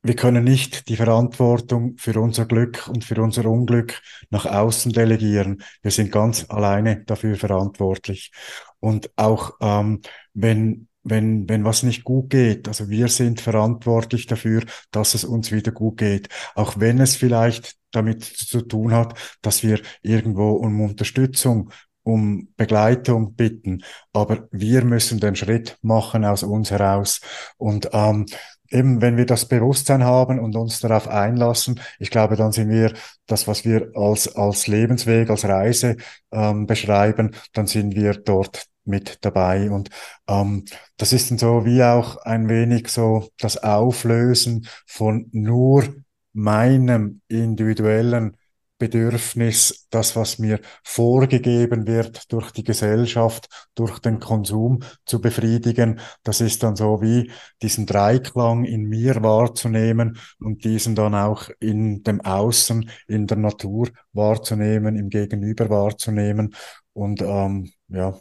wir 0.05 0.17
können 0.17 0.43
nicht 0.45 0.89
die 0.89 0.97
Verantwortung 0.97 1.97
für 1.97 2.21
unser 2.21 2.47
Glück 2.47 2.89
und 2.89 3.05
für 3.05 3.21
unser 3.23 3.47
Unglück 3.47 4.01
nach 4.31 4.47
außen 4.47 4.93
delegieren. 4.93 5.63
Wir 5.81 5.93
sind 5.93 6.11
ganz 6.11 6.47
alleine 6.49 7.05
dafür 7.05 7.37
verantwortlich. 7.37 8.33
Und 8.81 9.11
auch 9.17 9.53
ähm, 9.61 10.01
wenn 10.35 10.89
wenn, 11.05 11.49
wenn 11.49 11.65
was 11.65 11.83
nicht 11.83 12.05
gut 12.05 12.31
geht. 12.31 12.69
Also 12.69 12.89
wir 12.89 13.09
sind 13.09 13.41
verantwortlich 13.41 14.27
dafür, 14.27 14.63
dass 14.91 15.15
es 15.15 15.25
uns 15.25 15.51
wieder 15.51 15.73
gut 15.73 15.99
geht. 15.99 16.29
Auch 16.55 16.79
wenn 16.79 17.01
es 17.01 17.17
vielleicht 17.17 17.77
damit 17.91 18.23
zu 18.23 18.63
tun 18.63 18.93
hat, 18.93 19.19
dass 19.43 19.63
wir 19.63 19.81
irgendwo 20.03 20.53
um 20.53 20.81
Unterstützung, 20.81 21.71
um 22.03 22.49
Begleitung 22.57 23.35
bitten. 23.35 23.83
Aber 24.13 24.49
wir 24.51 24.85
müssen 24.85 25.21
den 25.21 25.37
Schritt 25.37 25.79
machen 25.83 26.25
aus 26.25 26.43
uns 26.43 26.71
heraus. 26.71 27.21
Und 27.59 27.91
ähm, 27.93 28.27
eben, 28.71 29.01
wenn 29.01 29.17
wir 29.17 29.27
das 29.27 29.47
Bewusstsein 29.47 30.05
haben 30.05 30.39
und 30.39 30.57
uns 30.57 30.81
darauf 30.81 31.09
einlassen, 31.09 31.81
ich 31.99 32.11
glaube, 32.11 32.37
dann 32.37 32.53
sind 32.53 32.71
wir 32.71 32.95
das, 33.27 33.47
was 33.47 33.65
wir 33.65 33.91
als, 33.95 34.35
als 34.35 34.67
Lebensweg, 34.67 35.31
als 35.31 35.45
Reise 35.45 35.97
ähm, 36.33 36.67
beschreiben, 36.67 37.35
dann 37.53 37.67
sind 37.67 37.95
wir 37.95 38.15
dort 38.15 38.67
mit 38.85 39.19
dabei. 39.21 39.71
Und 39.71 39.91
ähm, 40.29 40.65
das 40.97 41.13
ist 41.13 41.31
dann 41.31 41.39
so 41.39 41.65
wie 41.65 41.83
auch 41.83 42.17
ein 42.19 42.49
wenig 42.49 42.89
so 42.89 43.29
das 43.39 43.63
Auflösen 43.63 44.67
von 44.87 45.29
nur 45.33 45.85
meinem 46.33 47.21
individuellen 47.29 48.37
Bedürfnis, 48.83 49.87
das, 49.91 50.17
was 50.17 50.41
mir 50.41 50.59
vorgegeben 50.83 51.87
wird 51.87 52.33
durch 52.33 52.51
die 52.51 52.65
Gesellschaft, 52.65 53.49
durch 53.77 54.01
den 54.01 54.19
Konsum 54.19 54.81
zu 55.07 55.21
befriedigen. 55.21 56.01
Das 56.25 56.41
ist 56.41 56.65
dann 56.65 56.75
so 56.75 57.01
wie 57.01 57.31
diesen 57.63 57.87
Dreiklang 57.87 58.65
in 58.65 58.89
mir 58.89 59.23
wahrzunehmen 59.23 60.19
und 60.41 60.65
diesen 60.65 60.97
dann 60.97 61.15
auch 61.15 61.49
in 61.61 62.03
dem 62.03 62.21
Außen, 62.23 62.91
in 63.07 63.29
der 63.29 63.37
Natur 63.37 63.89
wahrzunehmen, 64.15 64.97
im 64.97 65.11
Gegenüber 65.11 65.71
wahrzunehmen. 65.71 66.53
Und 66.93 67.23
ähm, 67.23 67.71
ja, 67.87 68.19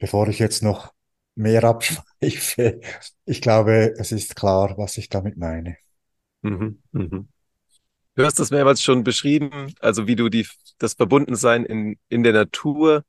bevor 0.00 0.26
ich 0.26 0.40
jetzt 0.40 0.64
noch 0.64 0.92
mehr 1.36 1.62
abschweife, 1.62 2.80
ich 3.24 3.40
glaube, 3.40 3.94
es 3.96 4.10
ist 4.10 4.34
klar, 4.34 4.76
was 4.76 4.96
ich 4.96 5.08
damit 5.08 5.36
meine. 5.36 5.76
Mhm, 6.42 6.82
mhm. 6.90 7.28
Du 8.14 8.24
hast 8.24 8.38
das 8.38 8.50
mehrmals 8.50 8.82
schon 8.82 9.04
beschrieben, 9.04 9.74
also 9.80 10.06
wie 10.06 10.16
du 10.16 10.28
die, 10.28 10.46
das 10.78 10.94
Verbundensein 10.94 11.64
in, 11.64 11.98
in 12.10 12.22
der 12.22 12.34
Natur 12.34 13.04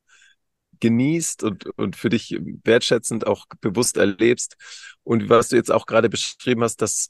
genießt 0.79 1.43
und, 1.43 1.65
und 1.77 1.95
für 1.95 2.09
dich 2.09 2.37
wertschätzend 2.63 3.27
auch 3.27 3.45
bewusst 3.61 3.97
erlebst. 3.97 4.57
Und 5.03 5.29
was 5.29 5.49
du 5.49 5.57
jetzt 5.57 5.71
auch 5.71 5.85
gerade 5.85 6.09
beschrieben 6.09 6.63
hast, 6.63 6.81
das 6.81 7.09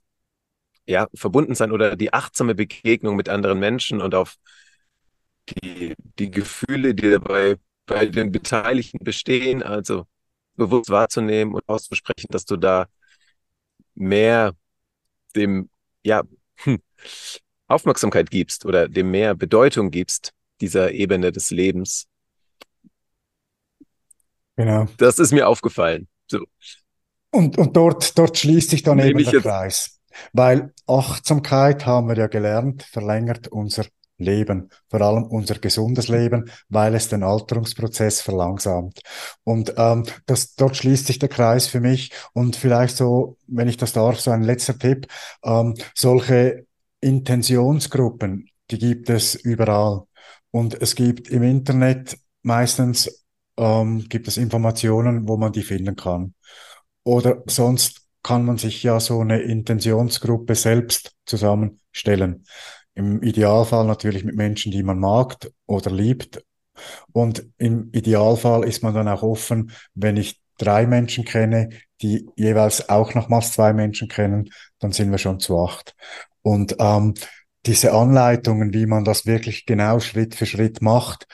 ja, 0.87 1.07
Verbundensein 1.15 1.71
oder 1.71 1.95
die 1.95 2.13
achtsame 2.13 2.55
Begegnung 2.55 3.15
mit 3.15 3.29
anderen 3.29 3.59
Menschen 3.59 4.01
und 4.01 4.15
auf 4.15 4.37
die, 5.49 5.95
die 6.19 6.31
Gefühle, 6.31 6.95
die 6.95 7.09
dabei 7.11 7.57
bei 7.85 8.05
den 8.05 8.31
Beteiligten 8.31 8.99
bestehen, 9.03 9.61
also 9.63 10.07
bewusst 10.55 10.89
wahrzunehmen 10.89 11.53
und 11.55 11.67
auszusprechen, 11.67 12.27
dass 12.29 12.45
du 12.45 12.57
da 12.57 12.87
mehr 13.95 14.53
dem, 15.35 15.69
ja, 16.03 16.23
hm, 16.57 16.81
Aufmerksamkeit 17.73 18.29
gibst 18.29 18.65
oder 18.65 18.87
dem 18.87 19.11
mehr 19.11 19.35
Bedeutung 19.35 19.91
gibst, 19.91 20.33
dieser 20.61 20.91
Ebene 20.91 21.31
des 21.31 21.51
Lebens. 21.51 22.07
Genau. 24.55 24.87
Das 24.97 25.19
ist 25.19 25.31
mir 25.31 25.47
aufgefallen. 25.47 26.07
So. 26.27 26.39
Und, 27.31 27.57
und 27.57 27.75
dort, 27.75 28.17
dort 28.17 28.37
schließt 28.37 28.69
sich 28.69 28.83
dann 28.83 28.97
Nehme 28.97 29.21
eben 29.21 29.31
der 29.31 29.41
Kreis. 29.41 29.99
Weil 30.31 30.71
Achtsamkeit, 30.85 31.85
haben 31.87 32.07
wir 32.07 32.15
ja 32.15 32.27
gelernt, 32.27 32.83
verlängert 32.83 33.47
unser 33.47 33.85
Leben, 34.17 34.69
vor 34.89 35.01
allem 35.01 35.23
unser 35.23 35.55
gesundes 35.55 36.07
Leben, 36.07 36.51
weil 36.69 36.93
es 36.93 37.09
den 37.09 37.23
Alterungsprozess 37.23 38.21
verlangsamt. 38.21 39.01
Und 39.43 39.73
ähm, 39.77 40.05
das, 40.27 40.53
dort 40.55 40.77
schließt 40.77 41.07
sich 41.07 41.17
der 41.17 41.29
Kreis 41.29 41.67
für 41.67 41.79
mich. 41.79 42.11
Und 42.33 42.55
vielleicht 42.55 42.95
so, 42.95 43.37
wenn 43.47 43.67
ich 43.67 43.77
das 43.77 43.93
darf, 43.93 44.19
so 44.19 44.29
ein 44.29 44.43
letzter 44.43 44.77
Tipp, 44.77 45.07
ähm, 45.43 45.75
solche 45.95 46.65
Intentionsgruppen, 47.03 48.49
die 48.71 48.79
gibt 48.79 49.09
es 49.09 49.35
überall. 49.35 50.03
Und 50.51 50.81
es 50.81 50.95
gibt 50.95 51.29
im 51.29 51.43
Internet 51.43 52.17
meistens 52.41 53.25
ähm, 53.57 54.07
gibt 54.09 54.27
es 54.27 54.37
Informationen, 54.37 55.27
wo 55.27 55.37
man 55.37 55.51
die 55.51 55.63
finden 55.63 55.95
kann. 55.95 56.33
Oder 57.03 57.43
sonst 57.47 58.01
kann 58.23 58.45
man 58.45 58.57
sich 58.57 58.83
ja 58.83 58.99
so 58.99 59.19
eine 59.19 59.41
Intentionsgruppe 59.41 60.55
selbst 60.55 61.11
zusammenstellen. 61.25 62.45
Im 62.95 63.21
Idealfall 63.21 63.85
natürlich 63.85 64.23
mit 64.23 64.35
Menschen, 64.35 64.71
die 64.71 64.83
man 64.83 64.99
mag 64.99 65.37
oder 65.65 65.91
liebt. 65.91 66.43
Und 67.11 67.45
im 67.57 67.89
Idealfall 67.91 68.63
ist 68.63 68.81
man 68.83 68.93
dann 68.93 69.07
auch 69.07 69.23
offen, 69.23 69.71
wenn 69.93 70.17
ich 70.17 70.41
drei 70.57 70.87
Menschen 70.87 71.25
kenne, 71.25 71.69
die 72.01 72.29
jeweils 72.35 72.89
auch 72.89 73.13
nochmals 73.13 73.53
zwei 73.53 73.73
Menschen 73.73 74.07
kennen, 74.07 74.49
dann 74.79 74.91
sind 74.91 75.11
wir 75.11 75.17
schon 75.17 75.39
zu 75.39 75.59
acht. 75.59 75.95
Und 76.43 76.75
ähm, 76.79 77.15
diese 77.65 77.93
Anleitungen, 77.93 78.73
wie 78.73 78.85
man 78.85 79.03
das 79.03 79.25
wirklich 79.25 79.65
genau 79.65 79.99
Schritt 79.99 80.35
für 80.35 80.45
Schritt 80.45 80.81
macht, 80.81 81.27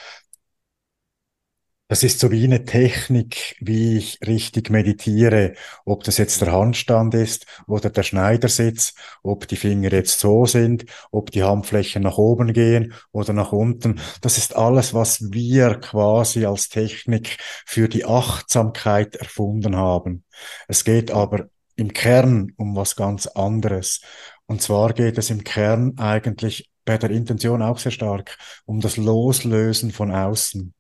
das 1.92 2.04
ist 2.04 2.20
so 2.20 2.30
wie 2.30 2.44
eine 2.44 2.66
Technik, 2.66 3.56
wie 3.62 3.98
ich 3.98 4.20
richtig 4.28 4.70
meditiere, 4.70 5.56
ob 5.86 6.04
das 6.04 6.20
jetzt 6.20 6.40
der 6.40 6.52
Handstand 6.52 7.16
ist 7.16 7.48
oder 7.66 7.90
der 7.90 8.04
Schneidersitz, 8.04 8.94
ob 9.24 9.48
die 9.48 9.56
Finger 9.56 9.92
jetzt 9.92 10.20
so 10.20 10.46
sind, 10.46 10.86
ob 11.10 11.32
die 11.32 11.42
Handflächen 11.42 12.04
nach 12.04 12.20
oben 12.20 12.54
gehen 12.54 12.94
oder 13.12 13.34
nach 13.34 13.54
unten. 13.54 14.00
Das 14.22 14.38
ist 14.38 14.56
alles, 14.56 14.94
was 14.94 15.32
wir 15.32 15.80
quasi 15.80 16.46
als 16.46 16.70
Technik 16.70 17.38
für 17.66 17.90
die 17.90 18.06
Achtsamkeit 18.06 19.16
erfunden 19.16 19.76
haben. 19.76 20.26
Es 20.68 20.84
geht 20.84 21.10
aber 21.10 21.50
im 21.76 21.92
Kern 21.94 22.52
um 22.58 22.76
was 22.76 22.96
ganz 22.96 23.26
anderes. 23.26 24.02
Und 24.50 24.64
zwar 24.64 24.94
geht 24.94 25.20
es 25.20 25.30
im 25.30 25.44
Kern 25.44 25.94
eigentlich 26.00 26.72
bei 26.84 26.98
der 26.98 27.12
Intention 27.12 27.62
auch 27.62 27.78
sehr 27.78 27.92
stark 27.92 28.36
um 28.66 28.82
das 28.82 28.98
Loslösen 28.98 29.92
von 29.92 30.12
außen 30.12 30.74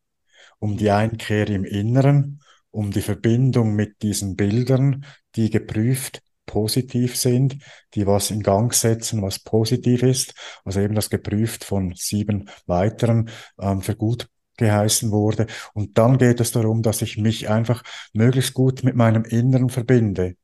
um 0.58 0.76
die 0.76 0.90
Einkehr 0.90 1.48
im 1.50 1.66
Inneren, 1.66 2.42
um 2.72 2.90
die 2.90 3.04
Verbindung 3.04 3.76
mit 3.76 4.02
diesen 4.02 4.36
Bildern, 4.36 5.06
die 5.36 5.52
geprüft 5.52 6.24
positiv 6.48 7.16
sind, 7.16 7.58
die 7.94 8.08
was 8.08 8.32
in 8.32 8.42
Gang 8.42 8.74
setzen, 8.74 9.22
was 9.22 9.38
positiv 9.38 10.02
ist. 10.02 10.34
Also 10.66 10.80
eben 10.80 10.96
das 10.96 11.12
geprüft 11.12 11.64
von 11.64 11.94
sieben 11.96 12.50
weiteren 12.66 13.30
ähm, 13.62 13.84
für 13.84 13.96
gut 13.96 14.28
geheißen 14.58 15.12
wurde. 15.12 15.46
Und 15.76 16.00
dann 16.00 16.18
geht 16.18 16.40
es 16.40 16.52
darum, 16.52 16.82
dass 16.82 17.04
ich 17.04 17.18
mich 17.18 17.50
einfach 17.50 17.84
möglichst 18.14 18.56
gut 18.56 18.84
mit 18.84 18.96
meinem 18.96 19.26
Inneren 19.26 19.70
verbinde 19.70 20.38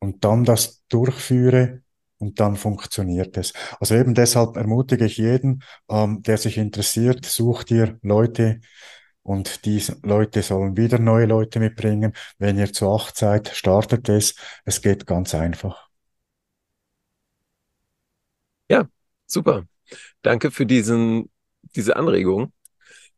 und 0.00 0.22
dann 0.22 0.44
das 0.44 0.82
durchführe 0.90 1.80
und 2.22 2.38
dann 2.40 2.56
funktioniert 2.56 3.36
es. 3.36 3.52
Also 3.80 3.96
eben 3.96 4.14
deshalb 4.14 4.56
ermutige 4.56 5.06
ich 5.06 5.16
jeden, 5.18 5.62
ähm, 5.90 6.22
der 6.22 6.38
sich 6.38 6.56
interessiert, 6.56 7.26
such 7.26 7.64
dir 7.64 7.98
Leute, 8.02 8.60
und 9.24 9.64
die 9.66 9.82
Leute 10.02 10.42
sollen 10.42 10.76
wieder 10.76 10.98
neue 10.98 11.26
Leute 11.26 11.60
mitbringen. 11.60 12.12
Wenn 12.38 12.58
ihr 12.58 12.72
zu 12.72 12.90
acht 12.90 13.16
seid, 13.16 13.48
startet 13.48 14.08
es. 14.08 14.34
Es 14.64 14.82
geht 14.82 15.06
ganz 15.06 15.34
einfach. 15.34 15.88
Ja, 18.68 18.88
super. 19.26 19.64
Danke 20.22 20.50
für 20.50 20.66
diesen, 20.66 21.30
diese 21.76 21.96
Anregung. 21.96 22.52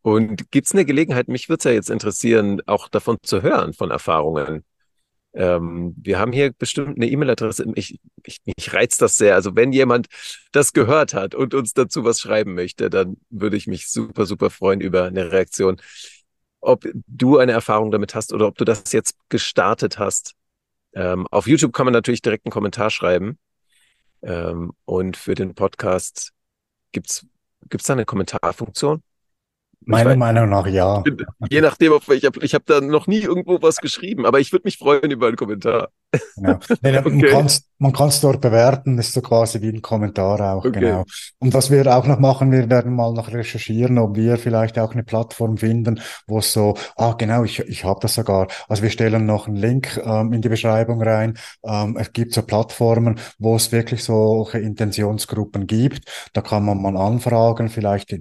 Und 0.03 0.51
gibt 0.51 0.67
es 0.67 0.73
eine 0.75 0.85
Gelegenheit, 0.85 1.29
mich 1.29 1.49
würde 1.49 1.59
es 1.61 1.65
ja 1.65 1.71
jetzt 1.73 1.91
interessieren, 1.91 2.61
auch 2.67 2.89
davon 2.89 3.19
zu 3.23 3.43
hören, 3.43 3.73
von 3.73 3.91
Erfahrungen, 3.91 4.65
ähm, 5.35 5.95
wir 5.97 6.19
haben 6.19 6.33
hier 6.33 6.53
bestimmt 6.53 6.97
eine 6.97 7.09
E-Mail-Adresse. 7.09 7.67
Ich, 7.75 7.99
ich, 8.23 8.41
mich 8.45 8.73
reizt 8.73 9.03
das 9.03 9.17
sehr. 9.17 9.35
Also 9.35 9.57
wenn 9.57 9.73
jemand 9.73 10.07
das 10.53 10.73
gehört 10.73 11.13
hat 11.13 11.35
und 11.35 11.55
uns 11.55 11.75
dazu 11.75 12.05
was 12.05 12.21
schreiben 12.21 12.55
möchte, 12.55 12.89
dann 12.89 13.17
würde 13.31 13.57
ich 13.57 13.67
mich 13.67 13.89
super, 13.89 14.27
super 14.27 14.51
freuen 14.51 14.81
über 14.81 15.05
eine 15.05 15.33
Reaktion. 15.33 15.81
Ob 16.61 16.87
du 17.07 17.39
eine 17.39 17.53
Erfahrung 17.53 17.91
damit 17.91 18.15
hast 18.15 18.33
oder 18.33 18.47
ob 18.47 18.57
du 18.57 18.65
das 18.65 18.93
jetzt 18.93 19.17
gestartet 19.29 19.99
hast. 19.99 20.35
Ähm, 20.95 21.27
auf 21.31 21.49
YouTube 21.49 21.73
kann 21.73 21.87
man 21.87 21.93
natürlich 21.93 22.23
direkt 22.23 22.47
einen 22.47 22.53
Kommentar 22.53 22.91
schreiben. 22.91 23.39
Ähm, 24.23 24.73
und 24.85 25.17
für 25.17 25.35
den 25.35 25.55
Podcast 25.55 26.33
gibt's 26.93 27.27
gibt's 27.69 27.87
da 27.87 27.95
eine 27.95 28.05
Kommentarfunktion? 28.05 29.03
Meiner 29.87 30.11
weiß, 30.11 30.19
Meinung 30.19 30.49
nach 30.49 30.67
ja. 30.67 31.03
Je 31.51 31.61
nachdem, 31.61 31.93
auf 31.93 32.09
welcher. 32.09 32.31
Ich 32.41 32.55
habe 32.55 32.65
da 32.67 32.81
noch 32.81 33.07
nie 33.07 33.21
irgendwo 33.21 33.61
was 33.63 33.77
geschrieben, 33.79 34.27
aber 34.27 34.41
ich 34.41 34.53
würde 34.53 34.65
mich 34.65 34.79
freuen 34.79 35.11
über 35.11 35.29
einen 35.29 35.37
Kommentar. 35.37 35.89
Genau. 36.37 36.59
Nee, 36.83 36.99
okay. 37.05 37.47
Man 37.79 37.93
kann 37.93 38.09
es 38.09 38.21
dort 38.21 38.41
bewerten, 38.41 38.99
ist 38.99 39.13
so 39.13 39.21
quasi 39.21 39.61
wie 39.61 39.69
ein 39.69 39.83
Kommentar 39.83 40.41
auch, 40.41 40.65
okay. 40.65 40.81
genau. 40.81 41.05
Und 41.39 41.53
was 41.55 41.71
wir 41.71 41.87
auch 41.95 42.07
noch 42.07 42.19
machen, 42.19 42.53
wir 42.53 42.71
werden 42.71 42.95
mal 42.95 43.13
noch 43.13 43.33
recherchieren, 43.33 43.99
ob 43.99 44.17
wir 44.17 44.39
vielleicht 44.39 44.79
auch 44.79 44.93
eine 44.93 45.03
Plattform 45.03 45.59
finden, 45.59 46.01
wo 46.27 46.39
es 46.39 46.53
so, 46.53 46.75
ah 46.97 47.15
genau, 47.19 47.45
ich, 47.45 47.59
ich 47.61 47.85
habe 47.85 47.99
das 48.01 48.15
sogar. 48.15 48.49
Also 48.69 48.83
wir 48.83 48.91
stellen 48.91 49.27
noch 49.27 49.49
einen 49.49 49.57
Link 49.57 50.01
ähm, 50.05 50.33
in 50.33 50.41
die 50.41 50.49
Beschreibung 50.49 51.03
rein. 51.03 51.37
Ähm, 51.65 51.97
es 51.99 52.13
gibt 52.13 52.33
so 52.33 52.43
Plattformen, 52.43 53.19
wo 53.39 53.57
es 53.57 53.73
wirklich 53.73 54.05
solche 54.05 54.59
Intentionsgruppen 54.61 55.67
gibt. 55.67 56.09
Da 56.33 56.41
kann 56.41 56.65
man 56.65 56.81
mal 56.81 56.97
anfragen, 56.97 57.69
vielleicht 57.69 58.15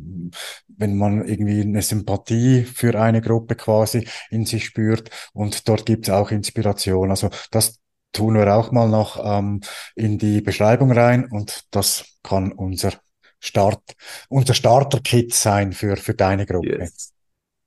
wenn 0.77 0.97
man 0.97 1.23
irgendwie 1.53 1.69
eine 1.69 1.81
Sympathie 1.81 2.63
für 2.63 2.99
eine 2.99 3.21
Gruppe 3.21 3.55
quasi 3.55 4.07
in 4.29 4.45
sich 4.45 4.65
spürt. 4.65 5.09
Und 5.33 5.67
dort 5.67 5.85
gibt 5.85 6.07
es 6.07 6.13
auch 6.13 6.31
Inspiration. 6.31 7.09
Also 7.09 7.29
das 7.51 7.79
tun 8.11 8.35
wir 8.35 8.55
auch 8.55 8.71
mal 8.71 8.89
noch 8.89 9.19
ähm, 9.23 9.61
in 9.95 10.17
die 10.17 10.41
Beschreibung 10.41 10.91
rein 10.91 11.25
und 11.29 11.63
das 11.71 12.05
kann 12.23 12.51
unser 12.51 12.93
Start, 13.39 13.81
unser 14.29 14.53
Starter-Kit 14.53 15.33
sein 15.33 15.73
für, 15.73 15.97
für 15.97 16.13
deine 16.13 16.45
Gruppe. 16.45 16.79
Yes. 16.79 17.11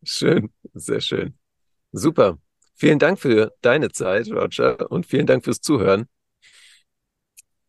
Schön, 0.02 0.50
sehr 0.72 1.00
schön. 1.00 1.36
Super. 1.92 2.38
Vielen 2.74 2.98
Dank 2.98 3.18
für 3.18 3.52
deine 3.62 3.90
Zeit, 3.90 4.30
Roger, 4.30 4.90
und 4.90 5.06
vielen 5.06 5.26
Dank 5.26 5.44
fürs 5.44 5.60
Zuhören. 5.60 6.06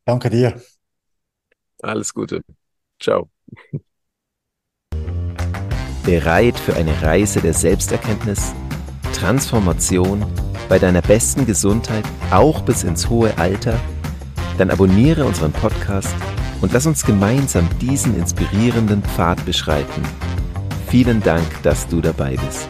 Danke 0.06 0.30
dir. 0.30 0.62
Alles 1.82 2.14
Gute. 2.14 2.42
Ciao. 3.00 3.30
Bereit 6.08 6.58
für 6.58 6.74
eine 6.78 7.02
Reise 7.02 7.42
der 7.42 7.54
Selbsterkenntnis, 7.54 8.54
Transformation, 9.12 10.26
bei 10.70 10.80
deiner 10.80 11.02
besten 11.02 11.46
Gesundheit, 11.46 12.06
auch 12.32 12.62
bis 12.62 12.86
ins 12.86 13.10
hohe 13.10 13.38
Alter? 13.38 13.78
Dann 14.58 14.72
abonniere 14.72 15.26
unseren 15.26 15.52
Podcast 15.52 16.16
und 16.62 16.72
lass 16.72 16.86
uns 16.86 17.06
gemeinsam 17.06 17.68
diesen 17.82 18.18
inspirierenden 18.18 19.04
Pfad 19.04 19.46
beschreiten. 19.46 20.02
Vielen 20.88 21.22
Dank, 21.22 21.44
dass 21.64 21.86
du 21.90 22.00
dabei 22.00 22.38
bist. 22.38 22.70